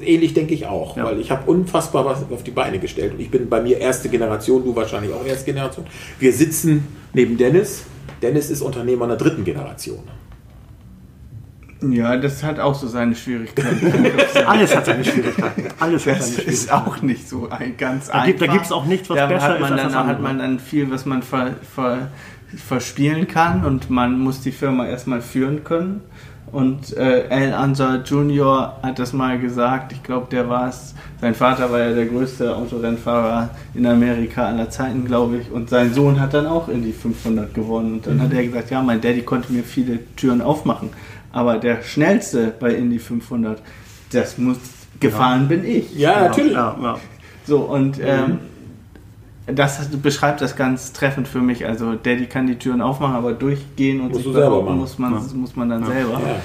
ähnlich 0.02 0.32
denke 0.34 0.54
ich 0.54 0.66
auch, 0.66 0.96
Ja. 0.96 1.04
weil 1.04 1.20
ich 1.20 1.30
habe 1.30 1.50
unfassbar 1.50 2.04
was 2.06 2.22
auf 2.30 2.42
die 2.42 2.50
Beine 2.50 2.78
gestellt 2.78 3.12
und 3.14 3.20
ich 3.20 3.30
bin 3.30 3.48
bei 3.50 3.60
mir 3.60 3.78
erste 3.78 4.08
Generation, 4.08 4.64
du 4.64 4.74
wahrscheinlich 4.74 5.12
auch 5.12 5.24
erste 5.26 5.44
Generation. 5.52 5.84
Wir 6.18 6.32
sitzen 6.32 6.86
neben 7.12 7.36
Dennis. 7.36 7.84
Dennis 8.22 8.48
ist 8.50 8.62
Unternehmer 8.62 9.04
einer 9.04 9.16
dritten 9.16 9.44
Generation. 9.44 9.98
Ja, 11.80 12.16
das 12.16 12.42
hat 12.42 12.58
auch 12.58 12.74
so 12.74 12.88
seine 12.88 13.14
Schwierigkeiten. 13.14 13.92
Alles 14.46 14.74
hat 14.74 14.86
seine 14.86 15.04
Schwierigkeiten. 15.04 15.64
Alles 15.78 16.06
hat 16.06 16.18
Das 16.18 16.34
seine 16.34 16.48
ist 16.48 16.64
Schwierigkeiten. 16.64 16.88
auch 16.90 17.02
nicht 17.02 17.28
so 17.28 17.48
ein 17.50 17.76
ganz 17.76 18.08
Da 18.08 18.26
gibt- 18.26 18.40
da 18.40 18.44
einfach. 18.46 18.56
gibt's 18.56 18.72
auch 18.72 18.84
nichts, 18.86 19.08
was 19.10 19.16
da 19.16 19.26
besser 19.26 19.48
hat 19.48 19.60
man 19.60 19.68
ist 19.68 19.72
als 19.72 19.82
dann, 19.82 19.92
das 19.92 20.02
Da 20.02 20.06
hat 20.06 20.20
man 20.20 20.38
dann 20.38 20.58
viel, 20.58 20.90
was 20.90 21.06
man 21.06 21.22
ver, 21.22 21.54
ver, 21.74 22.08
verspielen 22.56 23.28
kann 23.28 23.64
und 23.64 23.90
man 23.90 24.18
muss 24.18 24.40
die 24.40 24.52
Firma 24.52 24.86
erstmal 24.86 25.20
führen 25.20 25.62
können. 25.64 26.00
Und 26.50 26.96
äh, 26.96 27.24
Al 27.28 27.52
Ansar 27.52 28.02
Jr. 28.04 28.78
hat 28.82 28.98
das 28.98 29.12
mal 29.12 29.38
gesagt, 29.38 29.92
ich 29.92 30.02
glaube, 30.02 30.28
der 30.30 30.48
war 30.48 30.68
es. 30.70 30.94
Sein 31.20 31.34
Vater 31.34 31.70
war 31.70 31.78
ja 31.80 31.92
der 31.92 32.06
größte 32.06 32.56
Autorennfahrer 32.56 33.50
in 33.74 33.84
Amerika 33.86 34.46
aller 34.46 34.70
Zeiten, 34.70 35.04
glaube 35.04 35.36
ich. 35.36 35.50
Und 35.52 35.68
sein 35.68 35.92
Sohn 35.92 36.18
hat 36.18 36.32
dann 36.32 36.46
auch 36.46 36.68
in 36.68 36.82
die 36.82 36.92
500 36.92 37.52
gewonnen. 37.52 37.92
Und 37.96 38.06
dann 38.06 38.22
hat 38.22 38.32
er 38.32 38.44
gesagt, 38.44 38.70
ja, 38.70 38.80
mein 38.82 39.02
Daddy 39.02 39.20
konnte 39.22 39.52
mir 39.52 39.62
viele 39.62 39.98
Türen 40.16 40.40
aufmachen. 40.40 40.88
Aber 41.32 41.58
der 41.58 41.82
schnellste 41.82 42.52
bei 42.58 42.74
Indy 42.74 42.98
500, 42.98 43.60
das 44.12 44.38
muss 44.38 44.56
gefahren 45.00 45.46
bin 45.48 45.64
ich. 45.64 45.94
Ja, 45.94 46.22
natürlich. 46.28 46.52
Ja, 46.52 46.76
ja. 46.82 46.98
So, 47.46 47.58
und 47.60 47.98
ähm, 48.02 48.38
das 49.46 49.88
beschreibt 50.02 50.40
das 50.40 50.56
ganz 50.56 50.92
treffend 50.92 51.28
für 51.28 51.40
mich. 51.40 51.64
Also 51.66 51.94
Daddy 51.94 52.26
kann 52.26 52.46
die 52.46 52.56
Türen 52.56 52.80
aufmachen, 52.80 53.14
aber 53.14 53.32
durchgehen 53.32 54.00
und 54.00 54.08
Musst 54.12 54.24
sich 54.24 54.32
behaupten 54.32 54.76
muss 54.76 54.98
man, 54.98 55.12
Ja. 55.14 55.22
muss 55.34 55.56
man 55.56 55.68
dann 55.70 55.86
selber. 55.86 56.14
Ja. 56.26 56.36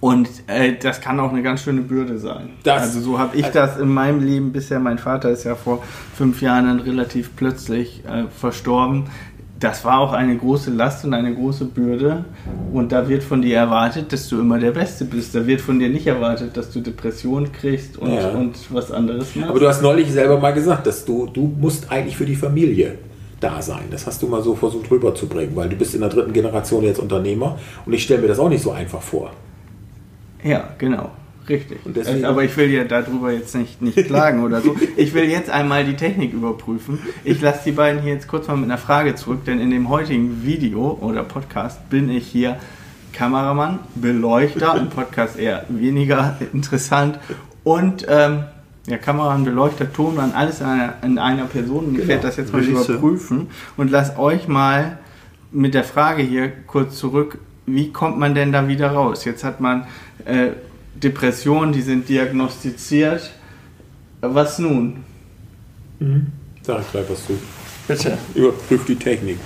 Und 0.00 0.28
äh, 0.46 0.74
das 0.78 1.00
kann 1.00 1.18
auch 1.20 1.30
eine 1.32 1.42
ganz 1.42 1.62
schöne 1.62 1.80
Bürde 1.80 2.18
sein. 2.18 2.50
Das- 2.64 2.82
also 2.82 3.00
so 3.00 3.18
habe 3.18 3.36
ich 3.36 3.46
das 3.46 3.78
in 3.78 3.88
meinem 3.88 4.20
Leben 4.22 4.52
bisher. 4.52 4.78
Mein 4.78 4.98
Vater 4.98 5.30
ist 5.30 5.44
ja 5.44 5.54
vor 5.54 5.82
fünf 6.14 6.42
Jahren 6.42 6.66
dann 6.66 6.80
relativ 6.80 7.34
plötzlich 7.34 8.02
äh, 8.06 8.24
verstorben. 8.28 9.04
Das 9.58 9.84
war 9.86 10.00
auch 10.00 10.12
eine 10.12 10.36
große 10.36 10.70
Last 10.70 11.04
und 11.06 11.14
eine 11.14 11.34
große 11.34 11.64
Bürde. 11.64 12.26
Und 12.74 12.92
da 12.92 13.08
wird 13.08 13.22
von 13.22 13.40
dir 13.40 13.56
erwartet, 13.56 14.12
dass 14.12 14.28
du 14.28 14.38
immer 14.38 14.58
der 14.58 14.72
Beste 14.72 15.06
bist. 15.06 15.34
Da 15.34 15.46
wird 15.46 15.62
von 15.62 15.78
dir 15.78 15.88
nicht 15.88 16.06
erwartet, 16.06 16.54
dass 16.56 16.70
du 16.70 16.80
Depressionen 16.80 17.50
kriegst 17.52 17.96
und, 17.96 18.12
Ja. 18.12 18.28
und 18.30 18.54
was 18.74 18.92
anderes 18.92 19.34
machst. 19.34 19.48
Aber 19.48 19.58
du 19.58 19.66
hast 19.66 19.80
neulich 19.80 20.12
selber 20.12 20.38
mal 20.38 20.52
gesagt, 20.52 20.86
dass 20.86 21.06
du, 21.06 21.26
du 21.26 21.50
musst 21.58 21.90
eigentlich 21.90 22.18
für 22.18 22.26
die 22.26 22.36
Familie 22.36 22.98
da 23.40 23.62
sein. 23.62 23.84
Das 23.90 24.06
hast 24.06 24.22
du 24.22 24.26
mal 24.26 24.42
so 24.42 24.54
versucht 24.54 24.90
rüberzubringen, 24.90 25.56
weil 25.56 25.70
du 25.70 25.76
bist 25.76 25.94
in 25.94 26.00
der 26.02 26.10
dritten 26.10 26.34
Generation 26.34 26.82
jetzt 26.84 26.98
Unternehmer 26.98 27.58
und 27.86 27.92
ich 27.94 28.02
stelle 28.02 28.20
mir 28.22 28.28
das 28.28 28.38
auch 28.38 28.48
nicht 28.50 28.62
so 28.62 28.72
einfach 28.72 29.00
vor. 29.00 29.30
Ja, 30.44 30.64
genau. 30.76 31.10
Richtig. 31.48 31.78
Deswegen- 31.84 32.24
aber 32.24 32.44
ich 32.44 32.56
will 32.56 32.70
ja 32.70 32.84
darüber 32.84 33.32
jetzt 33.32 33.54
nicht, 33.54 33.80
nicht 33.82 33.96
klagen 34.06 34.42
oder 34.42 34.60
so. 34.60 34.74
Ich 34.96 35.14
will 35.14 35.24
jetzt 35.24 35.50
einmal 35.50 35.84
die 35.84 35.94
Technik 35.94 36.32
überprüfen. 36.32 36.98
Ich 37.24 37.40
lasse 37.40 37.60
die 37.66 37.72
beiden 37.72 38.02
hier 38.02 38.14
jetzt 38.14 38.28
kurz 38.28 38.48
mal 38.48 38.56
mit 38.56 38.64
einer 38.64 38.78
Frage 38.78 39.14
zurück, 39.14 39.44
denn 39.44 39.60
in 39.60 39.70
dem 39.70 39.88
heutigen 39.88 40.42
Video 40.44 40.98
oder 41.00 41.22
Podcast 41.22 41.88
bin 41.90 42.08
ich 42.10 42.26
hier 42.26 42.56
Kameramann, 43.12 43.78
Beleuchter, 43.94 44.76
im 44.76 44.88
Podcast 44.90 45.38
eher 45.38 45.64
weniger 45.68 46.36
interessant 46.52 47.18
und 47.64 48.04
ähm, 48.08 48.44
ja, 48.86 48.98
Kameramann, 48.98 49.44
Beleuchter, 49.44 49.90
Tonmann, 49.92 50.32
alles 50.32 50.60
in 50.60 50.66
einer, 50.66 50.94
in 51.02 51.18
einer 51.18 51.44
Person. 51.46 51.96
Ich 51.98 52.06
werde 52.06 52.22
das 52.22 52.36
jetzt 52.36 52.52
mal 52.52 52.60
Regisseur. 52.62 52.96
überprüfen 52.96 53.48
und 53.76 53.90
lass 53.90 54.18
euch 54.18 54.48
mal 54.48 54.98
mit 55.50 55.74
der 55.74 55.84
Frage 55.84 56.22
hier 56.22 56.52
kurz 56.66 56.96
zurück, 56.98 57.38
wie 57.66 57.90
kommt 57.92 58.18
man 58.18 58.34
denn 58.34 58.52
da 58.52 58.68
wieder 58.68 58.90
raus? 58.92 59.24
Jetzt 59.24 59.42
hat 59.44 59.60
man 59.60 59.86
äh, 60.24 60.48
Depressionen, 61.02 61.72
die 61.72 61.82
sind 61.82 62.08
diagnostiziert. 62.08 63.30
Was 64.20 64.58
nun? 64.58 65.04
Sag 66.62 66.80
ich 66.80 66.90
gleich 66.90 67.08
was 67.08 67.26
zu. 67.26 67.38
Bitte. 67.86 68.18
Überprüf 68.34 68.84
die 68.86 68.96
Technik. 68.96 69.38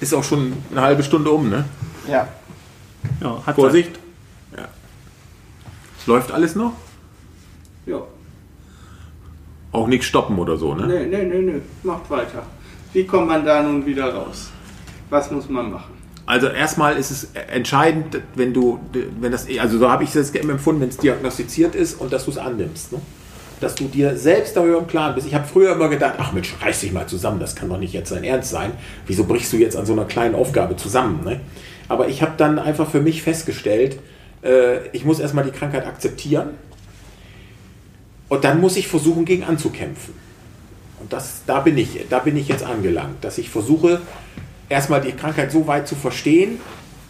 Ist 0.00 0.12
auch 0.12 0.24
schon 0.24 0.52
eine 0.70 0.80
halbe 0.82 1.02
Stunde 1.02 1.30
um, 1.30 1.48
ne? 1.48 1.64
Ja. 2.08 2.28
Ja, 3.20 3.42
hat 3.46 3.54
Vorsicht. 3.54 3.98
Ja. 4.56 4.68
Läuft 6.06 6.32
alles 6.32 6.54
noch? 6.54 6.72
Ja. 7.86 8.02
Auch 9.72 9.86
nichts 9.86 10.06
stoppen 10.06 10.38
oder 10.38 10.56
so, 10.56 10.74
ne? 10.74 10.86
Nee, 10.86 11.06
nee, 11.06 11.24
nee, 11.24 11.52
nee. 11.52 11.60
Macht 11.82 12.10
weiter. 12.10 12.44
Wie 12.92 13.04
kommt 13.06 13.28
man 13.28 13.44
da 13.44 13.62
nun 13.62 13.84
wieder 13.86 14.12
raus? 14.14 14.50
Was 15.10 15.30
muss 15.30 15.48
man 15.48 15.70
machen? 15.70 15.93
Also 16.26 16.48
erstmal 16.48 16.96
ist 16.96 17.10
es 17.10 17.28
entscheidend, 17.52 18.18
wenn 18.34 18.54
du, 18.54 18.80
wenn 19.20 19.32
das, 19.32 19.46
also 19.58 19.78
so 19.78 19.90
habe 19.90 20.04
ich 20.04 20.14
es 20.14 20.30
immer 20.30 20.52
empfunden, 20.52 20.80
wenn 20.80 20.88
es 20.88 20.96
diagnostiziert 20.96 21.74
ist 21.74 22.00
und 22.00 22.12
dass 22.12 22.24
du 22.24 22.30
es 22.30 22.38
annimmst. 22.38 22.92
Ne? 22.92 23.00
Dass 23.60 23.74
du 23.74 23.84
dir 23.84 24.16
selbst 24.16 24.56
darüber 24.56 24.78
im 24.78 24.86
Klaren 24.86 25.14
bist. 25.14 25.26
Ich 25.26 25.34
habe 25.34 25.46
früher 25.46 25.72
immer 25.72 25.88
gedacht, 25.88 26.14
ach 26.18 26.32
Mensch, 26.32 26.54
reiß 26.60 26.80
dich 26.80 26.92
mal 26.92 27.06
zusammen, 27.06 27.40
das 27.40 27.54
kann 27.54 27.68
doch 27.68 27.78
nicht 27.78 27.92
jetzt 27.92 28.10
dein 28.10 28.24
Ernst 28.24 28.50
sein. 28.50 28.72
Wieso 29.06 29.24
brichst 29.24 29.52
du 29.52 29.58
jetzt 29.58 29.76
an 29.76 29.84
so 29.84 29.92
einer 29.92 30.06
kleinen 30.06 30.34
Aufgabe 30.34 30.76
zusammen? 30.76 31.24
Ne? 31.24 31.40
Aber 31.88 32.08
ich 32.08 32.22
habe 32.22 32.32
dann 32.38 32.58
einfach 32.58 32.90
für 32.90 33.00
mich 33.00 33.22
festgestellt, 33.22 33.98
äh, 34.42 34.86
ich 34.88 35.04
muss 35.04 35.20
erstmal 35.20 35.44
die 35.44 35.50
Krankheit 35.50 35.86
akzeptieren 35.86 36.50
und 38.30 38.44
dann 38.44 38.60
muss 38.60 38.76
ich 38.76 38.88
versuchen, 38.88 39.26
gegen 39.26 39.44
anzukämpfen. 39.44 40.14
Und 41.00 41.12
das, 41.12 41.42
da, 41.46 41.60
bin 41.60 41.76
ich, 41.76 42.06
da 42.08 42.20
bin 42.20 42.36
ich 42.36 42.48
jetzt 42.48 42.64
angelangt, 42.64 43.22
dass 43.22 43.36
ich 43.36 43.50
versuche, 43.50 44.00
erstmal 44.68 45.00
die 45.00 45.12
Krankheit 45.12 45.52
so 45.52 45.66
weit 45.66 45.88
zu 45.88 45.94
verstehen 45.94 46.60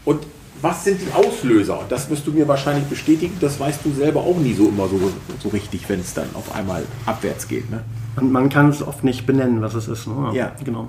und 0.05 0.21
was 0.61 0.85
sind 0.85 1.01
die 1.01 1.13
Auslöser? 1.13 1.81
Und 1.81 1.93
das 1.93 2.09
wirst 2.09 2.27
du 2.27 2.33
mir 2.33 2.49
wahrscheinlich 2.49 2.87
bestätigen, 2.87 3.37
das 3.41 3.61
weißt 3.61 3.81
du 3.85 3.93
selber 3.93 4.21
auch 4.21 4.39
nie 4.39 4.55
so 4.55 4.69
immer 4.69 4.89
so, 4.89 4.99
so 5.43 5.49
richtig, 5.51 5.89
wenn 5.89 6.01
es 6.01 6.15
dann 6.15 6.29
auf 6.35 6.55
einmal 6.55 6.85
abwärts 7.05 7.49
geht. 7.49 7.71
Ne? 7.71 7.83
Und 8.17 8.33
man 8.33 8.49
kann 8.49 8.71
es 8.71 8.83
oft 8.83 9.05
nicht 9.05 9.27
benennen, 9.27 9.61
was 9.61 9.75
es 9.75 9.89
ist. 9.89 10.07
Ne? 10.07 10.31
Ja. 10.33 10.53
genau. 10.65 10.89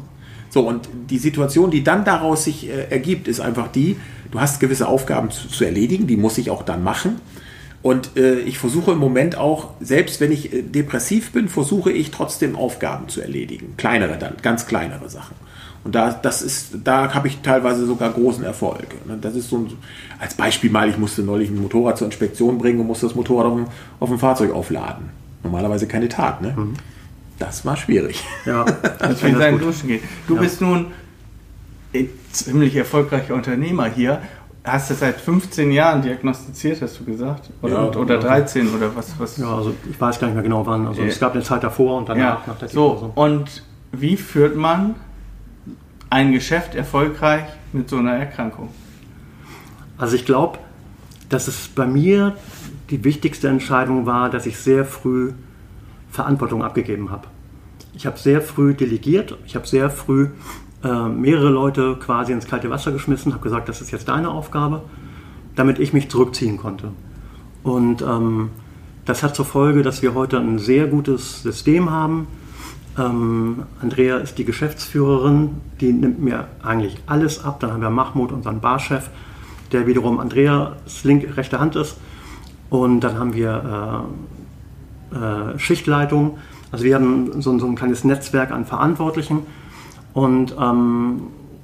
So, 0.49 0.65
und 0.65 0.87
die 1.09 1.17
Situation, 1.17 1.71
die 1.71 1.83
dann 1.83 2.05
daraus 2.05 2.45
sich 2.45 2.69
äh, 2.69 2.89
ergibt, 2.89 3.27
ist 3.27 3.41
einfach 3.41 3.67
die, 3.67 3.97
du 4.31 4.39
hast 4.39 4.61
gewisse 4.61 4.87
Aufgaben 4.87 5.29
zu, 5.29 5.49
zu 5.49 5.65
erledigen, 5.65 6.07
die 6.07 6.15
muss 6.15 6.37
ich 6.37 6.49
auch 6.49 6.63
dann 6.63 6.81
machen. 6.81 7.19
Und 7.81 8.17
äh, 8.17 8.39
ich 8.39 8.57
versuche 8.57 8.93
im 8.93 8.97
Moment 8.97 9.37
auch, 9.37 9.71
selbst 9.81 10.21
wenn 10.21 10.31
ich 10.31 10.53
äh, 10.53 10.61
depressiv 10.61 11.33
bin, 11.33 11.49
versuche 11.49 11.91
ich 11.91 12.11
trotzdem 12.11 12.55
Aufgaben 12.55 13.09
zu 13.09 13.19
erledigen. 13.21 13.73
Kleinere 13.75 14.17
dann, 14.17 14.35
ganz 14.41 14.65
kleinere 14.65 15.09
Sachen. 15.09 15.35
Und 15.85 15.93
da, 15.93 16.11
das 16.11 16.41
ist, 16.41 16.79
da 16.83 17.13
habe 17.13 17.27
ich 17.27 17.41
teilweise 17.41 17.85
sogar 17.85 18.09
großen 18.11 18.43
Erfolg. 18.43 18.87
Ne? 19.07 19.19
Das 19.21 19.35
ist 19.35 19.49
so 19.51 19.57
ein, 19.59 19.71
als 20.19 20.33
Beispiel 20.33 20.71
mal, 20.71 20.89
ich 20.89 20.97
musste 20.97 21.21
neulich 21.21 21.49
ein 21.51 21.61
Motorrad 21.61 21.99
zur 21.99 22.07
Inspektion 22.07 22.57
bringen 22.57 22.79
und 22.79 22.87
musste 22.87 23.05
das 23.05 23.15
Motorrad 23.15 23.45
auf 23.45 23.53
dem, 23.55 23.65
auf 23.99 24.09
dem 24.09 24.17
Fahrzeug 24.17 24.51
aufladen. 24.51 25.11
Normalerweise 25.43 25.87
keine 25.87 26.09
Tat, 26.09 26.41
ne? 26.41 26.55
Das 27.37 27.65
war 27.67 27.77
schwierig. 27.77 28.23
Ja, 28.47 28.65
Das 28.99 29.21
ich 29.21 29.31
gut. 29.51 29.61
Duschen 29.61 29.87
geht. 29.89 30.01
Du 30.27 30.33
Ja. 30.35 30.41
bist 30.41 30.59
nun 30.59 30.87
ein 31.93 32.09
ziemlich 32.31 32.75
erfolgreicher 32.75 33.35
Unternehmer 33.35 33.85
hier. 33.85 34.19
Hast 34.63 34.89
du 34.89 34.95
seit 34.95 35.21
15 35.21 35.71
Jahren 35.71 36.01
diagnostiziert, 36.01 36.81
hast 36.81 36.99
du 36.99 37.03
gesagt? 37.05 37.51
Oder, 37.61 37.73
Ja, 37.73 37.95
oder 37.99 38.15
ja. 38.15 38.21
13 38.21 38.73
oder 38.73 38.95
was? 38.95 39.13
was? 39.19 39.37
Ja, 39.37 39.55
also 39.55 39.75
ich 39.87 40.01
weiß 40.01 40.19
gar 40.19 40.25
nicht 40.27 40.33
mehr 40.33 40.41
genau 40.43 40.65
wann. 40.65 40.87
Also 40.87 41.03
Ja. 41.03 41.07
es 41.09 41.19
gab 41.19 41.33
eine 41.35 41.43
Zeit 41.43 41.63
davor 41.63 41.99
und 41.99 42.09
danach, 42.09 42.39
Ja, 42.39 42.41
nach 42.47 42.57
der 42.57 42.69
so. 42.69 43.11
Und 43.13 43.61
wie 43.91 44.17
führt 44.17 44.55
man 44.55 44.95
ein 46.09 46.31
Geschäft 46.31 46.75
erfolgreich 46.75 47.45
mit 47.73 47.89
so 47.89 47.97
einer 47.97 48.13
Erkrankung? 48.13 48.69
Also 49.97 50.15
ich 50.15 50.25
glaube, 50.25 50.59
dass 51.29 51.47
es 51.47 51.67
bei 51.67 51.87
mir 51.87 52.35
die 52.89 53.03
wichtigste 53.03 53.47
Entscheidung 53.47 54.05
war, 54.05 54.29
dass 54.29 54.45
ich 54.45 54.57
sehr 54.57 54.85
früh 54.85 55.33
Verantwortung 56.11 56.63
abgegeben 56.63 57.11
habe. 57.11 57.27
Ich 57.93 58.05
habe 58.05 58.17
sehr 58.17 58.41
früh 58.41 58.73
delegiert, 58.73 59.37
ich 59.45 59.55
habe 59.55 59.67
sehr 59.67 59.89
früh 59.89 60.29
äh, 60.83 61.09
mehrere 61.09 61.49
Leute 61.49 61.95
quasi 61.95 62.31
ins 62.31 62.47
kalte 62.47 62.69
Wasser 62.69 62.91
geschmissen, 62.91 63.33
habe 63.33 63.43
gesagt, 63.43 63.69
das 63.69 63.81
ist 63.81 63.91
jetzt 63.91 64.07
deine 64.07 64.29
Aufgabe, 64.29 64.83
damit 65.55 65.79
ich 65.79 65.93
mich 65.93 66.09
zurückziehen 66.09 66.57
konnte. 66.57 66.91
Und 67.63 68.01
ähm, 68.01 68.49
das 69.05 69.23
hat 69.23 69.35
zur 69.35 69.45
Folge, 69.45 69.81
dass 69.81 70.01
wir 70.01 70.13
heute 70.13 70.39
ein 70.39 70.59
sehr 70.59 70.87
gutes 70.87 71.43
System 71.43 71.89
haben. 71.89 72.27
Ähm, 72.97 73.63
Andrea 73.81 74.17
ist 74.17 74.37
die 74.37 74.45
Geschäftsführerin, 74.45 75.49
die 75.81 75.91
nimmt 75.91 76.21
mir 76.21 76.47
eigentlich 76.63 76.97
alles 77.07 77.43
ab. 77.43 77.59
Dann 77.59 77.71
haben 77.71 77.81
wir 77.81 77.89
Mahmoud, 77.89 78.31
unseren 78.31 78.61
Barchef, 78.61 79.09
der 79.71 79.87
wiederum 79.87 80.19
Andreas 80.19 81.03
link, 81.03 81.35
rechte 81.35 81.59
Hand 81.59 81.75
ist. 81.75 81.97
Und 82.69 83.01
dann 83.01 83.19
haben 83.19 83.33
wir 83.33 84.05
äh, 85.13 85.15
äh, 85.15 85.59
Schichtleitung. 85.59 86.37
Also 86.71 86.85
wir 86.85 86.95
haben 86.95 87.41
so, 87.41 87.57
so 87.59 87.65
ein 87.65 87.75
kleines 87.75 88.03
Netzwerk 88.03 88.51
an 88.51 88.65
Verantwortlichen. 88.65 89.41
Und 90.13 90.55
ähm, 90.59 91.23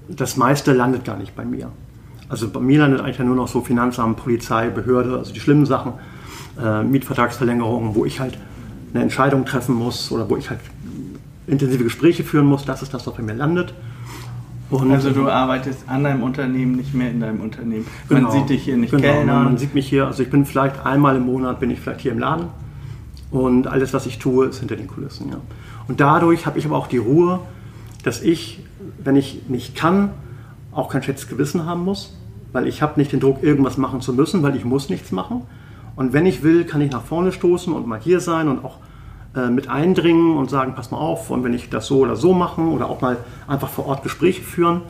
das 0.10 0.36
meiste 0.36 0.74
landet 0.74 1.06
gar 1.06 1.18
nicht 1.18 1.36
bei 1.36 1.46
mir. 1.46 1.72
Also 2.28 2.50
bei 2.50 2.60
mir 2.60 2.80
landet 2.80 3.02
eigentlich 3.02 3.20
nur 3.20 3.36
noch 3.36 3.48
so 3.48 3.62
Finanzamt, 3.62 4.18
Polizei, 4.18 4.70
Behörde, 4.70 5.18
also 5.18 5.34
die 5.34 5.40
schlimmen 5.40 5.66
Sachen, 5.66 5.94
äh, 6.62 6.84
Mietvertragsverlängerungen, 6.84 7.96
wo 7.96 8.06
ich 8.06 8.20
halt 8.20 8.38
eine 8.94 9.04
Entscheidung 9.04 9.46
treffen 9.46 9.76
muss 9.76 10.12
oder 10.12 10.30
wo 10.30 10.38
ich 10.38 10.50
halt 10.50 10.60
intensive 11.52 11.84
Gespräche 11.84 12.24
führen 12.24 12.46
muss. 12.46 12.66
Das 12.66 12.82
ist 12.82 12.94
das, 12.94 13.06
was 13.06 13.14
bei 13.14 13.22
mir 13.24 13.34
landet. 13.36 13.74
Und, 14.72 14.90
Also 14.92 15.12
du 15.12 15.28
arbeitest 15.30 15.84
an 15.88 16.06
deinem 16.06 16.24
Unternehmen, 16.24 16.78
nicht 16.78 16.94
mehr 16.94 17.12
in 17.12 17.20
deinem 17.20 17.42
Unternehmen. 17.42 17.86
Man 18.10 18.20
Genau. 18.20 18.32
sieht 18.32 18.50
dich 18.50 18.64
hier 18.64 18.78
nicht 18.78 18.92
genau. 18.92 19.04
kellnern. 19.04 19.36
Man, 19.36 19.44
man 19.44 19.58
sieht 19.58 19.76
mich 19.76 19.88
hier, 19.88 20.08
also 20.08 20.24
ich 20.24 20.30
bin 20.30 20.46
vielleicht 20.46 20.86
einmal 20.86 21.18
im 21.18 21.26
Monat 21.26 21.60
bin 21.60 21.70
ich 21.70 21.80
vielleicht 21.82 22.00
hier 22.02 22.14
im 22.14 22.20
Laden 22.20 22.46
und 23.32 23.68
alles, 23.68 23.94
was 23.94 24.06
ich 24.06 24.18
tue, 24.18 24.46
ist 24.48 24.60
hinter 24.60 24.78
den 24.78 24.88
Kulissen. 24.88 25.30
Ja. 25.30 25.38
Und 25.90 26.00
dadurch 26.00 26.46
habe 26.46 26.58
ich 26.58 26.66
aber 26.66 26.78
auch 26.78 26.88
die 26.88 26.98
Ruhe, 27.00 27.40
dass 28.04 28.22
ich, 28.22 28.64
wenn 29.04 29.18
ich 29.18 29.42
nicht 29.50 29.76
kann, 29.76 30.12
auch 30.72 30.88
kein 30.90 31.04
schlechtes 31.04 31.28
Gewissen 31.28 31.66
haben 31.66 31.84
muss, 31.84 32.18
weil 32.54 32.66
ich 32.66 32.82
habe 32.82 32.98
nicht 32.98 33.12
den 33.12 33.20
Druck, 33.20 33.44
irgendwas 33.44 33.78
machen 33.78 34.00
zu 34.00 34.14
müssen, 34.14 34.42
weil 34.42 34.56
ich 34.56 34.64
muss 34.64 34.90
nichts 34.90 35.12
machen. 35.12 35.42
Und 35.98 36.14
wenn 36.14 36.26
ich 36.26 36.44
will, 36.44 36.64
kann 36.64 36.80
ich 36.80 36.92
nach 36.92 37.04
vorne 37.04 37.34
stoßen 37.34 37.74
und 37.74 37.88
mal 37.88 38.00
hier 38.00 38.22
sein 38.22 38.48
und 38.48 38.64
auch 38.64 38.78
äh, 39.34 39.50
mit 39.50 39.70
eindringen 39.70 40.36
und 40.36 40.50
sagen, 40.50 40.74
pass 40.76 40.92
mal 40.92 40.98
auf, 40.98 41.30
und 41.30 41.46
wenn 41.46 41.54
ich 41.54 41.70
das 41.70 41.88
so 41.88 42.00
oder 42.00 42.18
so 42.18 42.34
machen 42.34 42.68
oder 42.68 42.90
auch 42.90 43.00
mal 43.00 43.16
einfach 43.48 43.70
vor 43.70 43.86
Ort 43.86 44.04
Gespräche 44.04 44.42
führen. 44.42 44.82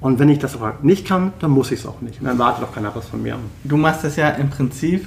Und 0.00 0.18
wenn 0.18 0.30
ich 0.30 0.38
das 0.38 0.54
aber 0.54 0.76
nicht 0.82 1.06
kann, 1.06 1.34
dann 1.40 1.50
muss 1.50 1.70
ich 1.70 1.80
es 1.80 1.86
auch 1.86 2.00
nicht. 2.00 2.20
Und 2.20 2.26
dann 2.26 2.38
wartet 2.38 2.64
auch 2.64 2.72
keiner 2.72 2.94
was 2.94 3.08
von 3.08 3.22
mir. 3.22 3.36
Du 3.62 3.76
machst 3.76 4.02
das 4.02 4.16
ja 4.16 4.30
im 4.30 4.48
Prinzip 4.48 5.06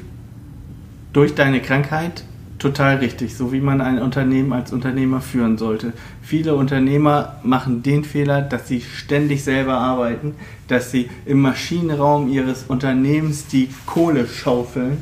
durch 1.12 1.34
deine 1.34 1.60
Krankheit 1.60 2.24
total 2.60 2.98
richtig, 2.98 3.36
so 3.36 3.52
wie 3.52 3.62
man 3.62 3.82
ein 3.82 4.00
Unternehmen 4.00 4.54
als 4.54 4.72
Unternehmer 4.72 5.22
führen 5.22 5.58
sollte. 5.58 5.94
Viele 6.22 6.54
Unternehmer 6.54 7.38
machen 7.42 7.82
den 7.82 8.04
Fehler, 8.04 8.42
dass 8.42 8.68
sie 8.68 8.82
ständig 8.82 9.44
selber 9.44 9.74
arbeiten, 9.74 10.36
dass 10.68 10.92
sie 10.92 11.10
im 11.26 11.42
Maschinenraum 11.42 12.30
ihres 12.30 12.66
Unternehmens 12.68 13.48
die 13.48 13.70
Kohle 13.88 14.28
schaufeln 14.28 14.98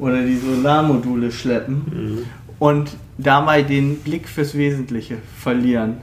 oder 0.00 0.22
die 0.22 0.36
Solarmodule 0.36 1.30
schleppen 1.30 2.24
und 2.58 2.96
dabei 3.18 3.62
den 3.62 3.98
Blick 3.98 4.28
fürs 4.28 4.56
Wesentliche 4.56 5.18
verlieren. 5.36 5.98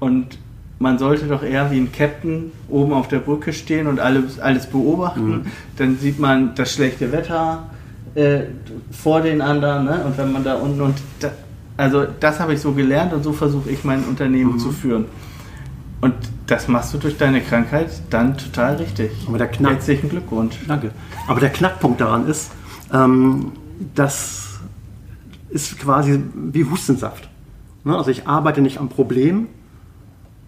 Und 0.00 0.38
man 0.78 0.98
sollte 0.98 1.26
doch 1.26 1.42
eher 1.42 1.70
wie 1.70 1.78
ein 1.78 1.92
Captain 1.92 2.52
oben 2.68 2.92
auf 2.92 3.08
der 3.08 3.20
Brücke 3.20 3.52
stehen 3.52 3.86
und 3.86 4.00
alles, 4.00 4.40
alles 4.40 4.66
beobachten. 4.66 5.28
Mhm. 5.28 5.46
Dann 5.76 5.96
sieht 5.98 6.18
man 6.18 6.54
das 6.54 6.72
schlechte 6.72 7.12
Wetter 7.12 7.70
äh, 8.14 8.40
vor 8.90 9.20
den 9.20 9.40
anderen. 9.40 9.84
Ne? 9.84 10.04
Und 10.04 10.18
wenn 10.18 10.32
man 10.32 10.42
da 10.42 10.54
unten 10.54 10.80
und 10.80 10.96
da, 11.20 11.30
also 11.76 12.04
das 12.18 12.40
habe 12.40 12.54
ich 12.54 12.60
so 12.60 12.72
gelernt 12.72 13.12
und 13.12 13.22
so 13.22 13.32
versuche 13.32 13.70
ich 13.70 13.84
mein 13.84 14.04
Unternehmen 14.04 14.54
mhm. 14.54 14.58
zu 14.58 14.72
führen. 14.72 15.04
Und 16.00 16.14
das 16.48 16.66
machst 16.66 16.92
du 16.92 16.98
durch 16.98 17.16
deine 17.16 17.40
Krankheit 17.40 17.88
dann 18.10 18.36
total 18.36 18.74
richtig. 18.76 19.12
Aber 19.28 19.38
der 19.38 19.46
Knack 19.46 19.74
Herzlichen 19.74 20.08
Glückwunsch. 20.08 20.56
Danke. 20.66 20.90
Aber 21.28 21.38
der 21.38 21.50
Knackpunkt 21.50 22.00
daran 22.00 22.26
ist, 22.26 22.50
ähm, 22.92 23.52
das 23.94 24.51
ist 25.52 25.78
quasi 25.78 26.22
wie 26.34 26.64
Hustensaft. 26.64 27.28
Ne? 27.84 27.96
Also 27.96 28.10
ich 28.10 28.26
arbeite 28.26 28.60
nicht 28.60 28.78
am 28.78 28.88
Problem 28.88 29.48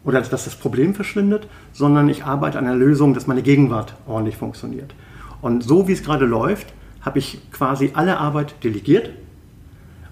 oder 0.05 0.21
dass 0.21 0.45
das 0.45 0.55
Problem 0.57 0.95
verschwindet, 0.95 1.49
sondern 1.73 2.09
ich 2.09 2.25
arbeite 2.25 2.59
an 2.59 2.67
einer 2.67 2.77
Lösung, 2.77 3.15
dass 3.15 3.27
meine 3.27 3.43
Gegenwart 3.43 3.95
ordentlich 4.07 4.37
funktioniert. 4.37 4.95
Und 5.41 5.63
so 5.63 5.89
wie 5.89 5.93
es 5.93 6.03
gerade 6.03 6.27
läuft, 6.27 6.73
habe 7.01 7.19
ich 7.19 7.41
quasi 7.53 7.91
alle 7.95 8.19
Arbeit 8.19 8.63
delegiert. 8.65 9.11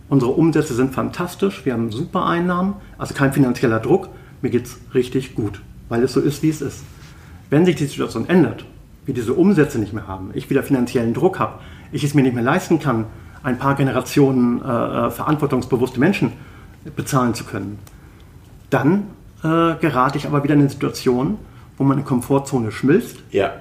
Unsere 0.09 0.33
Umsätze 0.33 0.75
sind 0.75 0.93
fantastisch, 0.95 1.65
wir 1.65 1.73
haben 1.73 1.91
super 1.91 2.27
Einnahmen, 2.27 2.75
also 2.99 3.15
kein 3.15 3.33
finanzieller 3.33 3.81
Druck 3.81 4.11
mir 4.43 4.51
geht 4.51 4.67
es 4.67 4.81
richtig 4.93 5.35
gut, 5.35 5.63
weil 5.89 6.03
es 6.03 6.13
so 6.13 6.21
ist, 6.21 6.43
wie 6.43 6.51
es 6.51 6.61
ist. 6.61 6.83
Wenn 7.49 7.65
sich 7.65 7.77
die 7.77 7.87
Situation 7.87 8.29
ändert, 8.29 8.65
wir 9.07 9.15
diese 9.15 9.35
Umsätze 9.35 9.79
nicht 9.79 9.93
mehr 9.93 10.09
haben, 10.09 10.31
ich 10.35 10.51
wieder 10.51 10.65
finanziellen 10.65 11.15
Druck 11.15 11.39
habe, 11.39 11.61
ich 11.93 12.03
es 12.03 12.15
mir 12.15 12.23
nicht 12.23 12.35
mehr 12.35 12.43
leisten 12.43 12.81
kann, 12.81 13.07
ein 13.43 13.59
paar 13.59 13.75
Generationen 13.75 14.61
äh, 14.61 15.11
verantwortungsbewusste 15.11 15.99
Menschen 15.99 16.33
bezahlen 16.97 17.35
zu 17.35 17.45
können, 17.45 17.79
dann 18.71 19.09
äh, 19.43 19.75
gerate 19.81 20.19
ich 20.19 20.27
aber 20.27 20.45
wieder 20.45 20.55
in 20.55 20.61
eine 20.61 20.71
Situation, 20.71 21.39
wo 21.77 21.85
meine 21.85 22.03
Komfortzone 22.03 22.73
schmilzt. 22.73 23.19
Ja. 23.31 23.53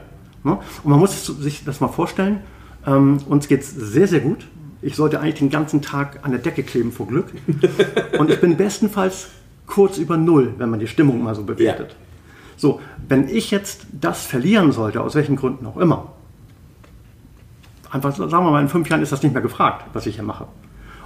Ne? 0.44 0.58
Und 0.84 0.90
man 0.90 1.00
muss 1.00 1.26
sich 1.26 1.64
das 1.64 1.82
mal 1.82 1.88
vorstellen, 1.88 2.40
ähm, 2.86 3.20
uns 3.28 3.48
geht 3.48 3.62
es 3.62 3.72
sehr, 3.72 4.08
sehr 4.08 4.22
gut. 4.22 4.48
Ich 4.82 4.96
sollte 4.96 5.20
eigentlich 5.20 5.40
den 5.40 5.50
ganzen 5.50 5.82
Tag 5.82 6.20
an 6.24 6.32
der 6.32 6.40
Decke 6.40 6.64
kleben 6.64 6.92
vor 6.92 7.08
Glück. 7.08 7.28
Und 8.20 8.32
ich 8.32 8.42
bin 8.42 8.58
bestenfalls 8.58 9.30
kurz 9.68 9.98
über 9.98 10.18
Null, 10.18 10.56
wenn 10.58 10.70
man 10.70 10.80
die 10.80 10.88
Stimmung 10.88 11.24
mal 11.24 11.36
so 11.36 11.44
bewertet. 11.44 11.92
Ja. 11.92 11.96
So, 12.58 12.80
wenn 13.08 13.28
ich 13.28 13.52
jetzt 13.52 13.86
das 13.92 14.26
verlieren 14.26 14.72
sollte, 14.72 15.02
aus 15.02 15.16
welchen 15.16 15.36
Gründen 15.36 15.66
auch 15.66 15.78
immer, 15.78 16.14
einfach 17.92 18.16
sagen 18.16 18.32
wir 18.32 18.52
mal, 18.52 18.62
in 18.62 18.70
fünf 18.70 18.89
Jahren 18.89 19.02
ist 19.02 19.12
das 19.12 19.24
nicht 19.24 19.34
mehr 19.34 19.42
gefragt, 19.42 19.86
was 19.94 20.06
ich 20.06 20.16
hier 20.16 20.24
mache. 20.24 20.48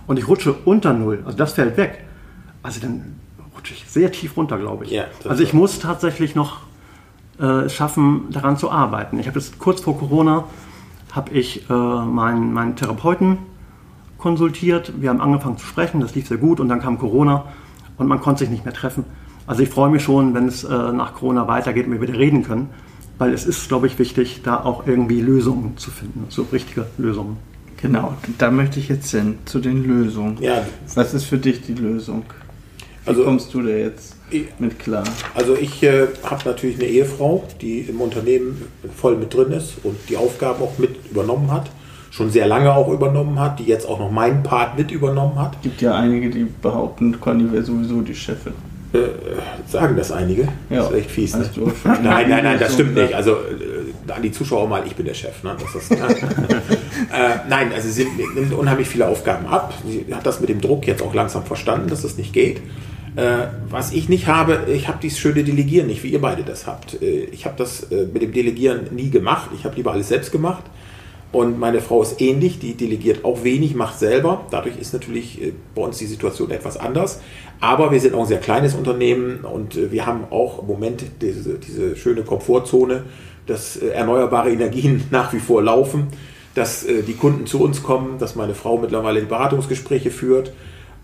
Und 0.08 0.18
ich 0.18 0.28
rutsche 0.28 0.54
unter 0.54 0.94
Null, 0.94 1.24
also 1.26 1.38
das 1.38 1.54
fällt 1.54 1.78
weg. 1.78 2.04
Also 2.64 2.80
dann 2.80 3.20
rutsche 3.56 3.74
ich 3.74 3.86
sehr 3.88 4.12
tief 4.12 4.38
runter, 4.38 4.58
glaube 4.58 4.86
ich. 4.86 4.92
Ja, 4.92 5.06
also 5.28 5.44
ich 5.44 5.54
muss 5.54 5.80
tatsächlich 5.80 6.36
noch 6.36 6.60
äh, 7.40 7.70
schaffen, 7.70 8.28
daran 8.32 8.58
zu 8.58 8.72
arbeiten. 8.72 9.20
Ich 9.20 9.28
habe 9.28 9.40
jetzt 9.40 9.60
kurz 9.60 9.82
vor 9.82 9.98
Corona, 9.98 10.46
habe 11.12 11.32
ich 11.32 11.70
äh, 11.70 11.74
meinen, 11.74 12.54
meinen 12.54 12.76
Therapeuten 12.76 13.38
konsultiert. 14.18 14.94
Wir 15.02 15.10
haben 15.10 15.22
angefangen 15.22 15.58
zu 15.58 15.66
sprechen, 15.66 16.02
das 16.02 16.16
lief 16.16 16.28
sehr 16.28 16.38
gut 16.38 16.60
und 16.60 16.70
dann 16.70 16.82
kam 16.82 16.98
Corona 16.98 17.46
und 17.98 18.08
man 18.08 18.20
konnte 18.22 18.40
sich 18.40 18.50
nicht 18.50 18.66
mehr 18.66 18.74
treffen. 18.74 19.06
Also 19.48 19.64
ich 19.64 19.70
freue 19.70 19.90
mich 19.90 20.04
schon, 20.04 20.34
wenn 20.34 20.48
es 20.48 20.64
äh, 20.64 20.92
nach 20.92 21.14
Corona 21.14 21.48
weitergeht 21.48 21.86
und 21.86 21.94
wir 21.94 22.02
wieder 22.02 22.18
reden 22.18 22.44
können, 22.44 22.70
weil 23.18 23.34
es 23.34 23.46
ist, 23.46 23.68
glaube 23.68 23.88
ich, 23.88 23.98
wichtig, 24.00 24.42
da 24.44 24.64
auch 24.64 24.88
irgendwie 24.88 25.22
Lösungen 25.22 25.78
zu 25.78 25.92
finden, 25.92 26.26
so 26.30 26.46
richtige 26.52 26.86
Lösungen. 26.98 27.38
Genau, 27.82 28.16
da 28.38 28.52
möchte 28.52 28.80
ich 28.80 28.90
jetzt 28.90 29.12
hin, 29.12 29.38
zu 29.46 29.60
den 29.60 29.84
Lösungen. 29.84 30.38
Ja. 30.42 30.66
Was 30.96 31.14
ist 31.14 31.26
für 31.26 31.38
dich 31.38 31.62
die 31.62 31.74
Lösung? 31.74 32.24
Wie 33.04 33.10
also, 33.10 33.24
kommst 33.24 33.54
du 33.54 33.62
da 33.62 33.70
jetzt 33.70 34.16
mit 34.58 34.80
klar? 34.80 35.04
Also 35.36 35.56
ich 35.56 35.84
äh, 35.84 36.08
habe 36.24 36.42
natürlich 36.46 36.78
eine 36.78 36.86
Ehefrau, 36.86 37.44
die 37.62 37.82
im 37.82 38.02
Unternehmen 38.02 38.62
voll 38.96 39.18
mit 39.18 39.34
drin 39.34 39.52
ist 39.52 39.76
und 39.84 39.98
die 40.10 40.18
Aufgaben 40.18 40.64
auch 40.64 40.78
mit 40.80 41.12
übernommen 41.12 41.52
hat 41.52 41.70
schon 42.16 42.30
sehr 42.30 42.48
lange 42.48 42.74
auch 42.74 42.88
übernommen 42.88 43.38
hat, 43.40 43.60
die 43.60 43.66
jetzt 43.66 43.86
auch 43.86 44.00
noch 44.00 44.10
meinen 44.10 44.42
Part 44.42 44.78
mit 44.78 44.90
übernommen 44.90 45.38
hat. 45.38 45.56
Es 45.58 45.62
gibt 45.64 45.82
ja 45.82 45.96
einige, 45.96 46.30
die 46.30 46.46
behaupten, 46.46 47.20
Conny 47.20 47.52
wäre 47.52 47.64
sowieso 47.64 48.00
die 48.02 48.16
Chefin. 48.16 48.54
Äh, 48.96 49.70
sagen 49.72 49.96
das 49.96 50.12
einige? 50.12 50.44
Ja. 50.70 50.78
Das 50.78 50.92
ist 50.92 50.98
echt 50.98 51.12
fies. 51.12 51.36
Ne? 51.36 51.50
Nein, 51.84 52.30
nein, 52.30 52.44
nein, 52.44 52.60
das 52.60 52.74
stimmt 52.74 52.96
nicht. 52.96 53.14
Also 53.14 53.32
äh, 53.32 54.12
an 54.12 54.22
die 54.22 54.32
Zuschauer 54.32 54.68
mal, 54.68 54.84
ich 54.86 54.96
bin 54.96 55.06
der 55.06 55.14
Chef. 55.14 55.44
Ne? 55.44 55.56
Das 55.60 55.76
ist, 55.76 55.92
äh, 55.92 55.98
nein, 57.50 57.72
also 57.74 57.90
sie 57.90 58.06
nimmt 58.06 58.54
unheimlich 58.54 58.88
viele 58.88 59.08
Aufgaben 59.08 59.48
ab. 59.48 59.74
Sie 59.88 60.14
hat 60.14 60.26
das 60.26 60.40
mit 60.40 60.50
dem 60.50 60.62
Druck 60.62 60.88
jetzt 60.88 61.02
auch 61.02 61.14
langsam 61.14 61.44
verstanden, 61.44 61.90
dass 61.90 62.04
das 62.04 62.18
nicht 62.18 62.34
geht. 62.34 62.62
Äh, 63.16 63.48
was 63.70 63.94
ich 63.94 64.10
nicht 64.10 64.28
habe, 64.28 64.68
ich 64.68 64.88
habe 64.88 64.98
dieses 65.02 65.20
schöne 65.20 65.44
Delegieren 65.44 65.88
nicht, 65.88 66.04
wie 66.04 66.10
ihr 66.10 66.22
beide 66.22 66.44
das 66.44 66.68
habt. 66.68 67.02
Äh, 67.02 67.26
ich 67.32 67.46
habe 67.46 67.56
das 67.58 67.84
äh, 67.92 68.08
mit 68.12 68.22
dem 68.22 68.34
Delegieren 68.34 68.88
nie 68.92 69.10
gemacht. 69.10 69.50
Ich 69.58 69.64
habe 69.64 69.76
lieber 69.76 69.94
alles 69.94 70.10
selbst 70.10 70.32
gemacht. 70.32 70.64
Und 71.36 71.60
meine 71.60 71.82
Frau 71.82 72.02
ist 72.02 72.22
ähnlich, 72.22 72.60
die 72.60 72.76
delegiert 72.76 73.26
auch 73.26 73.44
wenig, 73.44 73.76
macht 73.76 74.00
selber. 74.00 74.46
Dadurch 74.52 74.80
ist 74.80 74.94
natürlich 74.94 75.42
äh, 75.42 75.52
bei 75.76 75.82
uns 75.82 75.98
die 75.98 76.06
Situation 76.06 76.50
etwas 76.50 76.78
anders. 76.78 77.20
Aber 77.60 77.92
wir 77.92 78.00
sind 78.00 78.16
auch 78.16 78.22
ein 78.22 78.26
sehr 78.26 78.40
kleines 78.40 78.74
Unternehmen 78.74 79.42
und 79.42 79.76
äh, 79.76 79.92
wir 79.92 80.06
haben 80.06 80.24
auch 80.30 80.60
im 80.60 80.68
Moment 80.68 81.04
diese, 81.20 81.56
diese 81.56 81.98
schöne 81.98 82.22
Komfortzone, 82.22 83.04
dass 83.48 83.76
äh, 83.76 83.88
erneuerbare 83.88 84.50
Energien 84.50 85.04
nach 85.12 85.34
wie 85.34 85.40
vor 85.40 85.62
laufen, 85.62 86.08
dass 86.54 86.86
die 86.86 87.16
Kunden 87.16 87.48
zu 87.48 87.62
uns 87.62 87.84
kommen, 87.84 88.18
dass 88.18 88.38
meine 88.38 88.56
Frau 88.56 88.78
mittlerweile 88.78 89.20
die 89.20 89.26
Beratungsgespräche 89.26 90.12
führt 90.12 90.54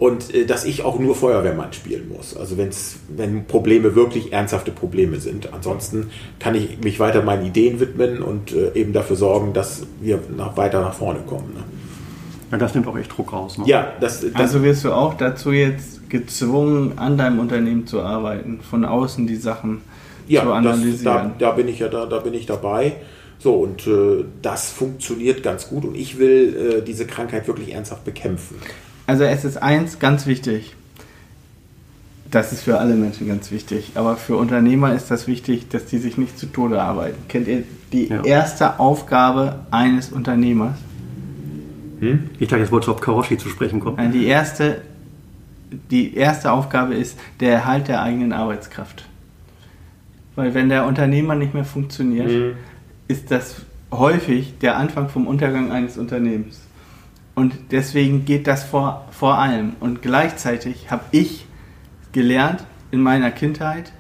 und 0.02 0.34
äh, 0.34 0.48
dass 0.48 0.66
ich 0.66 0.84
auch 0.84 0.98
nur 0.98 1.14
Feuerwehrmann 1.14 1.74
spielen 1.74 2.10
muss. 2.10 2.36
Also 2.36 2.58
wenn's, 2.58 2.96
wenn 3.08 3.46
Probleme 3.46 3.94
wirklich 3.94 4.34
ernsthafte 4.34 4.72
Probleme 4.72 5.20
sind. 5.20 5.54
Ansonsten 5.54 6.10
kann 6.40 6.56
ich 6.56 6.80
mich 6.84 7.00
weiter 7.00 7.22
meinen 7.22 7.46
Ideen 7.46 7.80
widmen 7.80 8.24
und 8.24 8.52
äh, 8.52 8.72
eben 8.74 8.94
dafür 8.94 9.16
sorgen, 9.16 9.54
dass 9.54 9.84
wir 10.00 10.20
nach, 10.36 10.58
weiter 10.58 10.82
nach 10.82 10.96
vorne 10.96 11.20
kommen. 11.20 11.54
Ne? 11.54 11.64
Ja, 12.52 12.58
das 12.58 12.74
nimmt 12.74 12.88
auch 12.88 12.98
echt 12.98 13.16
Druck 13.16 13.32
raus. 13.32 13.60
Ne? 13.60 13.66
Ja, 13.68 13.94
das, 14.02 14.22
das, 14.22 14.34
also 14.34 14.64
wirst 14.64 14.84
du 14.86 14.92
auch 14.92 15.14
dazu 15.14 15.52
jetzt 15.52 16.10
gezwungen, 16.10 16.98
an 16.98 17.16
deinem 17.20 17.38
Unternehmen 17.38 17.86
zu 17.86 18.02
arbeiten, 18.02 18.60
von 18.68 18.86
außen 18.86 19.28
die 19.28 19.36
Sachen 19.36 19.82
ja, 20.28 20.42
zu 20.42 20.52
analysieren. 20.52 21.04
Das, 21.04 21.38
da, 21.38 21.50
da 21.50 21.52
bin 21.52 21.68
ich 21.68 21.78
ja 21.78 21.90
da, 21.90 22.08
da 22.08 22.18
bin 22.18 22.34
ich 22.34 22.48
dabei. 22.48 22.94
So, 23.38 23.54
und 23.54 23.86
äh, 23.86 24.26
das 24.42 24.72
funktioniert 24.72 25.44
ganz 25.44 25.68
gut 25.68 25.86
und 25.86 25.94
ich 25.94 26.18
will 26.18 26.80
äh, 26.80 26.82
diese 26.82 27.06
Krankheit 27.06 27.48
wirklich 27.48 27.72
ernsthaft 27.72 28.04
bekämpfen. 28.04 28.56
Also 29.12 29.26
es 29.26 29.44
ist 29.44 29.62
eins 29.62 30.00
ganz 30.00 30.26
wichtig. 30.26 30.74
Das 32.32 32.54
ist 32.54 32.64
für 32.64 32.80
alle 32.80 32.94
Menschen 32.94 33.28
ganz 33.28 33.52
wichtig. 33.52 33.92
Aber 33.96 34.16
für 34.16 34.38
Unternehmer 34.38 34.94
ist 34.94 35.12
das 35.12 35.28
wichtig, 35.28 35.68
dass 35.68 35.86
die 35.86 35.98
sich 35.98 36.18
nicht 36.18 36.40
zu 36.40 36.46
Tode 36.46 36.82
arbeiten. 36.82 37.18
Kennt 37.28 37.50
ihr 37.50 37.64
die 37.92 38.08
ja. 38.08 38.24
erste 38.24 38.80
Aufgabe 38.80 39.66
eines 39.70 40.14
Unternehmers? 40.14 40.78
Hm? 42.00 42.30
Ich 42.40 42.48
dachte, 42.48 42.62
jetzt 42.62 42.72
wolltest 42.72 42.88
du 42.88 42.94
auf 42.94 43.02
Karoshi 43.02 43.38
zu 43.38 43.50
sprechen 43.50 43.82
kommen. 43.82 43.98
Nein, 43.98 44.14
die 44.14 44.28
erste, 44.28 44.80
die 45.90 46.16
erste 46.16 46.54
Aufgabe 46.54 46.94
ist 46.94 47.20
der 47.42 47.52
Erhalt 47.52 47.90
der 47.90 48.02
eigenen 48.02 48.32
Arbeitskraft. 48.32 49.04
Weil 50.38 50.54
wenn 50.54 50.70
der 50.70 50.86
Unternehmer 50.86 51.36
nicht 51.36 51.54
mehr 51.54 51.66
funktioniert, 51.66 52.30
hm. 52.30 52.54
ist 53.10 53.30
das 53.30 53.58
häufig 53.92 54.58
der 54.60 54.78
Anfang 54.78 55.10
vom 55.10 55.28
Untergang 55.28 55.70
eines 55.70 55.98
Unternehmens. 55.98 56.62
Und 57.36 57.54
deswegen 57.72 58.26
geht 58.26 58.48
das 58.48 58.64
vor, 58.64 59.08
vor 59.12 59.38
allem. 59.38 59.74
Und 59.80 60.02
gleichzeitig 60.02 60.92
habe 60.92 61.04
ich 61.12 61.46
gelernt 62.12 62.66
in 62.92 63.02
meiner 63.02 63.32
Kindheit, 63.32 63.94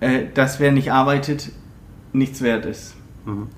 äh, 0.00 0.24
dass 0.34 0.60
wer 0.60 0.70
nicht 0.70 0.92
arbeitet, 0.92 1.50
nichts 2.12 2.42
wert 2.42 2.66
ist. 2.66 2.94
Mhm. 3.24 3.48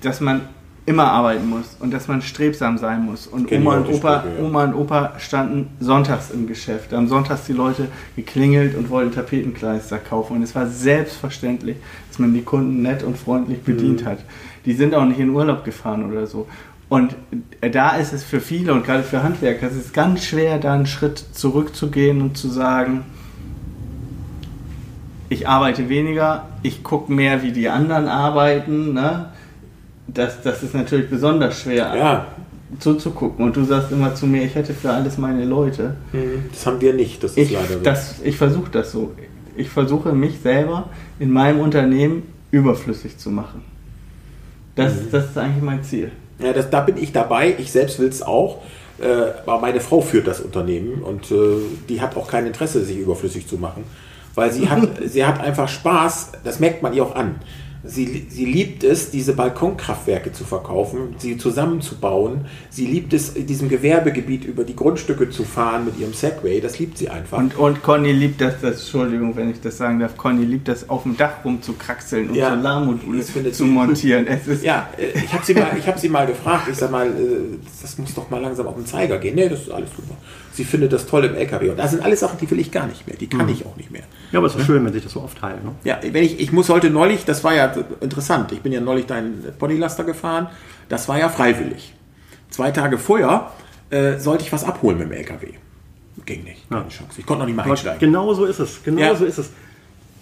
Dass 0.00 0.20
man 0.20 0.42
immer 0.86 1.10
arbeiten 1.10 1.48
muss 1.48 1.76
und 1.80 1.92
dass 1.92 2.06
man 2.06 2.22
strebsam 2.22 2.78
sein 2.78 3.04
muss. 3.04 3.26
Und 3.26 3.50
Oma 3.50 3.78
und, 3.78 3.88
Opa, 3.88 4.20
Sprüche, 4.20 4.36
ja. 4.38 4.44
Oma 4.44 4.64
und 4.64 4.74
Opa 4.74 5.12
standen 5.18 5.68
sonntags 5.80 6.30
im 6.30 6.46
Geschäft. 6.46 6.92
Da 6.92 6.96
haben 6.96 7.08
sonntags 7.08 7.44
die 7.44 7.52
Leute 7.52 7.88
geklingelt 8.14 8.76
und 8.76 8.88
wollten 8.88 9.12
Tapetenkleister 9.12 9.98
kaufen. 9.98 10.36
Und 10.36 10.42
es 10.42 10.54
war 10.54 10.68
selbstverständlich, 10.68 11.76
dass 12.08 12.20
man 12.20 12.32
die 12.32 12.42
Kunden 12.42 12.82
nett 12.82 13.02
und 13.02 13.18
freundlich 13.18 13.62
bedient 13.62 14.02
mhm. 14.02 14.06
hat. 14.06 14.18
Die 14.64 14.74
sind 14.74 14.94
auch 14.94 15.04
nicht 15.04 15.18
in 15.18 15.30
Urlaub 15.30 15.64
gefahren 15.64 16.08
oder 16.10 16.26
so. 16.26 16.46
Und 16.88 17.16
da 17.72 17.96
ist 17.96 18.12
es 18.12 18.22
für 18.22 18.40
viele 18.40 18.72
und 18.72 18.84
gerade 18.84 19.02
für 19.02 19.22
Handwerker, 19.22 19.66
es 19.66 19.74
ist 19.74 19.92
ganz 19.92 20.24
schwer, 20.24 20.58
da 20.58 20.74
einen 20.74 20.86
Schritt 20.86 21.18
zurückzugehen 21.32 22.22
und 22.22 22.36
zu 22.36 22.48
sagen, 22.48 23.04
ich 25.28 25.48
arbeite 25.48 25.88
weniger, 25.88 26.48
ich 26.62 26.84
gucke 26.84 27.12
mehr, 27.12 27.42
wie 27.42 27.50
die 27.50 27.68
anderen 27.68 28.06
arbeiten. 28.06 28.94
Ne? 28.94 29.30
Das, 30.06 30.40
das 30.42 30.62
ist 30.62 30.74
natürlich 30.74 31.10
besonders 31.10 31.60
schwer 31.60 31.94
ja. 31.96 32.26
zuzugucken. 32.78 33.44
Und 33.44 33.56
du 33.56 33.64
sagst 33.64 33.90
immer 33.90 34.14
zu 34.14 34.26
mir, 34.26 34.44
ich 34.44 34.54
hätte 34.54 34.72
für 34.72 34.92
alles 34.92 35.18
meine 35.18 35.44
Leute. 35.44 35.96
Mhm. 36.12 36.44
Das 36.52 36.66
haben 36.66 36.80
wir 36.80 36.94
nicht, 36.94 37.24
das 37.24 37.32
ist 37.32 37.38
ich, 37.38 37.52
leider 37.52 37.74
so. 37.74 37.80
Das, 37.80 38.14
ich 38.22 38.36
versuche 38.36 38.70
das 38.70 38.92
so. 38.92 39.12
Ich 39.56 39.68
versuche 39.68 40.12
mich 40.12 40.38
selber 40.40 40.90
in 41.18 41.32
meinem 41.32 41.58
Unternehmen 41.58 42.22
überflüssig 42.52 43.18
zu 43.18 43.30
machen. 43.30 43.62
Das, 44.76 44.94
mhm. 44.94 45.10
das 45.10 45.24
ist 45.24 45.38
eigentlich 45.38 45.64
mein 45.64 45.82
Ziel. 45.82 46.12
Ja, 46.38 46.52
das, 46.52 46.70
da 46.70 46.80
bin 46.80 46.96
ich 46.96 47.12
dabei. 47.12 47.54
Ich 47.58 47.72
selbst 47.72 47.98
will 47.98 48.08
es 48.08 48.22
auch. 48.22 48.62
Äh, 48.98 49.06
aber 49.44 49.60
meine 49.60 49.80
Frau 49.80 50.00
führt 50.00 50.26
das 50.26 50.40
Unternehmen 50.40 51.02
und 51.02 51.30
äh, 51.30 51.58
die 51.88 52.00
hat 52.00 52.16
auch 52.16 52.28
kein 52.28 52.46
Interesse, 52.46 52.82
sich 52.82 52.96
überflüssig 52.96 53.46
zu 53.46 53.56
machen, 53.56 53.84
weil 54.34 54.50
sie 54.50 54.70
hat, 54.70 54.88
sie 55.04 55.24
hat 55.24 55.38
einfach 55.40 55.68
Spaß, 55.68 56.32
das 56.44 56.60
merkt 56.60 56.82
man 56.82 56.94
ihr 56.94 57.04
auch 57.04 57.14
an. 57.14 57.36
Sie, 57.88 58.26
sie 58.28 58.44
liebt 58.44 58.84
es, 58.84 59.10
diese 59.10 59.32
Balkonkraftwerke 59.34 60.32
zu 60.32 60.44
verkaufen, 60.44 61.14
sie 61.18 61.36
zusammenzubauen. 61.38 62.46
Sie 62.70 62.86
liebt 62.86 63.12
es, 63.12 63.30
in 63.30 63.46
diesem 63.46 63.68
Gewerbegebiet 63.68 64.44
über 64.44 64.64
die 64.64 64.76
Grundstücke 64.76 65.30
zu 65.30 65.44
fahren 65.44 65.84
mit 65.84 65.98
ihrem 65.98 66.12
Segway. 66.12 66.60
Das 66.60 66.78
liebt 66.78 66.98
sie 66.98 67.08
einfach. 67.08 67.38
Und, 67.38 67.56
und 67.56 67.82
Conny 67.82 68.12
liebt 68.12 68.40
das, 68.40 68.54
das, 68.60 68.80
Entschuldigung, 68.82 69.36
wenn 69.36 69.50
ich 69.50 69.60
das 69.60 69.76
sagen 69.78 69.98
darf, 70.00 70.16
Conny 70.16 70.44
liebt 70.44 70.68
das, 70.68 70.88
auf 70.88 71.04
dem 71.04 71.16
Dach 71.16 71.44
rumzukraxeln 71.44 72.30
und 72.30 72.34
Ja, 72.36 72.56
Solarmodule 72.56 73.52
zu 73.52 73.64
montieren. 73.64 74.26
Es 74.26 74.46
ist 74.46 74.62
Ja, 74.64 74.88
äh, 74.98 75.18
ich 75.18 75.32
habe 75.32 75.44
sie, 75.44 75.54
mal- 75.54 75.76
ich 75.78 75.86
hab 75.86 75.98
sie 75.98 76.08
mal 76.08 76.26
gefragt. 76.26 76.68
Ich 76.70 76.76
sag 76.76 76.90
mal, 76.90 77.06
äh, 77.06 77.56
das 77.82 77.98
muss 77.98 78.14
doch 78.14 78.28
mal 78.30 78.40
langsam 78.40 78.66
auf 78.66 78.74
den 78.76 78.86
Zeiger 78.86 79.18
gehen. 79.18 79.34
Nee, 79.34 79.48
das 79.48 79.60
ist 79.62 79.70
alles 79.70 79.90
super. 79.94 80.14
Sie 80.56 80.64
findet 80.64 80.90
das 80.92 81.06
toll 81.06 81.24
im 81.26 81.34
LKW. 81.34 81.68
Und 81.70 81.78
das 81.78 81.90
sind 81.90 82.02
alles 82.02 82.20
Sachen, 82.20 82.38
die 82.38 82.50
will 82.50 82.58
ich 82.58 82.72
gar 82.72 82.86
nicht 82.86 83.06
mehr. 83.06 83.14
Die 83.16 83.26
kann 83.28 83.46
ich 83.50 83.66
auch 83.66 83.76
nicht 83.76 83.90
mehr. 83.90 84.02
Ja, 84.32 84.38
aber 84.38 84.46
es 84.46 84.54
ist 84.54 84.64
schön, 84.64 84.82
wenn 84.86 84.92
sich 84.94 85.02
das 85.02 85.12
so 85.12 85.20
aufteilt. 85.20 85.62
Ne? 85.62 85.72
Ja, 85.84 85.98
wenn 86.02 86.24
ich, 86.24 86.40
ich 86.40 86.50
muss 86.50 86.70
heute 86.70 86.88
neulich, 86.88 87.26
das 87.26 87.44
war 87.44 87.54
ja 87.54 87.72
interessant, 88.00 88.52
ich 88.52 88.62
bin 88.62 88.72
ja 88.72 88.80
neulich 88.80 89.04
deinen 89.04 89.44
Ponylaster 89.58 90.04
gefahren, 90.04 90.48
das 90.88 91.08
war 91.08 91.18
ja 91.18 91.28
freiwillig. 91.28 91.92
Zwei 92.48 92.70
Tage 92.70 92.96
vorher 92.96 93.52
äh, 93.90 94.16
sollte 94.18 94.44
ich 94.44 94.52
was 94.52 94.64
abholen 94.64 94.96
mit 94.98 95.08
dem 95.08 95.12
LKW. 95.12 95.48
Ging 96.24 96.44
nicht, 96.44 96.68
keine 96.70 96.88
Chance. 96.88 97.18
Ich 97.18 97.26
konnte 97.26 97.40
noch 97.40 97.46
nicht 97.46 97.56
mal 97.56 97.70
einsteigen. 97.70 98.00
genau 98.00 98.32
so 98.32 98.46
ist 98.46 98.58
es. 98.58 98.82
Genau 98.82 99.00
Ja. 99.02 99.14
so 99.14 99.26
ist 99.26 99.36
es. 99.38 99.50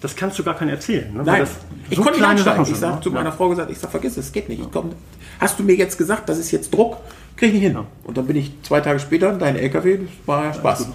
Das 0.05 0.15
kannst 0.15 0.37
du 0.37 0.43
gar 0.43 0.53
keinen 0.53 0.69
erzählen. 0.69 1.11
Ne? 1.11 1.23
Nein, 1.25 1.39
das 1.39 1.55
ich 1.89 1.97
so 1.97 2.03
konnte 2.03 2.19
nicht 2.19 2.29
einsteigen. 2.29 2.63
Sachen 2.63 2.75
Ich 2.75 2.83
habe 2.83 2.95
ne? 2.97 3.01
zu 3.01 3.09
meiner 3.09 3.31
Frau 3.31 3.49
gesagt, 3.49 3.71
ich 3.71 3.79
sag, 3.79 3.89
vergiss 3.89 4.15
es, 4.17 4.31
geht 4.31 4.49
nicht. 4.49 4.61
Ich 4.61 4.71
komm, 4.71 4.91
hast 5.39 5.57
du 5.57 5.63
mir 5.63 5.75
jetzt 5.75 5.97
gesagt, 5.97 6.29
das 6.29 6.37
ist 6.37 6.51
jetzt 6.51 6.71
Druck? 6.71 6.97
Krieg 7.35 7.47
ich 7.47 7.53
nicht 7.55 7.63
hin. 7.63 7.79
Und 8.03 8.15
dann 8.15 8.27
bin 8.27 8.35
ich 8.35 8.51
zwei 8.61 8.81
Tage 8.81 8.99
später 8.99 9.33
in 9.33 9.39
dein 9.39 9.55
LKW, 9.55 9.97
das 9.97 10.09
war 10.27 10.45
ja 10.45 10.53
Spaß. 10.53 10.89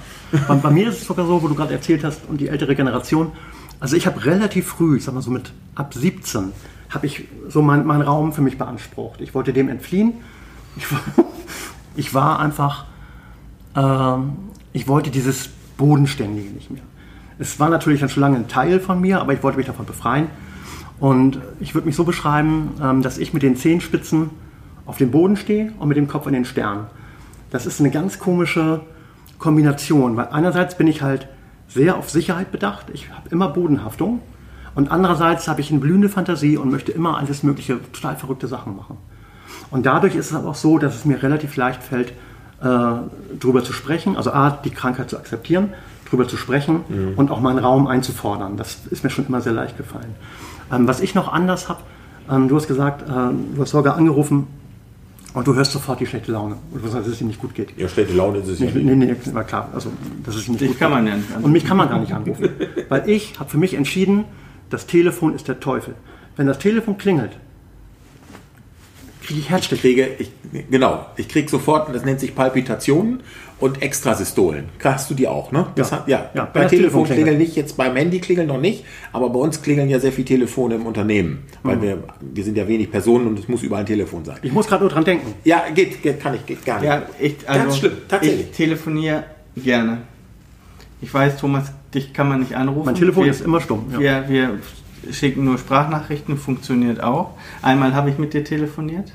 Bei, 0.46 0.54
bei 0.54 0.70
mir 0.70 0.90
ist 0.90 1.00
es 1.00 1.06
sogar 1.08 1.26
so, 1.26 1.42
wo 1.42 1.48
du 1.48 1.56
gerade 1.56 1.74
erzählt 1.74 2.04
hast, 2.04 2.20
und 2.28 2.40
die 2.40 2.46
ältere 2.46 2.76
Generation. 2.76 3.32
Also 3.80 3.96
ich 3.96 4.06
habe 4.06 4.24
relativ 4.24 4.68
früh, 4.68 4.98
ich 4.98 5.04
sag 5.04 5.14
mal 5.14 5.22
so 5.22 5.32
mit 5.32 5.50
ab 5.74 5.92
17, 5.92 6.52
habe 6.90 7.06
ich 7.06 7.24
so 7.48 7.62
meinen 7.62 7.84
mein 7.84 8.02
Raum 8.02 8.32
für 8.32 8.42
mich 8.42 8.58
beansprucht. 8.58 9.20
Ich 9.20 9.34
wollte 9.34 9.52
dem 9.52 9.68
entfliehen. 9.68 10.12
Ich 10.76 10.92
war, 10.92 11.00
ich 11.96 12.14
war 12.14 12.38
einfach, 12.38 12.84
ähm, 13.74 14.34
ich 14.72 14.86
wollte 14.86 15.10
dieses 15.10 15.48
Bodenständige 15.76 16.50
nicht 16.50 16.70
mehr. 16.70 16.82
Es 17.40 17.58
war 17.58 17.70
natürlich 17.70 18.00
schon 18.00 18.20
lange 18.20 18.36
ein 18.36 18.48
Teil 18.48 18.80
von 18.80 19.00
mir, 19.00 19.20
aber 19.20 19.32
ich 19.32 19.42
wollte 19.42 19.56
mich 19.56 19.66
davon 19.66 19.86
befreien. 19.86 20.28
Und 21.00 21.40
ich 21.58 21.74
würde 21.74 21.86
mich 21.86 21.96
so 21.96 22.04
beschreiben, 22.04 22.74
ähm, 22.82 23.00
dass 23.00 23.16
ich 23.16 23.32
mit 23.32 23.42
den 23.42 23.56
Zehenspitzen 23.56 24.28
auf 24.84 24.98
dem 24.98 25.10
Boden 25.10 25.36
stehe 25.36 25.72
und 25.78 25.88
mit 25.88 25.96
dem 25.96 26.06
Kopf 26.06 26.26
in 26.26 26.34
den 26.34 26.44
Stern. 26.44 26.88
Das 27.50 27.64
ist 27.64 27.80
eine 27.80 27.90
ganz 27.90 28.18
komische 28.18 28.82
Kombination, 29.38 30.16
weil 30.16 30.28
einerseits 30.28 30.76
bin 30.76 30.86
ich 30.86 31.00
halt 31.00 31.28
sehr 31.66 31.96
auf 31.96 32.10
Sicherheit 32.10 32.52
bedacht, 32.52 32.86
ich 32.92 33.10
habe 33.10 33.30
immer 33.30 33.48
Bodenhaftung 33.48 34.20
und 34.74 34.90
andererseits 34.90 35.48
habe 35.48 35.62
ich 35.62 35.70
eine 35.70 35.80
blühende 35.80 36.10
Fantasie 36.10 36.58
und 36.58 36.70
möchte 36.70 36.92
immer 36.92 37.16
alles 37.16 37.42
mögliche 37.42 37.80
total 37.92 38.16
verrückte 38.16 38.48
Sachen 38.48 38.76
machen. 38.76 38.98
Und 39.70 39.86
dadurch 39.86 40.14
ist 40.14 40.30
es 40.30 40.36
aber 40.36 40.50
auch 40.50 40.54
so, 40.54 40.78
dass 40.78 40.94
es 40.94 41.04
mir 41.06 41.22
relativ 41.22 41.56
leicht 41.56 41.82
fällt, 41.82 42.12
äh, 42.60 43.36
drüber 43.38 43.64
zu 43.64 43.72
sprechen, 43.72 44.16
also 44.16 44.32
A, 44.32 44.50
die 44.50 44.70
Krankheit 44.70 45.08
zu 45.08 45.16
akzeptieren, 45.16 45.70
drüber 46.10 46.26
zu 46.28 46.36
sprechen 46.36 47.14
und 47.16 47.30
auch 47.30 47.40
meinen 47.40 47.58
Raum 47.58 47.86
einzufordern. 47.86 48.56
Das 48.56 48.78
ist 48.90 49.04
mir 49.04 49.10
schon 49.10 49.26
immer 49.26 49.40
sehr 49.40 49.52
leicht 49.52 49.76
gefallen. 49.76 50.14
Ähm, 50.72 50.86
was 50.86 51.00
ich 51.00 51.14
noch 51.14 51.32
anders 51.32 51.68
habe, 51.68 51.80
ähm, 52.30 52.48
du 52.48 52.56
hast 52.56 52.68
gesagt, 52.68 53.02
äh, 53.08 53.12
du 53.54 53.60
hast 53.62 53.70
sogar 53.70 53.96
angerufen 53.96 54.46
und 55.34 55.46
du 55.46 55.54
hörst 55.54 55.72
sofort 55.72 56.00
die 56.00 56.06
schlechte 56.06 56.32
Laune 56.32 56.56
und 56.72 56.84
du 56.84 56.88
sagst, 56.88 57.06
dass 57.06 57.12
es 57.12 57.18
dir 57.18 57.24
nicht 57.26 57.40
gut 57.40 57.54
geht. 57.54 57.76
Ja, 57.78 57.88
schlechte 57.88 58.14
Laune 58.14 58.38
ist 58.38 58.48
es 58.48 58.58
ja 58.58 58.66
Nee, 58.66 58.82
nicht. 58.82 58.96
nee, 58.98 59.06
nee, 59.06 59.34
war 59.34 59.44
klar. 59.44 59.68
Also, 59.72 59.90
das 60.24 60.34
ist 60.36 60.48
nicht 60.48 60.60
Dich 60.60 60.68
gut 60.70 60.78
kann 60.78 60.90
man 60.90 61.06
ja 61.06 61.14
nicht 61.16 61.28
anrufen. 61.30 61.44
Und 61.44 61.52
mich 61.52 61.64
kann 61.64 61.76
man 61.76 61.88
gar 61.88 62.00
nicht 62.00 62.12
anrufen. 62.12 62.48
weil 62.88 63.08
ich 63.08 63.38
habe 63.38 63.48
für 63.48 63.58
mich 63.58 63.74
entschieden, 63.74 64.24
das 64.70 64.86
Telefon 64.86 65.34
ist 65.34 65.46
der 65.48 65.60
Teufel. 65.60 65.94
Wenn 66.36 66.46
das 66.46 66.58
Telefon 66.58 66.98
klingelt, 66.98 67.32
kriege 69.30 69.58
ich 69.70 69.80
kriege, 69.80 70.08
ich, 70.18 70.30
genau, 70.70 71.06
ich 71.16 71.28
kriege 71.28 71.48
sofort, 71.48 71.94
das 71.94 72.04
nennt 72.04 72.20
sich 72.20 72.34
Palpitationen 72.34 73.20
und 73.60 73.82
Extrasystolen. 73.82 74.64
Hast 74.82 75.10
du 75.10 75.14
die 75.14 75.28
auch, 75.28 75.52
ne? 75.52 75.66
Das 75.76 75.90
Ja. 75.90 75.96
hat, 75.98 76.08
ja. 76.08 76.30
Ja, 76.34 76.44
bei 76.46 76.62
das 76.62 76.70
Telefon 76.70 76.70
Telefon 76.70 77.04
klingelt. 77.04 77.24
klingeln 77.26 77.38
nicht, 77.38 77.56
jetzt 77.56 77.76
beim 77.76 77.94
Handy 77.94 78.18
klingeln 78.20 78.48
noch 78.48 78.60
nicht, 78.60 78.84
aber 79.12 79.28
bei 79.30 79.38
uns 79.38 79.60
klingeln 79.62 79.88
ja 79.88 80.00
sehr 80.00 80.12
viele 80.12 80.24
Telefone 80.26 80.76
im 80.76 80.86
Unternehmen, 80.86 81.44
weil 81.62 81.76
Mhm. 81.76 81.82
wir, 81.82 81.98
wir 82.20 82.44
sind 82.44 82.56
ja 82.56 82.66
wenig 82.66 82.90
Personen 82.90 83.26
und 83.26 83.38
es 83.38 83.48
muss 83.48 83.62
überall 83.62 83.82
ein 83.82 83.86
Telefon 83.86 84.24
sein. 84.24 84.38
Ich 84.42 84.52
muss 84.52 84.66
gerade 84.66 84.82
nur 84.84 84.90
dran 84.90 85.04
denken. 85.04 85.34
Ja, 85.44 85.64
geht, 85.74 86.02
geht, 86.02 86.20
kann 86.20 86.34
ich, 86.34 86.46
geht 86.46 86.64
gar 86.64 86.80
nicht. 86.80 86.88
Ja, 86.88 87.02
ich, 87.18 87.36
also, 87.48 87.62
Ganz 87.64 87.76
schlimm, 87.78 87.92
tatsächlich. 88.08 88.40
Ich 88.50 88.56
telefoniere 88.56 89.24
gerne. 89.56 89.98
Ich 91.02 91.12
weiß, 91.12 91.36
Thomas, 91.38 91.72
dich 91.94 92.12
kann 92.12 92.28
man 92.28 92.40
nicht 92.40 92.54
anrufen. 92.56 92.86
Mein 92.86 92.94
Telefon 92.94 93.24
wir, 93.24 93.30
ist 93.30 93.40
immer 93.42 93.60
stumm. 93.60 93.86
Ja. 93.92 93.98
Wir, 94.00 94.24
wir 94.28 94.58
schicken 95.12 95.44
nur 95.44 95.56
Sprachnachrichten, 95.58 96.36
funktioniert 96.36 97.02
auch. 97.02 97.30
Einmal 97.62 97.94
habe 97.94 98.10
ich 98.10 98.18
mit 98.18 98.34
dir 98.34 98.44
telefoniert. 98.44 99.12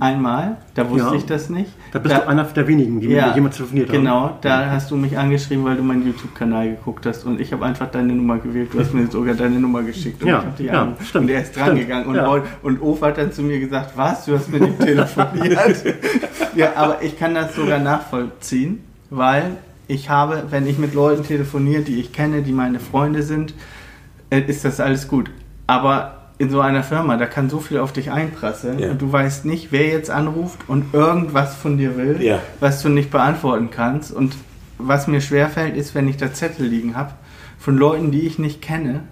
Einmal, 0.00 0.56
da 0.74 0.90
wusste 0.90 1.06
Ja. 1.10 1.14
ich 1.14 1.24
das 1.24 1.50
nicht. 1.50 1.70
Da 1.92 2.00
bist 2.00 2.16
du 2.16 2.26
einer 2.26 2.42
der 2.42 2.66
wenigen, 2.66 3.00
die 3.00 3.06
mit 3.06 3.16
mir 3.16 3.32
jemals 3.32 3.56
telefoniert 3.56 3.88
haben. 3.90 3.98
Genau, 3.98 4.38
da 4.40 4.68
hast 4.70 4.90
du 4.90 4.96
mich 4.96 5.16
angeschrieben, 5.16 5.64
weil 5.64 5.76
du 5.76 5.84
meinen 5.84 6.04
YouTube-Kanal 6.04 6.70
geguckt 6.70 7.06
hast 7.06 7.24
und 7.24 7.40
ich 7.40 7.52
habe 7.52 7.64
einfach 7.64 7.88
deine 7.92 8.12
Nummer 8.12 8.38
gewählt. 8.38 8.70
Du 8.72 8.80
hast 8.80 8.92
mir 8.92 9.06
sogar 9.06 9.34
deine 9.34 9.60
Nummer 9.60 9.82
geschickt 9.84 10.20
und 10.22 10.28
Ja, 10.28 10.40
ich 10.40 10.44
habe 10.46 10.54
die 10.58 10.64
ja, 10.64 10.82
angerufen. 10.82 11.04
stimmt, 11.06 11.24
Und 11.24 11.30
er 11.30 11.40
ist 11.42 11.50
stimmt, 11.52 11.66
drangegangen 11.68 12.06
und, 12.08 12.14
ja. 12.16 12.42
Und 12.64 12.82
Ofa 12.82 13.06
hat 13.06 13.18
dann 13.18 13.30
zu 13.30 13.42
mir 13.42 13.60
gesagt, 13.60 13.92
was, 13.96 14.24
du 14.24 14.34
hast 14.34 14.50
mit 14.50 14.62
ihm 14.62 14.76
telefoniert? 14.78 15.58
ja, 16.56 16.72
aber 16.74 17.00
ich 17.02 17.16
kann 17.16 17.34
das 17.34 17.54
sogar 17.54 17.78
nachvollziehen, 17.78 18.80
weil 19.10 19.52
ich 19.86 20.10
habe, 20.10 20.42
wenn 20.50 20.66
ich 20.66 20.76
mit 20.78 20.94
Leuten 20.94 21.22
telefoniere, 21.22 21.82
die 21.82 22.00
ich 22.00 22.12
kenne, 22.12 22.42
die 22.42 22.52
meine 22.52 22.80
Freunde 22.80 23.22
sind, 23.22 23.54
äh, 24.30 24.40
ist 24.40 24.64
das 24.64 24.80
alles 24.80 25.06
gut. 25.06 25.30
Aber 25.68 26.23
in 26.38 26.50
so 26.50 26.60
einer 26.60 26.82
Firma, 26.82 27.16
da 27.16 27.26
kann 27.26 27.48
so 27.48 27.60
viel 27.60 27.78
auf 27.78 27.92
dich 27.92 28.10
einprasseln 28.10 28.78
Ja. 28.80 28.90
und 28.90 29.00
du 29.00 29.10
weißt 29.12 29.44
nicht, 29.44 29.70
wer 29.70 29.86
jetzt 29.86 30.10
anruft 30.10 30.68
und 30.68 30.92
irgendwas 30.92 31.54
von 31.54 31.78
dir 31.78 31.96
will, 31.96 32.20
Ja. 32.20 32.40
was 32.60 32.82
du 32.82 32.88
nicht 32.88 33.10
beantworten 33.10 33.70
kannst. 33.70 34.10
Und 34.12 34.36
was 34.78 35.06
mir 35.06 35.20
schwerfällt, 35.20 35.76
ist, 35.76 35.94
wenn 35.94 36.08
ich 36.08 36.16
da 36.16 36.32
Zettel 36.32 36.66
liegen 36.66 36.96
habe 36.96 37.12
von 37.58 37.76
Leuten, 37.76 38.10
die 38.10 38.22
ich 38.26 38.38
nicht 38.40 38.60
kenne, 38.60 39.04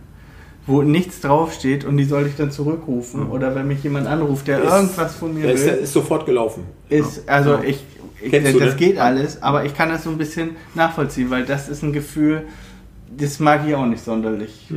wo 0.67 0.83
nichts 0.83 1.21
draufsteht 1.21 1.85
und 1.85 1.97
die 1.97 2.05
soll 2.05 2.27
ich 2.27 2.37
dann 2.37 2.51
zurückrufen. 2.51 3.29
Oder 3.31 3.55
wenn 3.55 3.69
mich 3.69 3.83
jemand 3.85 4.07
anruft, 4.09 4.49
der 4.49 4.63
Ist- 4.63 4.73
irgendwas 4.73 5.15
von 5.15 5.35
mir 5.35 5.51
ist, 5.53 5.65
will, 5.65 5.75
ist 5.75 5.93
sofort 5.93 6.27
gelaufen. 6.27 6.65
ist, 6.89 7.29
also 7.29 7.59
ich, 7.65 7.85
ich 8.21 8.31
Kennst 8.31 8.47
das 8.55 8.59
du, 8.59 8.65
ne? 8.65 8.75
geht 8.77 8.99
alles, 8.99 9.43
aber 9.43 9.65
ich 9.65 9.75
kann 9.77 9.89
das 9.91 10.05
so 10.05 10.11
ein 10.11 10.19
bisschen 10.19 10.51
nachvollziehen, 10.75 11.31
weil 11.31 11.45
das 11.45 11.69
ist 11.69 11.83
ein 11.83 11.93
Gefühl, 11.93 12.43
das 13.17 13.39
mag 13.41 13.63
ich 13.67 13.75
auch 13.77 13.87
nicht 13.87 14.05
sonderlich. 14.05 14.69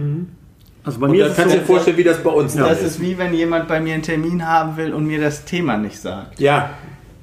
Also 0.85 0.99
bei 0.99 1.05
Und 1.07 1.11
mir 1.13 1.23
dann 1.23 1.31
ist 1.31 1.37
es 1.37 1.43
kannst 1.43 1.55
du 1.55 1.59
so, 1.59 1.61
dir 1.63 1.67
vorstellen, 1.67 1.97
wie 1.97 2.03
das 2.03 2.23
bei 2.23 2.29
uns 2.29 2.55
da 2.55 2.67
Das 2.69 2.81
ist 2.83 3.01
wie 3.01 3.17
wenn 3.17 3.33
jemand 3.33 3.67
bei 3.67 3.79
mir 3.79 3.93
einen 3.95 4.03
Termin 4.03 4.45
haben 4.47 4.77
will 4.77 4.93
und 4.93 5.05
mir 5.07 5.19
das 5.19 5.45
Thema 5.45 5.77
nicht 5.77 5.99
sagt. 5.99 6.39
Ja, 6.39 6.69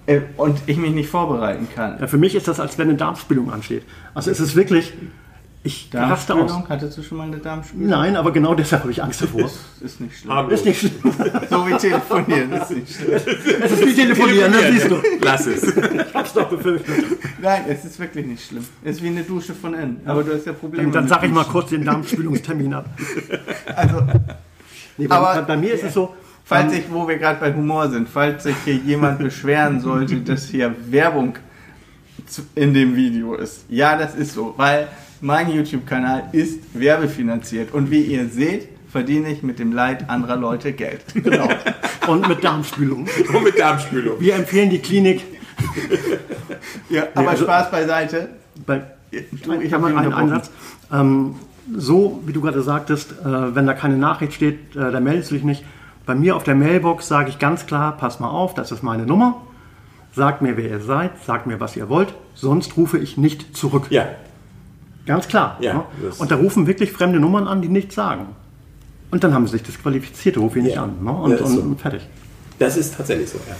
Äh, 0.06 0.20
Und 0.36 0.58
ich 0.66 0.76
mich 0.78 0.90
nicht 0.92 1.08
vorbereiten 1.08 1.68
kann. 1.72 1.96
ja, 2.00 2.08
für 2.08 2.18
mich 2.18 2.34
ist 2.34 2.48
das, 2.48 2.58
als 2.58 2.76
wenn 2.76 2.88
eine 2.88 2.96
Darmspülung 2.98 3.52
ansteht. 3.52 3.84
Also 4.14 4.32
es 4.32 4.40
ist 4.40 4.56
wirklich, 4.56 4.92
ich 5.64 5.88
raste 5.92 6.34
aus. 6.34 6.52
Hattest 6.68 6.98
du 6.98 7.02
schon 7.02 7.18
mal 7.18 7.28
eine 7.28 7.38
Darmspülung? 7.38 7.88
Nein, 7.88 8.16
aber 8.16 8.32
genau 8.32 8.54
deshalb 8.54 8.82
habe 8.82 8.90
ich 8.90 9.02
Angst 9.02 9.22
davor. 9.22 9.48
Ist 9.80 10.00
nicht 10.00 10.18
schlimm. 10.18 10.32
harmlos. 10.32 10.54
ist 10.54 10.66
nicht 10.66 10.80
schlimm. 10.80 10.92
So 11.50 11.66
wie 11.68 11.76
telefonieren 11.76 12.52
ist 12.52 12.70
nicht 12.70 12.96
schlimm. 12.96 13.12
Es 13.62 13.72
ist 13.72 13.86
wie 13.86 13.94
telefonieren, 13.94 14.52
das 14.52 14.66
siehst 14.66 14.90
du. 14.90 14.96
Lass 15.20 15.46
es. 15.46 15.62
Ich 15.62 16.14
hab's 16.14 16.32
doch 16.32 16.48
befürchtet. 16.48 17.04
Nein, 17.40 17.62
es 17.68 17.84
ist 17.84 17.98
wirklich 18.00 18.26
nicht 18.26 18.44
schlimm. 18.46 18.64
Es 18.82 18.96
ist 18.96 19.02
wie 19.02 19.08
eine 19.08 19.22
Dusche 19.22 19.54
von 19.54 19.74
innen. 19.74 20.00
Aber 20.04 20.24
du 20.24 20.34
hast 20.34 20.46
ja 20.46 20.52
Probleme. 20.52 20.84
Dann, 20.84 20.92
dann 20.92 21.08
sage 21.08 21.26
ich 21.26 21.32
mal 21.32 21.44
kurz 21.44 21.70
den 21.70 21.84
Darmspülungstermin 21.84 22.74
ab. 22.74 22.86
Also, 23.76 24.02
Nee, 24.96 25.06
bei, 25.06 25.16
Aber- 25.16 25.42
bei, 25.42 25.56
mir 25.56 25.74
ist 25.74 25.84
es 25.84 25.94
so, 25.94 26.14
falls 26.44 26.72
ähm, 26.72 26.78
ich, 26.80 26.84
wo 26.92 27.08
wir 27.08 27.16
gerade 27.16 27.40
bei 27.40 27.52
Humor 27.54 27.88
sind, 27.88 28.08
falls 28.08 28.42
sich 28.42 28.56
hier 28.64 28.74
jemand 28.74 29.18
beschweren 29.18 29.80
sollte, 29.80 30.16
dass 30.20 30.48
hier 30.48 30.74
Werbung 30.90 31.34
in 32.54 32.74
dem 32.74 32.94
Video 32.94 33.34
ist. 33.34 33.64
Ja, 33.68 33.96
das 33.96 34.14
ist 34.14 34.34
so, 34.34 34.54
weil 34.56 34.88
mein 35.22 35.50
YouTube-Kanal 35.50 36.24
ist 36.32 36.60
werbefinanziert. 36.74 37.72
Und 37.72 37.90
wie 37.90 38.02
ihr 38.02 38.28
seht, 38.28 38.68
verdiene 38.90 39.30
ich 39.30 39.42
mit 39.42 39.58
dem 39.58 39.72
Leid 39.72 40.10
anderer 40.10 40.36
Leute 40.36 40.72
Geld. 40.72 41.00
genau. 41.14 41.48
Und 42.08 42.28
mit 42.28 42.44
Darmspülung. 42.44 43.08
Nur 43.30 43.40
mit 43.40 43.58
Darmspülung. 43.58 44.20
Wir 44.20 44.34
empfehlen 44.34 44.68
die 44.68 44.80
Klinik. 44.80 45.22
Ja, 46.90 47.04
aber 47.14 47.30
also- 47.30 47.44
Spaß 47.44 47.70
beiseite. 47.70 48.28
Bei, 48.66 48.82
Du, 49.12 49.52
ich 49.52 49.66
ich 49.66 49.72
habe 49.74 49.90
ihn 49.90 49.96
einen. 49.98 50.12
Einsatz. 50.12 50.50
Ähm, 50.90 51.34
so, 51.76 52.22
wie 52.24 52.32
du 52.32 52.40
gerade 52.40 52.62
sagtest, 52.62 53.12
äh, 53.12 53.54
wenn 53.54 53.66
da 53.66 53.74
keine 53.74 53.96
Nachricht 53.98 54.32
steht, 54.32 54.74
äh, 54.74 54.90
dann 54.90 55.04
meldest 55.04 55.30
du 55.30 55.34
dich 55.34 55.44
nicht. 55.44 55.64
Bei 56.06 56.14
mir 56.14 56.34
auf 56.34 56.44
der 56.44 56.54
Mailbox 56.54 57.08
sage 57.08 57.28
ich 57.28 57.38
ganz 57.38 57.66
klar, 57.66 57.96
pass 57.96 58.20
mal 58.20 58.28
auf, 58.30 58.54
das 58.54 58.72
ist 58.72 58.82
meine 58.82 59.04
Nummer. 59.04 59.42
Sagt 60.14 60.40
mir, 60.42 60.56
wer 60.56 60.68
ihr 60.70 60.80
seid, 60.80 61.10
sagt 61.24 61.46
mir, 61.46 61.60
was 61.60 61.76
ihr 61.76 61.88
wollt, 61.90 62.14
sonst 62.34 62.76
rufe 62.78 62.98
ich 62.98 63.16
nicht 63.18 63.54
zurück. 63.56 63.86
Ja, 63.90 64.08
Ganz 65.07 65.26
klar. 65.28 65.57
Ja, 65.61 65.74
ne? 65.74 65.82
Und 66.18 66.30
da 66.30 66.36
rufen 66.36 66.66
wirklich 66.66 66.92
fremde 66.92 67.18
Nummern 67.18 67.46
an, 67.48 67.61
die 67.62 67.68
nichts 67.68 67.94
sagen. 67.94 68.26
Und 69.11 69.22
dann 69.24 69.34
haben 69.34 69.46
sie 69.46 69.53
sich 69.53 69.62
disqualifiziert, 69.62 70.38
ruf 70.38 70.57
ich 70.57 70.62
nicht 70.62 70.76
Ja. 70.76 70.84
an. 70.84 71.03
Ne? 71.03 71.12
Und, 71.12 71.30
Ja, 71.32 71.38
und, 71.44 71.46
so. 71.55 71.61
und 71.61 71.80
fertig. 71.80 72.03
das 72.59 72.76
ist 72.76 72.96
tatsächlich 72.96 73.28
so. 73.28 73.38
Ja. 73.48 73.55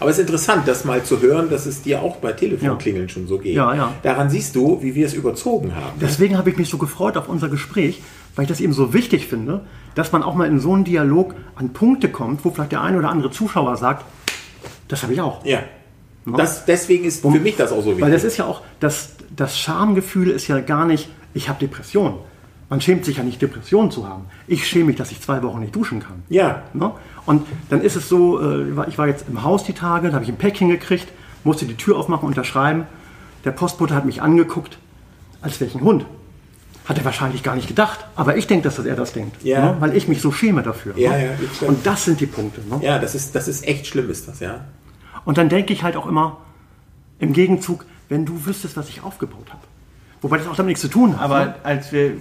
Aber 0.00 0.10
es 0.10 0.16
ist 0.18 0.22
interessant, 0.22 0.62
das 0.66 0.84
mal 0.84 1.02
zu 1.02 1.20
hören, 1.20 1.50
dass 1.50 1.66
es 1.66 1.82
dir 1.82 2.00
auch 2.02 2.16
bei 2.16 2.32
Telefonklingeln 2.32 3.08
schon 3.08 3.26
so 3.26 3.38
geht. 3.38 3.54
Ja, 3.56 3.74
ja. 3.74 3.92
Daran 4.02 4.30
siehst 4.30 4.54
du, 4.54 4.80
wie 4.82 4.94
wir 4.94 5.06
es 5.06 5.14
überzogen 5.14 5.74
haben. 5.74 5.98
Deswegen 6.00 6.36
habe 6.38 6.50
ich 6.50 6.56
mich 6.56 6.68
so 6.68 6.78
gefreut 6.78 7.16
auf 7.16 7.28
unser 7.28 7.48
Gespräch, 7.48 8.00
weil 8.36 8.44
ich 8.44 8.48
das 8.48 8.60
eben 8.60 8.72
so 8.72 8.92
wichtig 8.94 9.26
finde, 9.26 9.62
dass 9.96 10.12
man 10.12 10.22
auch 10.22 10.34
mal 10.36 10.46
in 10.46 10.60
so 10.60 10.72
einen 10.72 10.84
Dialog 10.84 11.34
an 11.56 11.72
Punkte 11.72 12.08
kommt, 12.10 12.44
wo 12.44 12.50
vielleicht 12.50 12.70
der 12.72 12.82
ein 12.82 12.96
oder 12.96 13.08
andere 13.08 13.30
Zuschauer 13.32 13.76
sagt, 13.76 14.04
das 14.86 15.02
habe 15.02 15.12
ich 15.14 15.20
auch. 15.20 15.44
Ja. 15.44 15.60
Das, 16.36 16.64
deswegen 16.64 17.04
ist 17.04 17.22
für 17.22 17.30
mich 17.30 17.56
das 17.56 17.72
auch 17.72 17.80
so 17.82 17.90
wichtig. 17.90 18.04
Weil 18.04 18.12
das 18.12 18.24
ist 18.24 18.36
ja 18.36 18.46
auch, 18.46 18.62
das, 18.80 19.10
das 19.34 19.58
Schamgefühl 19.58 20.30
ist 20.30 20.48
ja 20.48 20.60
gar 20.60 20.84
nicht, 20.84 21.08
ich 21.34 21.48
habe 21.48 21.58
Depression. 21.58 22.18
Man 22.70 22.80
schämt 22.82 23.04
sich 23.04 23.16
ja 23.16 23.22
nicht, 23.22 23.40
Depression 23.40 23.90
zu 23.90 24.06
haben. 24.06 24.26
Ich 24.46 24.66
schäme 24.66 24.86
mich, 24.86 24.96
dass 24.96 25.10
ich 25.10 25.20
zwei 25.22 25.42
Wochen 25.42 25.60
nicht 25.60 25.74
duschen 25.74 26.00
kann. 26.00 26.22
Ja. 26.28 26.64
Ne? 26.74 26.92
Und 27.24 27.46
dann 27.70 27.80
ist 27.80 27.96
es 27.96 28.08
so, 28.08 28.40
äh, 28.40 28.66
ich 28.88 28.98
war 28.98 29.06
jetzt 29.06 29.26
im 29.28 29.42
Haus 29.42 29.64
die 29.64 29.72
Tage, 29.72 30.08
da 30.08 30.14
habe 30.14 30.24
ich 30.24 30.30
ein 30.30 30.36
Päckchen 30.36 30.68
gekriegt, 30.68 31.08
musste 31.44 31.64
die 31.64 31.76
Tür 31.76 31.96
aufmachen, 31.96 32.28
unterschreiben. 32.28 32.86
Der 33.44 33.52
Postbote 33.52 33.94
hat 33.94 34.04
mich 34.04 34.20
angeguckt, 34.20 34.78
als 35.40 35.60
wäre 35.60 35.70
ich 35.70 35.76
ein 35.76 35.82
Hund. 35.82 36.04
Hat 36.84 36.98
er 36.98 37.04
wahrscheinlich 37.04 37.42
gar 37.42 37.54
nicht 37.54 37.68
gedacht. 37.68 38.00
Aber 38.16 38.36
ich 38.36 38.46
denke, 38.46 38.64
dass 38.64 38.78
er 38.78 38.96
das 38.96 39.12
denkt. 39.12 39.42
Ja. 39.42 39.72
Ne? 39.72 39.76
Weil 39.80 39.96
ich 39.96 40.08
mich 40.08 40.20
so 40.20 40.32
schäme 40.32 40.62
dafür. 40.62 40.96
Ja, 40.98 41.12
ne? 41.12 41.36
ja, 41.60 41.68
Und 41.68 41.86
das 41.86 42.04
sind 42.04 42.20
die 42.20 42.26
Punkte. 42.26 42.60
Ne? 42.68 42.80
ja, 42.82 42.98
das 42.98 43.14
ist, 43.14 43.34
das 43.34 43.48
ist 43.48 43.66
echt 43.66 43.86
schlimm, 43.86 44.10
ist 44.10 44.28
das, 44.28 44.40
ja. 44.40 44.64
Und 45.28 45.36
dann 45.36 45.50
denke 45.50 45.74
ich 45.74 45.82
halt 45.82 45.94
auch 45.94 46.06
immer 46.06 46.38
im 47.18 47.34
Gegenzug, 47.34 47.84
wenn 48.08 48.24
du 48.24 48.46
wüsstest, 48.46 48.78
was 48.78 48.88
ich 48.88 49.02
aufgebaut 49.02 49.44
habe. 49.50 49.60
Wobei 50.22 50.38
das 50.38 50.46
auch 50.46 50.56
damit 50.56 50.68
nichts 50.68 50.80
zu 50.80 50.88
tun 50.88 51.18
hat. 51.18 51.20
Aber 51.20 51.44
ne? 51.44 51.54
als 51.64 51.92
wir, 51.92 52.12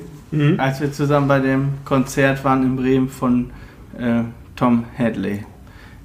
als 0.58 0.82
wir 0.82 0.92
zusammen 0.92 1.30
bei 1.30 1.40
dem 1.40 1.70
Konzert 1.86 2.44
waren 2.44 2.64
in 2.64 2.76
Bremen 2.76 3.08
von 3.08 3.52
äh, 3.98 4.24
Tom 4.58 4.84
Hadley, 4.98 5.46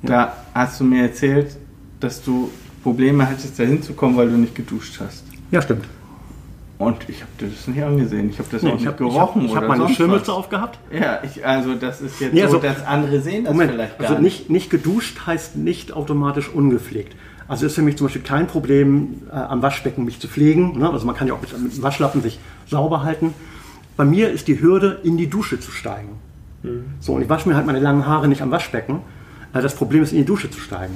da 0.03 0.37
hast 0.55 0.79
du 0.79 0.85
mir 0.85 1.03
erzählt, 1.03 1.57
dass 1.99 2.23
du 2.23 2.53
Probleme 2.85 3.29
hattest, 3.29 3.59
da 3.59 3.65
hinzukommen, 3.65 4.17
weil 4.17 4.31
du 4.31 4.37
nicht 4.37 4.55
geduscht 4.55 5.01
hast. 5.01 5.25
Ja, 5.51 5.61
stimmt. 5.61 5.87
Und 6.83 7.09
ich 7.09 7.21
habe 7.21 7.31
das 7.39 7.67
nicht 7.69 7.83
angesehen. 7.83 8.31
Ich 8.31 8.39
habe 8.39 8.49
das 8.51 8.63
Nee, 8.63 8.71
auch 8.71 8.75
ich 8.75 8.81
nicht 8.81 8.87
habe 8.89 9.05
ich 9.05 9.11
gerochen 9.13 9.43
hab, 9.43 9.49
ich 9.49 9.57
hab 9.57 9.65
oder 9.65 9.77
meine 9.79 9.89
Schirmmütze 9.95 10.33
aufgehabt. 10.33 10.79
Ja, 10.93 11.21
ich, 11.23 11.47
also 11.47 11.75
das 11.75 12.01
ist 12.01 12.21
jetzt 12.21 12.35
Nee, 12.35 12.41
so, 12.41 12.47
also- 12.47 12.59
dass 12.59 12.85
andere 12.87 13.21
sehen 13.21 13.45
das 13.45 13.53
Moment, 13.53 13.73
vielleicht 13.73 13.99
gar 13.99 14.11
also 14.11 14.23
nicht. 14.23 14.41
nicht, 14.41 14.51
nicht 14.51 14.71
geduscht 14.71 15.21
heißt 15.27 15.57
nicht 15.57 15.93
automatisch 15.93 16.49
ungepflegt. 16.49 17.15
Also 17.49 17.67
ist 17.67 17.75
für 17.75 17.83
mich 17.83 17.97
zum 17.97 18.07
Beispiel 18.07 18.23
kein 18.23 18.47
Problem, 18.47 19.23
äh, 19.31 19.35
am 19.35 19.63
Waschbecken 19.63 20.05
mich 20.05 20.21
zu 20.21 20.29
pflegen. 20.29 20.79
Ne? 20.79 20.91
Also 20.91 21.07
man 21.07 21.15
kann 21.15 21.29
ja 21.29 21.35
auch 21.35 21.41
mit, 21.41 21.59
mit 21.63 21.83
Waschlappen 21.83 22.23
sich 22.23 22.39
sauber 22.67 23.03
halten. 23.03 23.35
Bei 23.97 24.05
mir 24.05 24.31
ist 24.31 24.49
die 24.49 24.61
Hürde, 24.61 25.01
in 25.03 25.17
die 25.19 25.29
Dusche 25.29 25.61
zu 25.61 25.71
steigen. 25.71 26.09
So, 27.01 27.15
und 27.15 27.23
ich 27.23 27.29
wasche 27.29 27.49
mir 27.49 27.57
halt 27.57 27.67
meine 27.67 27.81
langen 27.81 28.07
Haare 28.07 28.29
nicht 28.29 28.41
am 28.41 28.51
Waschbecken. 28.53 29.01
Äh, 29.53 29.61
das 29.61 29.75
Problem 29.75 30.03
ist, 30.03 30.13
in 30.13 30.19
die 30.19 30.25
Dusche 30.25 30.49
zu 30.51 30.61
steigen. 30.61 30.95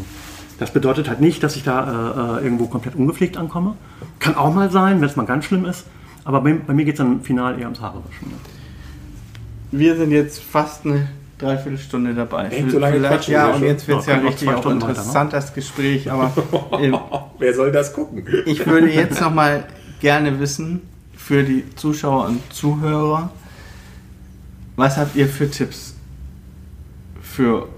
Das 0.59 0.73
bedeutet 0.73 1.09
halt 1.09 1.21
nicht, 1.21 1.43
dass 1.43 1.57
ich 1.57 1.65
da 1.65 2.39
äh, 2.39 2.41
äh, 2.41 2.45
irgendwo 2.45 2.67
komplett 2.67 2.95
ungepflegt 2.95 3.37
ankomme. 3.37 3.75
Kann 4.19 4.35
auch 4.37 4.55
mal 4.55 4.71
sein, 4.71 5.01
wenn 5.01 5.09
es 5.09 5.17
mal 5.17 5.27
ganz 5.27 5.45
schlimm 5.45 5.65
ist. 5.67 5.85
Aber 6.25 6.41
bei, 6.41 6.55
bei 6.55 6.73
mir 6.73 6.85
geht 6.85 6.95
es 6.95 6.99
dann 6.99 7.21
final 7.23 7.59
eher 7.59 7.67
ums 7.67 7.81
Haarewaschen. 7.81 8.31
Ja. 8.31 8.37
Wir 9.79 9.97
sind 9.97 10.11
jetzt 10.13 10.43
fast 10.43 10.87
eine 10.87 11.09
Dreiviertelstunde 11.39 12.15
dabei. 12.15 12.47
Echt? 12.49 12.71
So 12.71 12.79
lange 12.79 12.97
Vielleicht- 12.97 13.29
ja, 13.29 13.49
und 13.51 13.63
jetzt 13.63 13.87
wird 13.87 14.01
es 14.01 14.07
Ja, 14.07 14.17
ja 14.17 14.21
richtig 14.27 14.49
auch 14.49 14.59
Stunden 14.61 14.81
weiter, 14.81 14.93
ne? 14.93 14.99
interessant, 14.99 15.33
das 15.35 15.53
Gespräch. 15.55 16.11
Aber 16.11 16.33
ähm, 16.81 16.97
Wer 17.39 17.55
soll 17.55 17.71
das 17.71 17.93
gucken? 17.93 18.25
ich 18.47 18.67
würde 18.67 18.91
jetzt 18.91 19.21
noch 19.21 19.35
mal 19.35 19.65
gerne 20.01 20.41
wissen, 20.41 20.81
für 21.17 21.43
die 21.43 21.65
Zuschauer 21.75 22.27
und 22.27 22.41
Zuhörer, 22.53 23.31
was 24.77 24.97
habt 24.97 25.17
ihr 25.17 25.27
für 25.29 25.51
Tipps 25.51 25.95
für, 27.21 27.69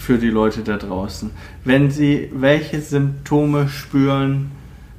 für 0.00 0.18
die 0.18 0.30
Leute 0.30 0.62
da 0.62 0.76
draußen? 0.76 1.30
Wenn 1.64 1.90
sie 1.90 2.30
welche 2.34 2.80
Symptome 2.80 3.68
spüren, 3.68 4.50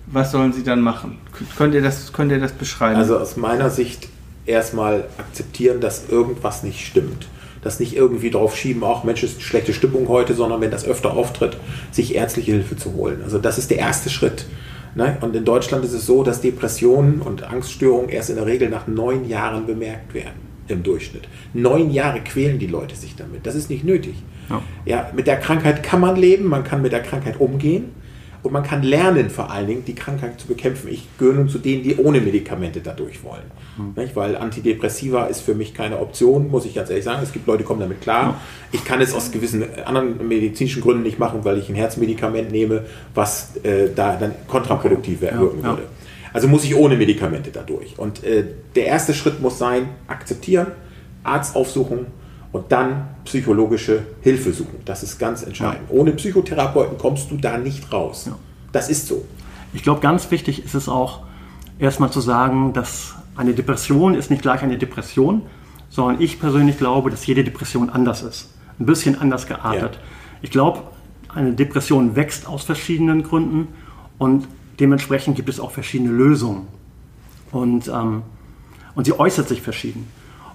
was 0.06 0.32
sollen 0.32 0.54
sie 0.54 0.64
dann 0.64 0.82
machen? 0.82 1.18
Könnt 1.58 1.74
ihr 1.74 1.82
das, 1.82 2.14
könnt 2.14 2.32
ihr 2.32 2.40
das 2.40 2.52
beschreiben? 2.52 2.98
Also 2.98 3.18
aus 3.18 3.38
meiner 3.38 3.70
Sicht 3.70 4.08
erstmal 4.46 5.06
akzeptieren, 5.18 5.82
dass 5.82 6.10
irgendwas 6.10 6.64
nicht 6.64 6.86
stimmt. 6.86 7.28
Das 7.64 7.80
nicht 7.80 7.96
irgendwie 7.96 8.32
drauf 8.32 8.56
schieben, 8.56 8.84
auch 8.84 9.04
Mensch, 9.04 9.22
ist 9.24 9.36
eine 9.36 9.44
schlechte 9.44 9.74
Stimmung 9.74 10.08
heute, 10.08 10.34
sondern 10.34 10.62
wenn 10.62 10.72
das 10.72 10.84
öfter 10.84 11.14
auftritt, 11.14 11.58
sich 11.92 12.16
ärztliche 12.16 12.54
Hilfe 12.54 12.76
zu 12.76 12.94
holen. 12.94 13.22
Also 13.24 13.38
das 13.38 13.58
ist 13.58 13.70
der 13.70 13.78
erste 13.78 14.10
Schritt. 14.10 14.46
Ne? 14.96 15.18
Und 15.22 15.36
in 15.36 15.46
Deutschland 15.46 15.86
ist 15.86 15.94
es 15.94 16.06
so, 16.06 16.24
dass 16.24 16.42
Depressionen 16.42 17.22
und 17.22 17.44
Angststörungen 17.44 18.10
erst 18.10 18.32
in 18.32 18.36
der 18.36 18.48
Regel 18.48 18.70
nach 18.70 18.88
neun 18.88 19.30
Jahren 19.30 19.68
bemerkt 19.68 20.14
werden 20.14 20.52
im 20.68 20.84
Durchschnitt. 20.84 21.28
Neun 21.54 21.92
Jahre 21.92 22.22
quälen 22.22 22.58
die 22.58 22.68
Leute 22.68 22.96
sich 22.96 23.16
damit. 23.16 23.46
Das 23.46 23.56
ist 23.56 23.70
nicht 23.70 23.84
nötig. 23.84 24.16
Ja. 24.50 24.62
Ja, 24.86 25.12
mit 25.16 25.28
der 25.28 25.38
Krankheit 25.38 25.84
kann 25.84 26.00
man 26.00 26.16
leben, 26.16 26.46
man 26.46 26.64
kann 26.64 26.82
mit 26.82 26.92
der 26.92 27.02
Krankheit 27.02 27.40
umgehen 27.40 27.92
und 28.44 28.52
man 28.54 28.64
kann 28.64 28.82
lernen, 28.82 29.30
vor 29.30 29.52
allen 29.52 29.68
Dingen 29.68 29.86
die 29.86 29.94
Krankheit 29.94 30.40
zu 30.40 30.48
bekämpfen. 30.48 30.90
Ich 30.90 31.08
gehöre 31.20 31.36
nun 31.36 31.50
zu 31.50 31.60
denen, 31.60 31.84
die 31.84 31.98
ohne 31.98 32.20
Medikamente 32.22 32.82
dadurch 32.82 33.24
wollen. 33.24 33.44
Nicht? 33.96 34.16
Weil 34.16 34.36
Antidepressiva 34.36 35.26
ist 35.26 35.42
für 35.42 35.54
mich 35.54 35.74
keine 35.74 36.00
Option, 36.00 36.50
muss 36.50 36.66
ich 36.66 36.74
ganz 36.74 36.90
ehrlich 36.90 37.06
sagen. 37.06 37.22
Es 37.22 37.32
gibt 37.32 37.46
Leute, 37.48 37.60
die 37.60 37.64
kommen 37.66 37.80
damit 37.80 38.02
klar. 38.02 38.42
Ich 38.72 38.84
kann 38.84 39.00
es 39.00 39.14
aus 39.14 39.32
gewissen 39.32 39.64
anderen 39.86 40.28
medizinischen 40.28 40.82
Gründen 40.82 41.04
nicht 41.04 41.20
machen, 41.20 41.44
weil 41.44 41.58
ich 41.58 41.70
ein 41.70 41.76
Herzmedikament 41.76 42.52
nehme, 42.52 42.84
was 43.14 43.56
äh, 43.64 43.90
da 43.96 44.16
dann 44.16 44.34
kontraproduktiv 44.48 45.22
wirken 45.22 45.60
ja. 45.62 45.70
würde. 45.70 45.84
Also 46.34 46.48
muss 46.48 46.64
ich 46.64 46.76
ohne 46.76 46.96
Medikamente 46.96 47.52
dadurch. 47.52 48.00
Und 48.00 48.24
äh, 48.24 48.44
der 48.76 48.86
erste 48.88 49.14
Schritt 49.14 49.42
muss 49.42 49.60
sein, 49.60 49.90
akzeptieren, 50.08 50.68
Arzt 51.24 51.56
aufsuchen 51.56 52.08
und 52.52 52.72
dann 52.72 53.08
psychologische 53.26 54.04
Hilfe 54.22 54.52
suchen. 54.52 54.80
Das 54.86 55.04
ist 55.04 55.20
ganz 55.20 55.44
entscheidend. 55.44 55.90
Ohne 55.90 56.12
Psychotherapeuten 56.12 56.98
kommst 56.98 57.32
du 57.32 57.38
da 57.38 57.58
nicht 57.58 57.92
raus. 57.92 58.30
Das 58.72 58.90
ist 58.90 59.08
so. 59.08 59.26
Ich 59.74 59.84
glaube, 59.84 60.02
ganz 60.02 60.30
wichtig 60.32 60.66
ist 60.66 60.74
es 60.74 60.90
auch, 60.90 61.22
erstmal 61.80 62.12
zu 62.12 62.20
sagen, 62.20 62.74
dass 62.74 63.16
eine 63.36 63.54
Depression 63.54 64.16
ist 64.16 64.30
nicht 64.30 64.42
gleich 64.42 64.62
eine 64.62 64.78
Depression, 64.78 65.44
sondern 65.90 66.22
ich 66.22 66.40
persönlich 66.40 66.78
glaube, 66.78 67.10
dass 67.10 67.26
jede 67.26 67.44
Depression 67.44 67.90
anders 67.90 68.22
ist. 68.22 68.50
Ein 68.80 68.86
bisschen 68.86 69.20
anders 69.20 69.48
geartet. 69.48 69.96
Ja. 69.96 70.02
Ich 70.42 70.52
glaube, 70.52 70.84
eine 71.34 71.54
Depression 71.54 72.16
wächst 72.16 72.48
aus 72.48 72.64
verschiedenen 72.64 73.24
Gründen 73.24 73.70
und 74.18 74.48
dementsprechend 74.80 75.36
gibt 75.36 75.50
es 75.50 75.60
auch 75.60 75.72
verschiedene 75.72 76.12
Lösungen. 76.12 76.68
Und, 77.52 77.88
ähm, 77.88 78.24
und 78.96 79.06
sie 79.06 79.18
äußert 79.18 79.48
sich 79.48 79.62
verschieden. 79.62 80.08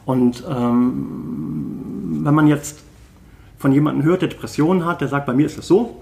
Und 0.06 0.44
ähm, 0.48 2.20
wenn 2.24 2.34
man 2.34 2.46
jetzt 2.46 2.78
von 3.58 3.72
jemandem 3.72 4.04
hört, 4.04 4.22
der 4.22 4.28
Depressionen 4.28 4.86
hat, 4.86 5.02
der 5.02 5.08
sagt, 5.08 5.26
bei 5.26 5.34
mir 5.34 5.44
ist 5.44 5.58
es 5.58 5.66
so, 5.66 6.00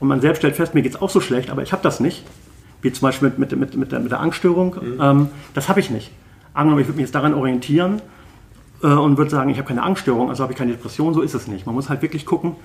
und 0.00 0.08
man 0.08 0.20
selbst 0.20 0.40
stellt 0.40 0.56
fest, 0.56 0.74
mir 0.74 0.82
geht 0.82 0.96
es 0.96 1.00
auch 1.00 1.08
so 1.08 1.20
schlecht, 1.20 1.50
aber 1.50 1.62
ich 1.62 1.72
habe 1.72 1.82
das 1.82 2.00
nicht, 2.00 2.24
wie 2.82 2.92
zum 2.92 3.02
Beispiel 3.02 3.28
mit, 3.28 3.38
mit, 3.38 3.56
mit, 3.56 3.76
mit, 3.76 3.92
der, 3.92 4.00
mit 4.00 4.10
der 4.10 4.20
Angststörung, 4.20 4.76
ähm, 5.00 5.28
das 5.54 5.68
habe 5.68 5.80
ich 5.80 5.88
nicht. 5.88 6.10
Angenommen, 6.52 6.82
ich 6.82 6.88
würde 6.88 6.96
mich 6.96 7.04
jetzt 7.04 7.14
daran 7.14 7.32
orientieren 7.32 8.02
äh, 8.82 8.88
und 8.88 9.16
würde 9.16 9.30
sagen, 9.30 9.50
ich 9.50 9.58
habe 9.58 9.68
keine 9.68 9.84
Angststörung, 9.84 10.30
also 10.30 10.42
habe 10.42 10.52
ich 10.52 10.58
keine 10.58 10.72
Depression, 10.72 11.14
so 11.14 11.22
ist 11.22 11.34
es 11.34 11.46
nicht. 11.46 11.64
Man 11.64 11.76
muss 11.76 11.88
halt 11.88 12.02
wirklich 12.02 12.26
gucken 12.26 12.56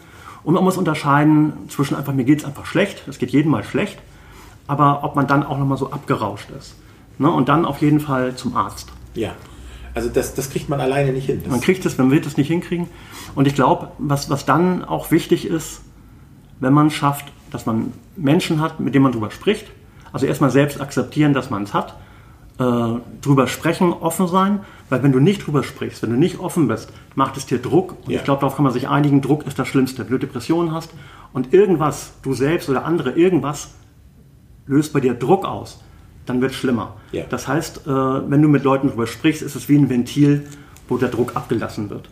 und 0.43 0.55
man 0.55 0.63
muss 0.63 0.75
unterscheiden 0.77 1.53
zwischen 1.69 1.95
einfach, 1.95 2.13
mir 2.13 2.25
geht 2.25 2.39
es 2.39 2.45
einfach 2.45 2.65
schlecht, 2.65 3.07
es 3.07 3.19
geht 3.19 3.29
jedem 3.29 3.51
mal 3.51 3.63
schlecht, 3.63 3.99
aber 4.65 5.03
ob 5.03 5.15
man 5.15 5.27
dann 5.27 5.43
auch 5.43 5.59
nochmal 5.59 5.77
so 5.77 5.91
abgerauscht 5.91 6.49
ist. 6.57 6.75
Ne? 7.19 7.29
Und 7.29 7.47
dann 7.47 7.65
auf 7.65 7.79
jeden 7.81 7.99
Fall 7.99 8.35
zum 8.35 8.57
Arzt. 8.57 8.91
Ja. 9.13 9.33
Also 10.00 10.10
das, 10.12 10.34
das 10.34 10.50
kriegt 10.50 10.70
man 10.70 10.80
alleine 10.80 11.12
nicht 11.12 11.26
hin. 11.26 11.41
Das, 11.43 11.52
Man 11.52 11.60
kriegt 11.60 11.86
es, 11.86 11.97
man 11.97 12.10
wird 12.10 12.26
es 12.26 12.38
nicht 12.38 12.47
hinkriegen. 12.47 12.88
Und 13.36 13.47
ich 13.47 13.54
glaube, 13.54 13.91
was, 13.97 14.30
was 14.30 14.45
dann 14.45 14.86
auch 14.86 15.12
wichtig 15.12 15.45
ist, 15.45 15.82
wenn 16.62 16.72
man 16.72 16.89
schafft, 16.89 17.26
dass 17.52 17.66
man 17.66 17.91
Menschen 18.16 18.62
hat, 18.62 18.80
mit 18.80 18.95
denen 18.95 19.04
man 19.04 19.12
drüber 19.12 19.30
spricht. 19.30 19.68
Also 20.14 20.26
erstmal 20.26 20.52
selbst 20.52 20.80
akzeptieren, 20.80 21.34
dass 21.34 21.50
man 21.50 21.64
es 21.64 21.74
hat. 21.74 21.97
Äh, 22.60 23.00
drüber 23.22 23.47
sprechen, 23.47 23.91
offen 23.91 24.28
sein. 24.30 24.62
Weil 24.88 25.04
wenn 25.04 25.12
du 25.12 25.20
nicht 25.20 25.45
drüber 25.45 25.64
sprichst, 25.64 26.02
wenn 26.02 26.12
du 26.12 26.16
nicht 26.18 26.39
offen 26.39 26.70
bist, 26.70 26.93
macht 27.16 27.36
es 27.36 27.45
dir 27.45 27.58
Druck. 27.58 27.97
Und 28.06 28.10
Ja. 28.12 28.20
ich 28.20 28.24
glaube, 28.24 28.39
darauf 28.39 28.56
kann 28.56 28.64
man 28.64 28.72
sich 28.72 28.88
einigen. 28.88 29.22
Druck 29.22 29.45
ist 29.45 29.60
das 29.60 29.68
Schlimmste. 29.68 30.04
Wenn 30.06 30.12
du 30.12 30.20
Depressionen 30.20 30.72
hast 30.74 30.91
und 31.34 31.54
irgendwas, 31.54 32.14
du 32.24 32.34
selbst 32.34 32.70
oder 32.70 32.86
andere, 32.86 33.12
irgendwas 33.12 33.72
löst 34.66 34.93
bei 34.93 35.02
dir 35.02 35.14
Druck 35.14 35.43
aus, 35.45 35.82
dann 36.30 36.41
wird 36.41 36.51
es 36.51 36.57
schlimmer. 36.57 36.95
Ja. 37.11 37.23
Das 37.30 37.47
heißt, 37.47 37.88
äh, 37.88 37.89
wenn 37.89 38.41
du 38.41 38.47
mit 38.47 38.63
Leuten 38.63 38.89
drüber 38.89 39.07
sprichst, 39.07 39.41
ist 39.41 39.55
es 39.55 39.67
wie 39.67 39.77
ein 39.77 39.89
Ventil, 39.89 40.45
wo 40.88 40.97
der 40.97 41.09
Druck 41.09 41.36
abgelassen 41.36 41.89
wird. 41.89 42.09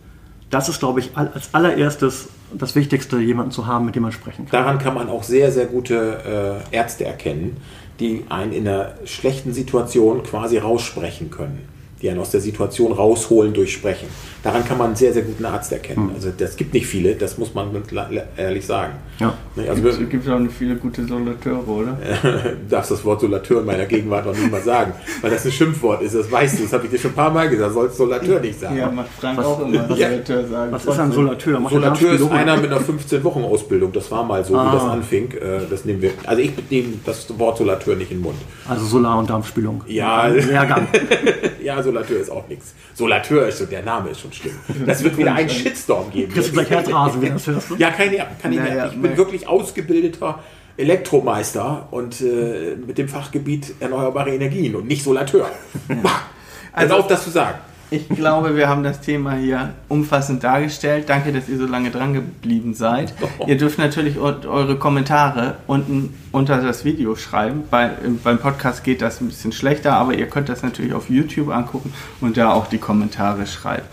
Das 0.50 0.68
ist, 0.68 0.78
glaube 0.80 1.00
ich, 1.00 1.10
all- 1.14 1.30
als 1.34 1.52
allererstes 1.54 2.28
das 2.54 2.74
Wichtigste, 2.74 3.18
jemanden 3.18 3.50
zu 3.52 3.66
haben, 3.66 3.84
mit 3.84 3.94
dem 3.94 4.02
man 4.02 4.12
sprechen 4.12 4.46
kann. 4.46 4.62
Daran 4.62 4.78
kann 4.78 4.94
man 4.94 5.08
auch 5.08 5.22
sehr, 5.22 5.52
sehr 5.52 5.66
gute 5.66 6.62
äh, 6.72 6.76
Ärzte 6.76 7.04
erkennen, 7.04 7.58
die 8.00 8.24
einen 8.30 8.52
in 8.52 8.66
einer 8.66 8.92
schlechten 9.04 9.52
Situation 9.52 10.22
quasi 10.22 10.56
raussprechen 10.58 11.30
können. 11.30 11.68
Die 12.00 12.08
einen 12.08 12.20
aus 12.20 12.30
der 12.30 12.40
Situation 12.40 12.92
rausholen 12.92 13.52
durch 13.52 13.72
Sprechen. 13.72 14.06
Daran 14.48 14.64
kann 14.66 14.78
man 14.78 14.86
einen 14.88 14.96
sehr, 14.96 15.12
sehr 15.12 15.22
guten 15.22 15.44
Arzt 15.44 15.70
erkennen. 15.72 16.10
Also 16.14 16.30
das 16.36 16.56
gibt 16.56 16.72
nicht 16.72 16.86
viele, 16.86 17.14
das 17.14 17.36
muss 17.36 17.52
man 17.54 17.68
ehrlich 18.36 18.64
sagen. 18.64 18.94
Ja. 19.18 19.34
Ne, 19.56 19.68
Also 19.68 19.86
Es 19.88 19.98
gibt 20.08 20.26
auch 20.28 20.38
viele 20.56 20.76
gute 20.76 21.04
Solateure, 21.04 21.68
oder? 21.68 21.98
darfst 22.70 22.90
das 22.92 23.04
Wort 23.04 23.20
Solateur 23.20 23.60
in 23.60 23.66
meiner 23.66 23.84
Gegenwart 23.84 24.24
noch 24.24 24.32
nicht 24.34 24.50
mal 24.50 24.62
sagen, 24.62 24.92
weil 25.20 25.30
das 25.30 25.44
ein 25.44 25.52
Schimpfwort 25.52 26.00
ist, 26.02 26.14
das 26.14 26.30
weißt 26.32 26.58
du, 26.58 26.62
das 26.62 26.72
habe 26.72 26.84
ich 26.86 26.90
dir 26.92 26.98
schon 26.98 27.10
ein 27.10 27.14
paar 27.14 27.30
Mal 27.30 27.48
gesagt, 27.50 27.74
sollst 27.74 27.96
Solateur 27.98 28.40
nicht 28.40 28.58
sagen. 28.58 28.76
Ja, 28.78 28.90
macht 28.90 29.08
Frank 29.20 29.38
Was- 29.38 29.46
auch 29.46 29.60
immer 29.60 29.74
Ja. 29.96 30.08
Solateur 30.08 30.46
sagen. 30.46 30.72
Was 30.72 30.84
ist 30.86 30.98
ein 30.98 31.12
Solateur? 31.12 31.60
Macht 31.60 31.74
Solateur 31.74 32.12
ist 32.12 32.30
einer 32.30 32.56
mit 32.56 32.70
einer 32.72 32.80
15-Wochen-Ausbildung, 32.80 33.92
das 33.92 34.10
war 34.10 34.24
mal 34.24 34.42
so, 34.44 34.54
wie 34.54 34.58
Ah. 34.58 34.72
das 34.72 34.82
anfing. 34.84 35.32
Äh, 35.32 35.60
Das 35.68 35.84
nehmen 35.84 36.00
wir, 36.00 36.12
also 36.24 36.40
ich 36.40 36.52
nehme 36.70 36.94
das 37.04 37.38
Wort 37.38 37.58
Solateur 37.58 37.96
nicht 37.96 38.10
in 38.10 38.18
den 38.18 38.22
Mund. 38.22 38.38
Also 38.66 38.84
Solar- 38.86 39.18
und 39.18 39.28
Darmspülung. 39.28 39.82
Ja. 39.86 40.26
Lehrgang. 40.28 40.86
Ja, 41.62 41.82
Solateur 41.82 42.18
ist 42.20 42.30
auch 42.30 42.48
nichts. 42.48 42.72
Solateur 42.94 43.46
ist 43.48 43.58
schon, 43.58 43.68
der 43.68 43.82
Name 43.82 44.10
ist 44.10 44.20
schon 44.20 44.32
schlimm. 44.40 44.54
Das 44.86 45.02
wird 45.04 45.16
wieder 45.18 45.34
einen 45.34 45.48
Shitstorm 45.48 46.10
geben. 46.10 46.32
Kriegst 46.32 46.48
du 46.48 46.52
gleich 46.52 46.70
Herzrasen, 46.70 47.20
wenn 47.20 47.28
du 47.28 47.34
das 47.34 47.46
hörst. 47.46 47.70
Ne? 47.72 47.76
Ja, 47.78 47.90
kann 47.90 48.12
ich, 48.12 48.18
kann 48.42 48.52
ich, 48.52 48.58
Naja, 48.58 48.86
ich 48.86 49.00
bin 49.00 49.16
wirklich 49.16 49.46
ausgebildeter 49.46 50.38
Elektromeister 50.76 51.88
und 51.90 52.20
äh, 52.20 52.76
mit 52.86 52.98
dem 52.98 53.08
Fachgebiet 53.08 53.74
erneuerbare 53.80 54.34
Energien 54.34 54.74
und 54.76 54.86
nicht 54.86 55.02
Solateur. 55.04 55.50
Also 56.72 56.94
auf 56.96 57.06
das 57.08 57.24
zu 57.24 57.30
sagen. 57.30 57.58
Ich 57.90 58.06
glaube, 58.10 58.54
wir 58.54 58.68
haben 58.68 58.82
das 58.84 59.00
Thema 59.00 59.32
hier 59.36 59.70
umfassend 59.88 60.44
dargestellt. 60.44 61.08
Danke, 61.08 61.32
dass 61.32 61.48
ihr 61.48 61.56
so 61.56 61.64
lange 61.66 61.90
dran 61.90 62.12
geblieben 62.12 62.74
seid. 62.74 63.14
Ihr 63.46 63.56
dürft 63.56 63.78
natürlich 63.78 64.18
eu- 64.18 64.46
eure 64.46 64.76
Kommentare 64.78 65.54
unten 65.66 66.14
unter 66.30 66.60
das 66.60 66.84
Video 66.84 67.16
schreiben. 67.16 67.64
Bei, 67.70 67.92
beim 68.22 68.38
Podcast 68.38 68.84
geht 68.84 69.00
das 69.00 69.22
ein 69.22 69.28
bisschen 69.28 69.52
schlechter, 69.52 69.94
aber 69.94 70.12
ihr 70.12 70.26
könnt 70.26 70.50
das 70.50 70.62
natürlich 70.62 70.92
auf 70.92 71.08
YouTube 71.08 71.48
angucken 71.48 71.94
und 72.20 72.36
da 72.36 72.52
auch 72.52 72.66
die 72.66 72.76
Kommentare 72.76 73.46
schreiben. 73.46 73.86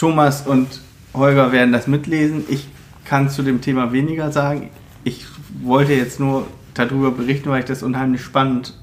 Thomas 0.00 0.46
und 0.46 0.80
Holger 1.12 1.52
werden 1.52 1.72
das 1.72 1.86
mitlesen. 1.86 2.44
Ich 2.48 2.66
kann 3.04 3.28
zu 3.28 3.42
dem 3.42 3.60
Thema 3.60 3.92
weniger 3.92 4.32
sagen. 4.32 4.70
Ich 5.04 5.26
wollte 5.62 5.92
jetzt 5.92 6.18
nur 6.18 6.46
darüber 6.72 7.10
berichten, 7.10 7.50
weil 7.50 7.60
ich 7.60 7.66
das 7.66 7.82
unheimlich 7.82 8.22
spannend 8.22 8.78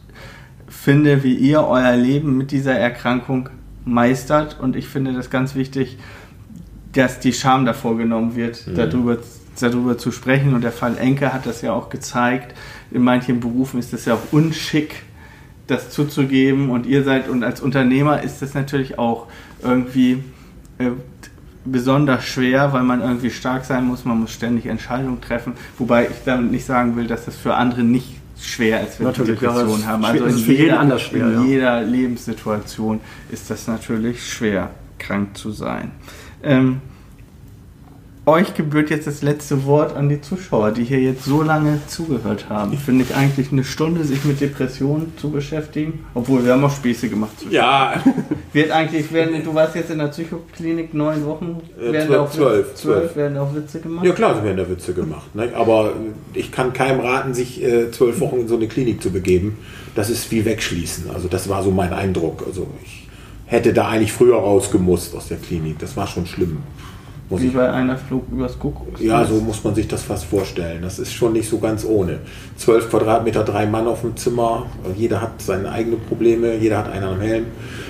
finde, 0.67 1.23
wie 1.23 1.33
ihr 1.33 1.61
euer 1.61 1.95
Leben 1.95 2.37
mit 2.37 2.51
dieser 2.51 2.75
Erkrankung 2.75 3.49
meistert. 3.83 4.59
Und 4.59 4.75
ich 4.75 4.87
finde 4.89 5.11
das 5.11 5.31
ganz 5.31 5.55
wichtig, 5.55 5.97
dass 6.93 7.19
die 7.19 7.33
Scham 7.33 7.65
davor 7.65 7.97
genommen 7.97 8.35
wird, 8.35 8.67
darüber, 8.77 9.17
darüber 9.59 9.97
zu 9.97 10.11
sprechen. 10.11 10.53
Und 10.53 10.63
der 10.63 10.71
Fall 10.71 10.99
Enke 10.99 11.33
hat 11.33 11.47
das 11.47 11.63
ja 11.63 11.73
auch 11.73 11.89
gezeigt. 11.89 12.53
In 12.91 13.01
manchen 13.01 13.39
Berufen 13.39 13.79
ist 13.79 13.91
es 13.91 14.05
ja 14.05 14.13
auch 14.13 14.31
unschick, 14.33 14.97
das 15.65 15.89
zuzugeben. 15.89 16.69
Und 16.69 16.85
ihr 16.85 17.03
seid, 17.03 17.27
und 17.27 17.43
als 17.43 17.59
Unternehmer 17.59 18.21
ist 18.21 18.43
das 18.43 18.53
natürlich 18.53 18.99
auch 18.99 19.25
irgendwie 19.63 20.23
äh, 20.77 20.91
besonders 21.65 22.25
schwer, 22.25 22.73
weil 22.73 22.83
man 22.83 23.01
irgendwie 23.01 23.29
stark 23.29 23.65
sein 23.65 23.85
muss. 23.85 24.05
Man 24.05 24.19
muss 24.19 24.31
ständig 24.31 24.65
Entscheidungen 24.65 25.21
treffen. 25.21 25.53
Wobei 25.77 26.07
ich 26.07 26.23
damit 26.25 26.51
nicht 26.51 26.65
sagen 26.65 26.95
will, 26.95 27.07
dass 27.07 27.25
das 27.25 27.35
für 27.35 27.55
andere 27.55 27.83
nicht 27.83 28.17
schwer 28.39 28.87
ist, 28.87 28.99
wenn 28.99 29.07
Natürlich, 29.07 29.41
ja, 29.41 29.49
Depressionen 29.49 29.81
es 29.81 29.87
haben. 29.87 30.05
Also 30.05 30.25
in 30.25 30.35
ist 30.35 30.41
für 30.41 30.51
jeden 30.51 30.63
jeder, 30.63 30.79
anders 30.79 31.01
schwer, 31.01 31.27
in 31.27 31.33
ja. 31.33 31.43
jeder 31.43 31.81
Lebenssituation 31.81 32.99
ist 33.31 33.49
das 33.49 33.67
natürlich 33.67 34.31
schwer, 34.31 34.69
krank 34.99 35.35
zu 35.37 35.51
sein. 35.51 35.91
Ähm, 36.43 36.81
euch 38.27 38.53
gebührt 38.53 38.89
jetzt 38.89 39.07
das 39.07 39.21
letzte 39.21 39.65
Wort 39.65 39.95
an 39.95 40.09
die 40.09 40.19
Zuschauer, 40.21 40.71
die 40.71 40.83
hier 40.83 40.99
jetzt 40.99 41.23
so 41.23 41.41
lange 41.41 41.79
zugehört 41.87 42.49
haben. 42.49 42.77
Finde 42.77 43.05
ich 43.05 43.15
eigentlich 43.15 43.51
eine 43.51 43.63
Stunde, 43.63 44.03
sich 44.03 44.23
mit 44.25 44.41
Depressionen 44.41 45.13
zu 45.17 45.29
beschäftigen. 45.31 46.05
Obwohl, 46.13 46.43
wir 46.45 46.51
haben 46.53 46.63
auch 46.65 46.75
Späße 46.75 47.07
gemacht. 47.09 47.31
Ja, 47.49 48.03
Wird 48.53 48.71
eigentlich, 48.71 49.11
werden, 49.13 49.41
du 49.43 49.53
warst 49.55 49.75
jetzt 49.75 49.91
in 49.91 49.99
der 49.99 50.07
Psychoklinik 50.07 50.93
neun 50.93 51.25
Wochen, 51.25 51.61
Äh, 51.79 51.93
werden 51.93 52.07
zwölf, 52.07 52.09
da 52.09 52.19
auch 52.21 52.27
Witze- 52.27 52.37
zwölf, 52.37 52.75
zwölf, 52.75 53.15
werden 53.15 53.37
auch 53.37 53.55
Witze 53.55 53.79
gemacht. 53.79 54.05
ja 54.05 54.11
klar, 54.13 54.35
so 54.35 54.43
werden 54.43 54.57
da 54.57 54.69
Witze 54.69 54.93
gemacht. 54.93 55.33
Ne? 55.33 55.49
Aber 55.55 55.93
ich 56.33 56.51
kann 56.51 56.73
keinem 56.73 56.99
raten, 56.99 57.33
sich 57.33 57.63
äh, 57.63 57.91
zwölf 57.91 58.19
Wochen 58.19 58.41
in 58.41 58.47
so 58.47 58.55
eine 58.57 58.67
Klinik 58.67 59.01
zu 59.01 59.09
begeben. 59.11 59.57
Das 59.95 60.09
ist 60.09 60.29
wie 60.31 60.43
wegschließen. 60.45 61.09
Also 61.13 61.27
das 61.27 61.47
war 61.49 61.63
so 61.63 61.71
mein 61.71 61.93
Eindruck. 61.93 62.43
Also 62.45 62.67
ich 62.83 63.07
hätte 63.45 63.71
da 63.73 63.87
eigentlich 63.87 64.11
früher 64.11 64.35
rausgemusst 64.35 65.15
aus 65.15 65.29
der 65.29 65.37
Klinik. 65.37 65.79
Das 65.79 65.95
war 65.95 66.07
schon 66.07 66.25
schlimm. 66.25 66.57
Muss 67.29 67.41
Wie 67.41 67.47
ich 67.47 67.53
bei 67.53 67.69
einer 67.69 67.97
Flug 67.97 68.23
übers 68.31 68.57
Kuckuck. 68.57 69.01
Ja, 69.01 69.25
so 69.25 69.35
muss 69.41 69.61
man 69.63 69.75
sich 69.75 69.87
das 69.87 70.03
fast 70.03 70.25
vorstellen. 70.25 70.81
Das 70.81 70.97
ist 70.97 71.13
schon 71.13 71.33
nicht 71.33 71.49
so 71.49 71.59
ganz 71.59 71.83
ohne. 71.83 72.19
Zwölf 72.55 72.89
Quadratmeter, 72.89 73.43
drei 73.43 73.65
Mann 73.65 73.85
auf 73.85 74.01
dem 74.01 74.15
Zimmer. 74.15 74.67
Jeder 74.95 75.19
hat 75.21 75.41
seine 75.41 75.69
eigenen 75.69 75.99
Probleme, 75.99 76.55
jeder 76.55 76.77
hat 76.77 76.89
einen 76.89 77.03
am 77.03 77.19
Helm. 77.19 77.47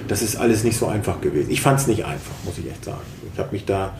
Das 0.07 0.23
ist 0.23 0.37
alles 0.37 0.63
nicht 0.63 0.77
so 0.77 0.87
einfach 0.87 1.21
gewesen. 1.21 1.51
Ich 1.51 1.61
fand 1.61 1.79
es 1.79 1.85
nicht 1.85 2.03
einfach, 2.05 2.33
muss 2.45 2.57
ich 2.57 2.67
echt 2.67 2.83
sagen. 2.83 3.01
Ich 3.31 3.37
habe 3.37 3.51
mich 3.51 3.65
da 3.65 3.93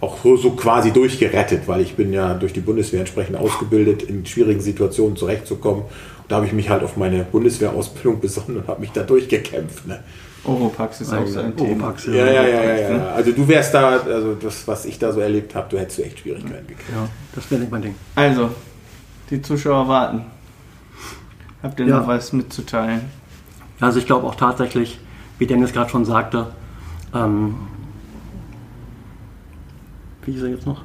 auch 0.00 0.18
so, 0.22 0.50
quasi 0.50 0.92
durchgerettet, 0.92 1.66
weil 1.66 1.80
ich 1.80 1.94
bin 1.94 2.12
ja 2.12 2.34
durch 2.34 2.52
die 2.52 2.60
Bundeswehr 2.60 3.00
entsprechend 3.00 3.36
ausgebildet, 3.36 4.02
in 4.02 4.24
schwierigen 4.26 4.60
Situationen 4.60 5.16
zurechtzukommen. 5.16 5.82
Und 5.82 5.90
da 6.28 6.36
habe 6.36 6.46
ich 6.46 6.52
mich 6.52 6.68
halt 6.68 6.84
auf 6.84 6.96
meine 6.96 7.24
Bundeswehrausbildung 7.24 8.20
besonnen 8.20 8.58
und 8.58 8.68
habe 8.68 8.80
mich 8.80 8.92
da 8.92 9.02
durchgekämpft. 9.02 9.88
Ne? 9.88 10.00
Oropax 10.44 11.00
ist 11.00 11.12
auch 11.12 11.26
so 11.26 11.40
ein 11.40 11.56
Thema. 11.56 11.94
Ja, 12.06 12.12
ja, 12.12 12.24
ja, 12.26 12.42
ja, 12.48 12.90
ja. 12.96 13.06
Also 13.14 13.32
du 13.32 13.48
wärst 13.48 13.72
da, 13.74 13.98
also 13.98 14.34
das, 14.34 14.66
was 14.68 14.84
ich 14.84 14.98
da 14.98 15.12
so 15.12 15.20
erlebt 15.20 15.54
habe, 15.54 15.68
du 15.70 15.78
hättest 15.78 16.00
echt 16.00 16.18
Schwierigkeiten 16.20 16.66
gekriegt. 16.66 16.90
Ja, 16.94 17.08
das 17.34 17.50
wäre 17.50 17.60
nicht 17.62 17.70
mein 17.72 17.82
Ding. 17.82 17.94
Also, 18.14 18.50
die 19.30 19.40
Zuschauer 19.40 19.88
warten. 19.88 20.26
Habt 21.62 21.80
ihr 21.80 21.86
Ja. 21.86 22.00
noch 22.00 22.06
was 22.08 22.32
mitzuteilen? 22.34 23.00
Also 23.80 23.98
ich 23.98 24.06
glaube 24.06 24.26
auch 24.26 24.34
tatsächlich, 24.34 24.98
wie 25.38 25.46
Dennis 25.46 25.72
gerade 25.72 25.88
schon 25.90 26.04
sagte, 26.04 26.48
ähm, 27.14 27.54
wie 30.24 30.32
hieß 30.32 30.42
er 30.42 30.50
jetzt 30.50 30.66
noch? 30.66 30.82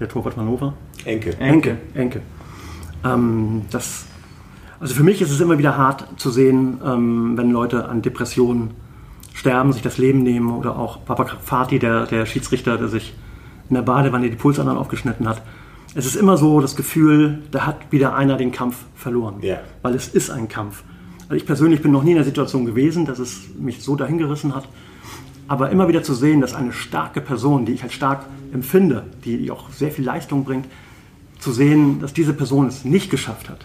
Der 0.00 0.08
Torwart 0.08 0.34
von 0.34 0.44
Hannover? 0.44 0.74
Enke. 1.04 1.36
Enke. 1.38 1.78
Enke. 1.94 2.20
Ähm, 3.04 3.62
das, 3.70 4.04
also 4.82 4.94
für 4.96 5.04
mich 5.04 5.22
ist 5.22 5.30
es 5.30 5.40
immer 5.40 5.58
wieder 5.58 5.78
hart 5.78 6.04
zu 6.16 6.30
sehen, 6.30 6.80
ähm, 6.84 7.38
wenn 7.38 7.52
Leute 7.52 7.88
an 7.88 8.02
Depressionen 8.02 8.72
sterben, 9.32 9.72
sich 9.72 9.80
das 9.80 9.96
Leben 9.96 10.24
nehmen 10.24 10.50
oder 10.50 10.76
auch 10.76 11.04
Papa 11.04 11.24
Fati, 11.40 11.78
der, 11.78 12.06
der 12.06 12.26
Schiedsrichter, 12.26 12.76
der 12.76 12.88
sich 12.88 13.14
in 13.68 13.76
der 13.76 13.82
Badewanne 13.82 14.28
die 14.28 14.34
Pulsadern 14.34 14.76
aufgeschnitten 14.76 15.28
hat. 15.28 15.40
Es 15.94 16.04
ist 16.04 16.16
immer 16.16 16.36
so 16.36 16.60
das 16.60 16.74
Gefühl, 16.74 17.44
da 17.52 17.64
hat 17.64 17.92
wieder 17.92 18.16
einer 18.16 18.36
den 18.36 18.50
Kampf 18.50 18.76
verloren. 18.96 19.36
Ja. 19.42 19.60
Weil 19.82 19.94
es 19.94 20.08
ist 20.08 20.30
ein 20.30 20.48
Kampf. 20.48 20.82
Also 21.22 21.34
ich 21.36 21.46
persönlich 21.46 21.80
bin 21.80 21.92
noch 21.92 22.02
nie 22.02 22.10
in 22.10 22.16
der 22.16 22.24
Situation 22.24 22.66
gewesen, 22.66 23.06
dass 23.06 23.20
es 23.20 23.50
mich 23.56 23.84
so 23.84 23.94
dahingerissen 23.94 24.52
hat. 24.52 24.68
Aber 25.46 25.70
immer 25.70 25.86
wieder 25.86 26.02
zu 26.02 26.12
sehen, 26.12 26.40
dass 26.40 26.54
eine 26.54 26.72
starke 26.72 27.20
Person, 27.20 27.66
die 27.66 27.72
ich 27.72 27.84
als 27.84 27.92
stark 27.92 28.26
empfinde, 28.52 29.04
die 29.24 29.48
auch 29.52 29.70
sehr 29.70 29.92
viel 29.92 30.04
Leistung 30.04 30.42
bringt, 30.42 30.66
zu 31.38 31.52
sehen, 31.52 32.00
dass 32.00 32.12
diese 32.12 32.32
Person 32.32 32.66
es 32.66 32.84
nicht 32.84 33.10
geschafft 33.10 33.48
hat. 33.48 33.64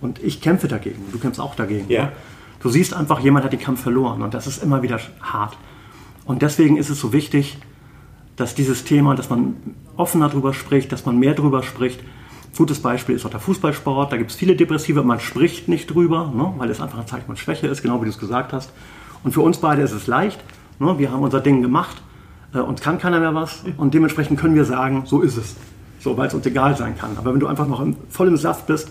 Und 0.00 0.22
ich 0.22 0.40
kämpfe 0.40 0.68
dagegen. 0.68 1.02
Du 1.12 1.18
kämpfst 1.18 1.40
auch 1.40 1.54
dagegen. 1.54 1.90
Ja. 1.90 2.04
ne? 2.04 2.12
Du 2.60 2.68
siehst 2.68 2.94
einfach, 2.94 3.20
jemand 3.20 3.44
hat 3.44 3.52
den 3.52 3.60
Kampf 3.60 3.82
verloren. 3.82 4.22
Und 4.22 4.34
das 4.34 4.46
ist 4.46 4.62
immer 4.62 4.82
wieder 4.82 4.98
hart. 5.20 5.56
Und 6.24 6.42
deswegen 6.42 6.76
ist 6.76 6.90
es 6.90 7.00
so 7.00 7.12
wichtig, 7.12 7.58
dass 8.36 8.54
dieses 8.54 8.84
Thema, 8.84 9.14
dass 9.14 9.30
man 9.30 9.56
offener 9.96 10.28
drüber 10.28 10.52
spricht, 10.52 10.92
dass 10.92 11.06
man 11.06 11.18
mehr 11.18 11.34
drüber 11.34 11.62
spricht. 11.62 12.00
Gutes 12.56 12.80
Beispiel 12.80 13.14
ist 13.14 13.26
auch 13.26 13.30
der 13.30 13.40
Fußballsport. 13.40 14.12
Da 14.12 14.16
gibt 14.16 14.30
es 14.30 14.36
viele 14.36 14.56
Depressive, 14.56 15.02
man 15.02 15.20
spricht 15.20 15.68
nicht 15.68 15.92
drüber, 15.92 16.32
ne, 16.34 16.54
weil 16.56 16.70
es 16.70 16.80
einfach 16.80 16.98
ein 16.98 17.06
Zeichen 17.06 17.26
von 17.26 17.36
Schwäche 17.36 17.66
ist, 17.66 17.82
genau 17.82 18.00
wie 18.00 18.04
du 18.04 18.10
es 18.10 18.18
gesagt 18.18 18.52
hast. 18.52 18.72
Und 19.24 19.32
für 19.32 19.42
uns 19.42 19.58
beide 19.58 19.82
ist 19.82 19.92
es 19.92 20.06
leicht. 20.06 20.42
Ne, 20.78 20.98
wir 20.98 21.10
haben 21.10 21.22
unser 21.22 21.40
Ding 21.40 21.62
gemacht, 21.62 22.02
äh, 22.54 22.58
uns 22.58 22.80
kann 22.80 22.98
keiner 22.98 23.20
mehr 23.20 23.34
was 23.34 23.62
und 23.76 23.94
dementsprechend 23.94 24.38
können 24.38 24.54
wir 24.54 24.64
sagen, 24.64 25.02
so 25.06 25.20
ist 25.20 25.36
es. 25.36 25.56
So, 26.00 26.16
weil 26.16 26.28
es 26.28 26.34
uns 26.34 26.46
egal 26.46 26.76
sein 26.76 26.96
kann. 26.96 27.16
Aber 27.16 27.32
wenn 27.32 27.40
du 27.40 27.46
einfach 27.46 27.66
noch 27.66 27.80
im, 27.80 27.96
voll 28.08 28.28
im 28.28 28.36
Saft 28.36 28.66
bist, 28.66 28.90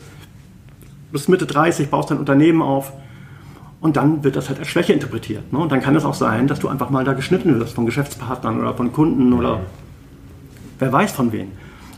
bist 1.16 1.30
Mitte 1.30 1.45
30, 1.45 1.89
baust 1.89 2.11
dein 2.11 2.20
Unternehmen 2.20 2.61
auf, 2.61 2.91
und 3.82 3.97
dann 3.97 4.24
wird 4.24 4.36
das 4.36 4.49
halt 4.49 4.59
als 4.59 4.68
Schwäche 4.68 4.93
interpretiert. 4.93 5.53
Ne? 5.53 5.59
Und 5.59 5.72
dann 5.72 5.80
kann 5.80 5.95
es 5.95 6.05
auch 6.05 6.13
sein, 6.16 6.47
dass 6.47 6.59
du 6.59 6.68
einfach 6.68 6.89
mal 6.89 7.03
da 7.03 7.13
geschnitten 7.13 7.59
wirst 7.59 7.76
von 7.76 7.86
Geschäftspartnern 7.86 8.59
oder 8.59 8.74
von 8.74 8.91
Kunden 8.91 9.32
oder 9.32 9.61
wer 10.80 10.91
weiß 10.91 11.11
von 11.11 11.32
wem. 11.32 11.51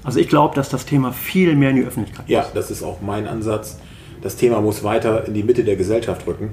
Also 0.04 0.20
ich 0.20 0.28
glaube, 0.28 0.54
dass 0.54 0.70
das 0.70 0.86
Thema 0.86 1.14
viel 1.14 1.56
mehr 1.56 1.70
in 1.70 1.78
die 1.78 1.84
Öffentlichkeit 1.84 2.28
Ja, 2.28 2.46
das 2.54 2.72
ist 2.72 2.84
auch 2.84 3.02
mein 3.02 3.26
Ansatz. 3.26 3.80
Das 4.22 4.36
Thema 4.36 4.60
muss 4.62 4.84
weiter 4.84 5.28
in 5.28 5.34
die 5.34 5.44
Mitte 5.44 5.64
der 5.64 5.78
Gesellschaft 5.78 6.28
rücken. 6.28 6.52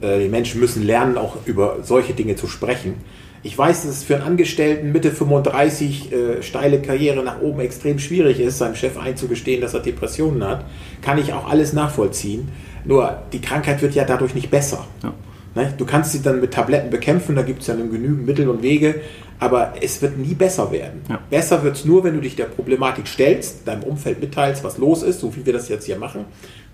Äh, 0.00 0.20
Die 0.20 0.28
Menschen 0.28 0.60
müssen 0.60 0.84
lernen, 0.84 1.18
auch 1.18 1.36
über 1.46 1.78
solche 1.82 2.12
Dinge 2.12 2.36
zu 2.36 2.46
sprechen. 2.46 2.94
Ich 3.42 3.56
weiß, 3.56 3.82
dass 3.82 3.90
es 3.98 4.04
für 4.04 4.16
einen 4.16 4.24
Angestellten 4.24 4.92
Mitte 4.92 5.10
35 5.10 6.12
äh, 6.12 6.42
steile 6.42 6.80
Karriere 6.80 7.22
nach 7.22 7.40
oben 7.40 7.60
extrem 7.60 7.98
schwierig 7.98 8.40
ist, 8.40 8.58
seinem 8.58 8.74
Chef 8.74 8.98
einzugestehen, 8.98 9.60
dass 9.60 9.74
er 9.74 9.80
Depressionen 9.80 10.44
hat. 10.44 10.64
Kann 11.02 11.18
ich 11.18 11.32
auch 11.32 11.48
alles 11.48 11.72
nachvollziehen. 11.72 12.48
Nur 12.84 13.22
die 13.32 13.40
Krankheit 13.40 13.82
wird 13.82 13.94
ja 13.94 14.04
dadurch 14.04 14.34
nicht 14.34 14.50
besser. 14.50 14.86
Ja. 15.02 15.12
Ne? 15.56 15.72
Du 15.76 15.86
kannst 15.86 16.12
sie 16.12 16.22
dann 16.22 16.40
mit 16.40 16.52
Tabletten 16.52 16.90
bekämpfen, 16.90 17.34
da 17.34 17.42
gibt 17.42 17.62
es 17.62 17.66
ja 17.66 17.74
nun 17.74 17.90
genügend 17.90 18.26
Mittel 18.26 18.48
und 18.48 18.62
Wege, 18.62 18.96
aber 19.38 19.74
es 19.80 20.00
wird 20.02 20.18
nie 20.18 20.34
besser 20.34 20.70
werden. 20.70 21.00
Ja. 21.08 21.18
Besser 21.30 21.62
wird 21.62 21.76
es 21.76 21.84
nur, 21.84 22.04
wenn 22.04 22.14
du 22.14 22.20
dich 22.20 22.36
der 22.36 22.44
Problematik 22.44 23.08
stellst, 23.08 23.66
deinem 23.66 23.82
Umfeld 23.82 24.20
mitteilst, 24.20 24.62
was 24.64 24.78
los 24.78 25.02
ist, 25.02 25.20
so 25.20 25.34
wie 25.34 25.44
wir 25.44 25.52
das 25.52 25.68
jetzt 25.68 25.86
hier 25.86 25.98
machen. 25.98 26.26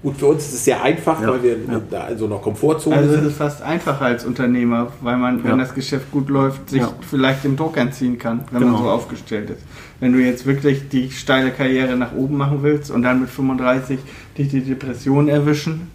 Gut, 0.02 0.16
für 0.16 0.26
uns 0.26 0.44
ist 0.48 0.54
es 0.54 0.64
sehr 0.64 0.82
einfach, 0.82 1.20
Ja, 1.22 1.28
weil 1.28 1.42
wir 1.44 1.52
ja. 1.52 1.80
da 1.88 2.08
in 2.08 2.18
so 2.18 2.26
einer 2.26 2.38
Komfortzone 2.38 2.96
Also 2.96 3.10
es 3.10 3.14
sind. 3.16 3.26
ist 3.28 3.36
fast 3.36 3.62
einfacher 3.62 4.04
als 4.06 4.24
Unternehmer, 4.24 4.88
weil 5.00 5.16
man, 5.16 5.44
wenn 5.44 5.52
Ja. 5.52 5.56
das 5.58 5.74
Geschäft 5.74 6.10
gut 6.10 6.28
läuft, 6.28 6.70
sich 6.70 6.80
Ja. 6.80 6.92
vielleicht 7.08 7.44
den 7.44 7.56
Druck 7.56 7.76
entziehen 7.76 8.18
kann, 8.18 8.40
wenn 8.50 8.62
man 8.64 8.72
Genau. 8.72 8.82
so 8.84 8.90
aufgestellt 8.90 9.50
ist. 9.50 9.60
Wenn 10.00 10.12
du 10.12 10.18
jetzt 10.18 10.44
wirklich 10.44 10.88
die 10.88 11.10
steile 11.12 11.52
Karriere 11.52 11.96
nach 11.96 12.12
oben 12.14 12.36
machen 12.36 12.58
willst 12.62 12.90
und 12.90 13.02
dann 13.02 13.20
mit 13.20 13.30
35 13.30 14.00
dich 14.36 14.48
die 14.48 14.60
Depression 14.62 15.28
erwischen, 15.28 15.88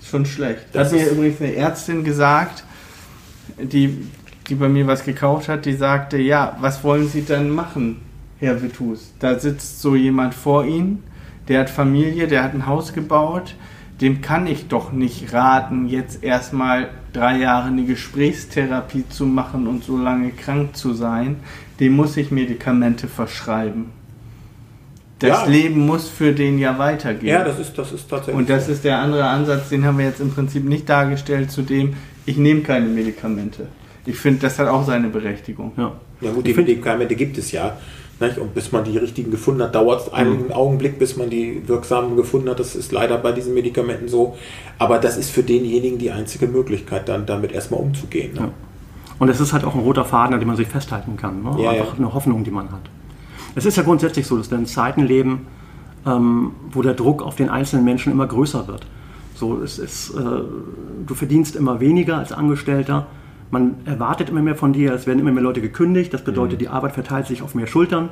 ist 0.00 0.08
schon 0.08 0.26
schlecht. 0.26 0.66
Das 0.72 0.92
hat 0.92 0.98
mir 0.98 1.06
übrigens 1.10 1.40
eine 1.40 1.54
Ärztin 1.54 2.02
gesagt, 2.02 2.64
die, 3.58 3.96
die 4.48 4.56
bei 4.56 4.68
mir 4.68 4.88
was 4.88 5.04
gekauft 5.04 5.48
hat, 5.48 5.64
die 5.64 5.74
sagte, 5.74 6.16
ja, 6.18 6.56
was 6.60 6.82
wollen 6.82 7.08
Sie 7.08 7.22
denn 7.22 7.50
machen, 7.50 8.00
Herr 8.40 8.60
Vittus? 8.60 9.12
Da 9.20 9.38
sitzt 9.38 9.80
so 9.80 9.94
jemand 9.94 10.34
vor 10.34 10.64
Ihnen, 10.64 11.04
der 11.48 11.60
hat 11.60 11.70
Familie, 11.70 12.26
der 12.26 12.42
hat 12.42 12.54
ein 12.54 12.66
Haus 12.66 12.92
gebaut, 12.92 13.54
dem 14.00 14.20
kann 14.20 14.46
ich 14.46 14.68
doch 14.68 14.92
nicht 14.92 15.32
raten, 15.32 15.88
jetzt 15.88 16.22
erstmal 16.24 16.88
drei 17.12 17.38
Jahre 17.38 17.68
eine 17.68 17.84
Gesprächstherapie 17.84 19.04
zu 19.08 19.24
machen 19.26 19.66
und 19.66 19.84
so 19.84 19.96
lange 19.96 20.30
krank 20.30 20.76
zu 20.76 20.94
sein. 20.94 21.36
Dem 21.80 21.94
muss 21.94 22.16
ich 22.16 22.30
Medikamente 22.30 23.08
verschreiben. 23.08 23.86
Das 25.20 25.42
Ja. 25.42 25.46
Leben 25.46 25.86
muss 25.86 26.08
für 26.08 26.32
den 26.32 26.58
ja 26.58 26.78
weitergehen. 26.78 27.32
Ja, 27.32 27.44
das 27.44 27.58
ist, 27.60 27.78
das 27.78 27.92
ist 27.92 28.08
tatsächlich. 28.08 28.36
Und 28.36 28.50
das 28.50 28.66
so. 28.66 28.72
ist 28.72 28.84
der 28.84 28.98
andere 28.98 29.24
Ansatz, 29.26 29.68
den 29.68 29.84
haben 29.84 29.98
wir 29.98 30.06
jetzt 30.06 30.20
im 30.20 30.30
Prinzip 30.30 30.64
nicht 30.64 30.88
dargestellt, 30.88 31.50
zu 31.50 31.62
dem, 31.62 31.94
ich 32.26 32.36
nehme 32.36 32.62
keine 32.62 32.86
Medikamente. 32.86 33.68
Ich 34.06 34.16
finde, 34.18 34.40
das 34.40 34.58
hat 34.58 34.68
auch 34.68 34.84
seine 34.84 35.08
Berechtigung. 35.08 35.72
Ja. 35.76 35.92
Ja 36.20 36.32
gut, 36.32 36.46
die 36.46 36.54
Medikamente 36.54 37.14
gibt 37.14 37.38
es 37.38 37.52
ja. 37.52 37.76
Nicht? 38.20 38.38
Und 38.38 38.54
bis 38.54 38.70
man 38.70 38.84
die 38.84 38.96
richtigen 38.96 39.30
gefunden 39.30 39.62
hat, 39.62 39.74
dauert 39.74 40.06
es 40.06 40.12
einen 40.12 40.52
Augenblick, 40.52 40.98
bis 40.98 41.16
man 41.16 41.30
die 41.30 41.66
wirksamen 41.66 42.16
gefunden 42.16 42.48
hat. 42.48 42.60
Das 42.60 42.76
ist 42.76 42.92
leider 42.92 43.18
bei 43.18 43.32
diesen 43.32 43.54
Medikamenten 43.54 44.08
so. 44.08 44.36
Aber 44.78 44.98
das 44.98 45.16
ist 45.16 45.30
für 45.30 45.42
denjenigen 45.42 45.98
die 45.98 46.10
einzige 46.10 46.46
Möglichkeit, 46.46 47.08
dann 47.08 47.26
damit 47.26 47.52
erstmal 47.52 47.80
umzugehen. 47.80 48.34
Ne? 48.34 48.40
Ja. 48.40 48.50
Und 49.18 49.28
es 49.28 49.40
ist 49.40 49.52
halt 49.52 49.64
auch 49.64 49.74
ein 49.74 49.80
roter 49.80 50.04
Faden, 50.04 50.34
an 50.34 50.40
dem 50.40 50.46
man 50.46 50.56
sich 50.56 50.68
festhalten 50.68 51.16
kann. 51.16 51.42
Ne? 51.42 51.62
Ja, 51.62 51.70
Einfach 51.70 51.92
ja. 51.92 51.98
eine 51.98 52.14
Hoffnung, 52.14 52.44
die 52.44 52.50
man 52.50 52.70
hat. 52.70 52.82
Es 53.54 53.64
ist 53.64 53.76
ja 53.76 53.82
grundsätzlich 53.82 54.26
so, 54.26 54.36
dass 54.36 54.50
wir 54.50 54.58
in 54.58 54.66
Zeiten 54.66 55.02
leben, 55.02 55.46
ähm, 56.06 56.52
wo 56.70 56.82
der 56.82 56.94
Druck 56.94 57.22
auf 57.22 57.36
den 57.36 57.48
einzelnen 57.48 57.84
Menschen 57.84 58.12
immer 58.12 58.26
größer 58.26 58.66
wird. 58.68 58.86
So, 59.34 59.60
es 59.62 59.78
ist, 59.78 60.10
äh, 60.10 60.20
du 61.06 61.14
verdienst 61.14 61.56
immer 61.56 61.80
weniger 61.80 62.18
als 62.18 62.32
Angestellter. 62.32 63.06
Man 63.50 63.76
erwartet 63.84 64.28
immer 64.30 64.42
mehr 64.42 64.56
von 64.56 64.72
dir, 64.72 64.92
es 64.92 65.06
werden 65.06 65.20
immer 65.20 65.32
mehr 65.32 65.42
Leute 65.42 65.60
gekündigt. 65.60 66.12
Das 66.12 66.24
bedeutet, 66.24 66.60
die 66.60 66.68
Arbeit 66.68 66.92
verteilt 66.92 67.26
sich 67.26 67.42
auf 67.42 67.54
mehr 67.54 67.66
Schultern. 67.66 68.08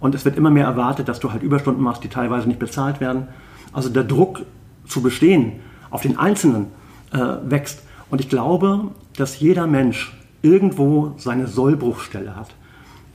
Und 0.00 0.14
es 0.14 0.24
wird 0.24 0.36
immer 0.36 0.50
mehr 0.50 0.66
erwartet, 0.66 1.08
dass 1.08 1.20
du 1.20 1.32
halt 1.32 1.42
Überstunden 1.42 1.82
machst, 1.82 2.04
die 2.04 2.08
teilweise 2.08 2.46
nicht 2.46 2.58
bezahlt 2.58 3.00
werden. 3.00 3.28
Also 3.72 3.88
der 3.88 4.04
Druck 4.04 4.42
zu 4.86 5.02
bestehen 5.02 5.54
auf 5.90 6.02
den 6.02 6.18
Einzelnen 6.18 6.66
äh, 7.12 7.18
wächst. 7.44 7.82
Und 8.10 8.20
ich 8.20 8.28
glaube, 8.28 8.90
dass 9.16 9.40
jeder 9.40 9.66
Mensch 9.66 10.16
irgendwo 10.42 11.14
seine 11.16 11.46
Sollbruchstelle 11.46 12.36
hat. 12.36 12.54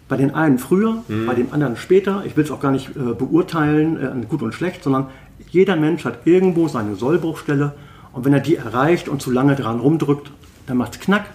Bei 0.09 0.17
den 0.17 0.35
einen 0.35 0.59
früher, 0.59 1.03
bei 1.25 1.35
den 1.35 1.53
anderen 1.53 1.77
später. 1.77 2.23
Ich 2.25 2.35
will 2.35 2.43
es 2.43 2.51
auch 2.51 2.59
gar 2.59 2.71
nicht 2.71 2.89
äh, 2.97 3.13
beurteilen, 3.13 4.23
äh, 4.23 4.25
gut 4.25 4.41
und 4.41 4.53
schlecht, 4.53 4.83
sondern 4.83 5.07
jeder 5.49 5.77
Mensch 5.77 6.03
hat 6.03 6.25
irgendwo 6.25 6.67
seine 6.67 6.95
Sollbruchstelle. 6.95 7.73
Und 8.11 8.25
wenn 8.25 8.33
er 8.33 8.41
die 8.41 8.57
erreicht 8.57 9.07
und 9.07 9.21
zu 9.21 9.31
lange 9.31 9.55
dran 9.55 9.79
rumdrückt, 9.79 10.31
dann 10.67 10.75
macht 10.75 10.95
es 10.95 10.99
knack. 10.99 11.27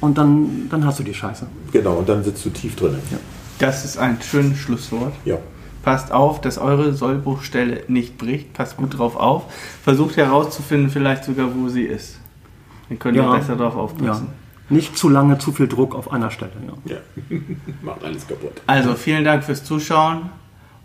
Und 0.00 0.16
dann, 0.16 0.68
dann 0.70 0.84
hast 0.84 0.98
du 0.98 1.02
die 1.02 1.14
Scheiße. 1.14 1.46
Genau, 1.72 1.94
und 1.96 2.08
dann 2.08 2.22
sitzt 2.22 2.44
du 2.44 2.50
tief 2.50 2.76
drin. 2.76 2.96
Das 3.58 3.84
ist 3.84 3.98
ein 3.98 4.18
schönes 4.22 4.58
Schlusswort. 4.58 5.12
Ja. 5.24 5.38
Passt 5.82 6.12
auf, 6.12 6.40
dass 6.40 6.58
eure 6.58 6.92
Sollbruchstelle 6.92 7.84
nicht 7.88 8.18
bricht. 8.18 8.52
Passt 8.52 8.76
gut 8.76 8.98
drauf 8.98 9.16
auf. 9.16 9.44
Versucht 9.82 10.16
herauszufinden, 10.16 10.90
vielleicht 10.90 11.24
sogar, 11.24 11.48
wo 11.54 11.68
sie 11.68 11.82
ist. 11.82 12.18
Dann 12.88 12.98
könnt 12.98 13.16
ihr 13.16 13.30
besser 13.30 13.56
drauf 13.56 13.74
ja. 13.74 13.80
aufpassen. 13.80 14.28
Nicht 14.70 14.98
zu 14.98 15.08
lange 15.08 15.38
zu 15.38 15.50
viel 15.52 15.66
Druck 15.66 15.94
auf 15.94 16.12
einer 16.12 16.30
Stelle. 16.30 16.52
Ja. 16.84 16.96
ja. 16.96 17.38
Macht 17.82 18.04
alles 18.04 18.26
kaputt. 18.26 18.60
Also, 18.66 18.94
vielen 18.94 19.24
Dank 19.24 19.44
fürs 19.44 19.64
Zuschauen. 19.64 20.30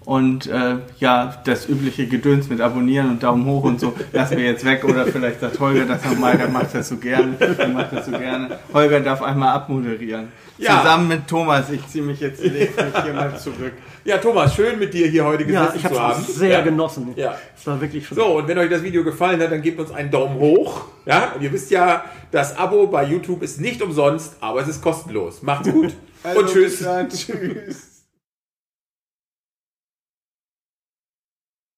Und 0.06 0.48
äh, 0.48 0.76
ja, 1.00 1.36
das 1.46 1.70
übliche 1.70 2.08
Gedöns 2.08 2.50
mit 2.50 2.60
Abonnieren 2.60 3.10
und 3.10 3.24
Daumen 3.24 3.46
hoch 3.46 3.64
und 3.64 3.80
so 3.80 3.94
lassen 4.12 4.38
wir 4.38 4.44
jetzt 4.46 4.66
weg. 4.66 4.84
Oder 4.84 5.06
vielleicht 5.06 5.40
sagt 5.40 5.60
Holger 5.60 5.86
das 5.86 6.04
nochmal, 6.04 6.38
der 6.38 6.50
macht 6.50 6.74
das 6.76 6.90
so 6.90 6.98
gerne. 6.98 7.34
Der 7.40 7.68
macht 7.70 7.94
das 7.94 8.06
so 8.08 8.12
gerne. 8.12 8.60
Holger 8.74 9.00
darf 9.00 9.22
einmal 9.22 9.50
abmoderieren. 9.56 10.28
Ja. 10.58 10.82
Zusammen 10.82 11.08
mit 11.08 11.28
Thomas. 11.28 11.70
Ich 11.70 11.88
ziehe 11.88 12.04
mich 12.04 12.20
jetzt 12.20 12.44
legentlich 12.44 13.04
hier 13.04 13.14
mal 13.14 13.38
zurück. 13.40 13.74
Ja, 14.06 14.18
Thomas, 14.18 14.54
schön 14.54 14.78
mit 14.78 14.94
dir 14.94 15.08
hier 15.08 15.24
heute 15.24 15.44
Ja, 15.50 15.62
gesessen 15.62 15.78
ich 15.78 15.86
habe 15.86 15.96
zu 15.96 16.02
haben. 16.02 16.22
es 16.28 16.36
sehr 16.36 16.50
ja. 16.50 16.62
genossen. 16.62 17.14
Ja. 17.16 17.36
Es 17.58 17.66
war 17.66 17.80
wirklich 17.80 18.06
schön. 18.06 18.18
So, 18.18 18.26
und 18.38 18.48
wenn 18.50 18.58
euch 18.58 18.70
das 18.70 18.84
Video 18.84 19.04
gefallen 19.04 19.42
hat, 19.42 19.52
dann 19.52 19.62
gebt 19.62 19.80
uns 19.80 19.92
einen 19.92 20.12
Daumen 20.12 20.36
hoch. 20.38 20.86
Ja, 21.06 21.32
und 21.36 21.42
ihr 21.42 21.52
wisst 21.54 21.72
ja, 21.72 22.04
das 22.32 22.58
Abo 22.58 22.88
bei 22.88 23.04
YouTube 23.06 23.42
ist 23.42 23.62
nicht 23.62 23.82
umsonst, 23.82 24.36
aber 24.42 24.62
es 24.62 24.68
ist 24.68 24.82
kostenlos. 24.82 25.42
Macht's 25.42 25.70
gut 25.72 25.94
Also, 26.24 26.40
und 26.42 26.50
tschüss. 26.50 26.80
dann. 26.80 27.10
Tschüss. 27.10 27.93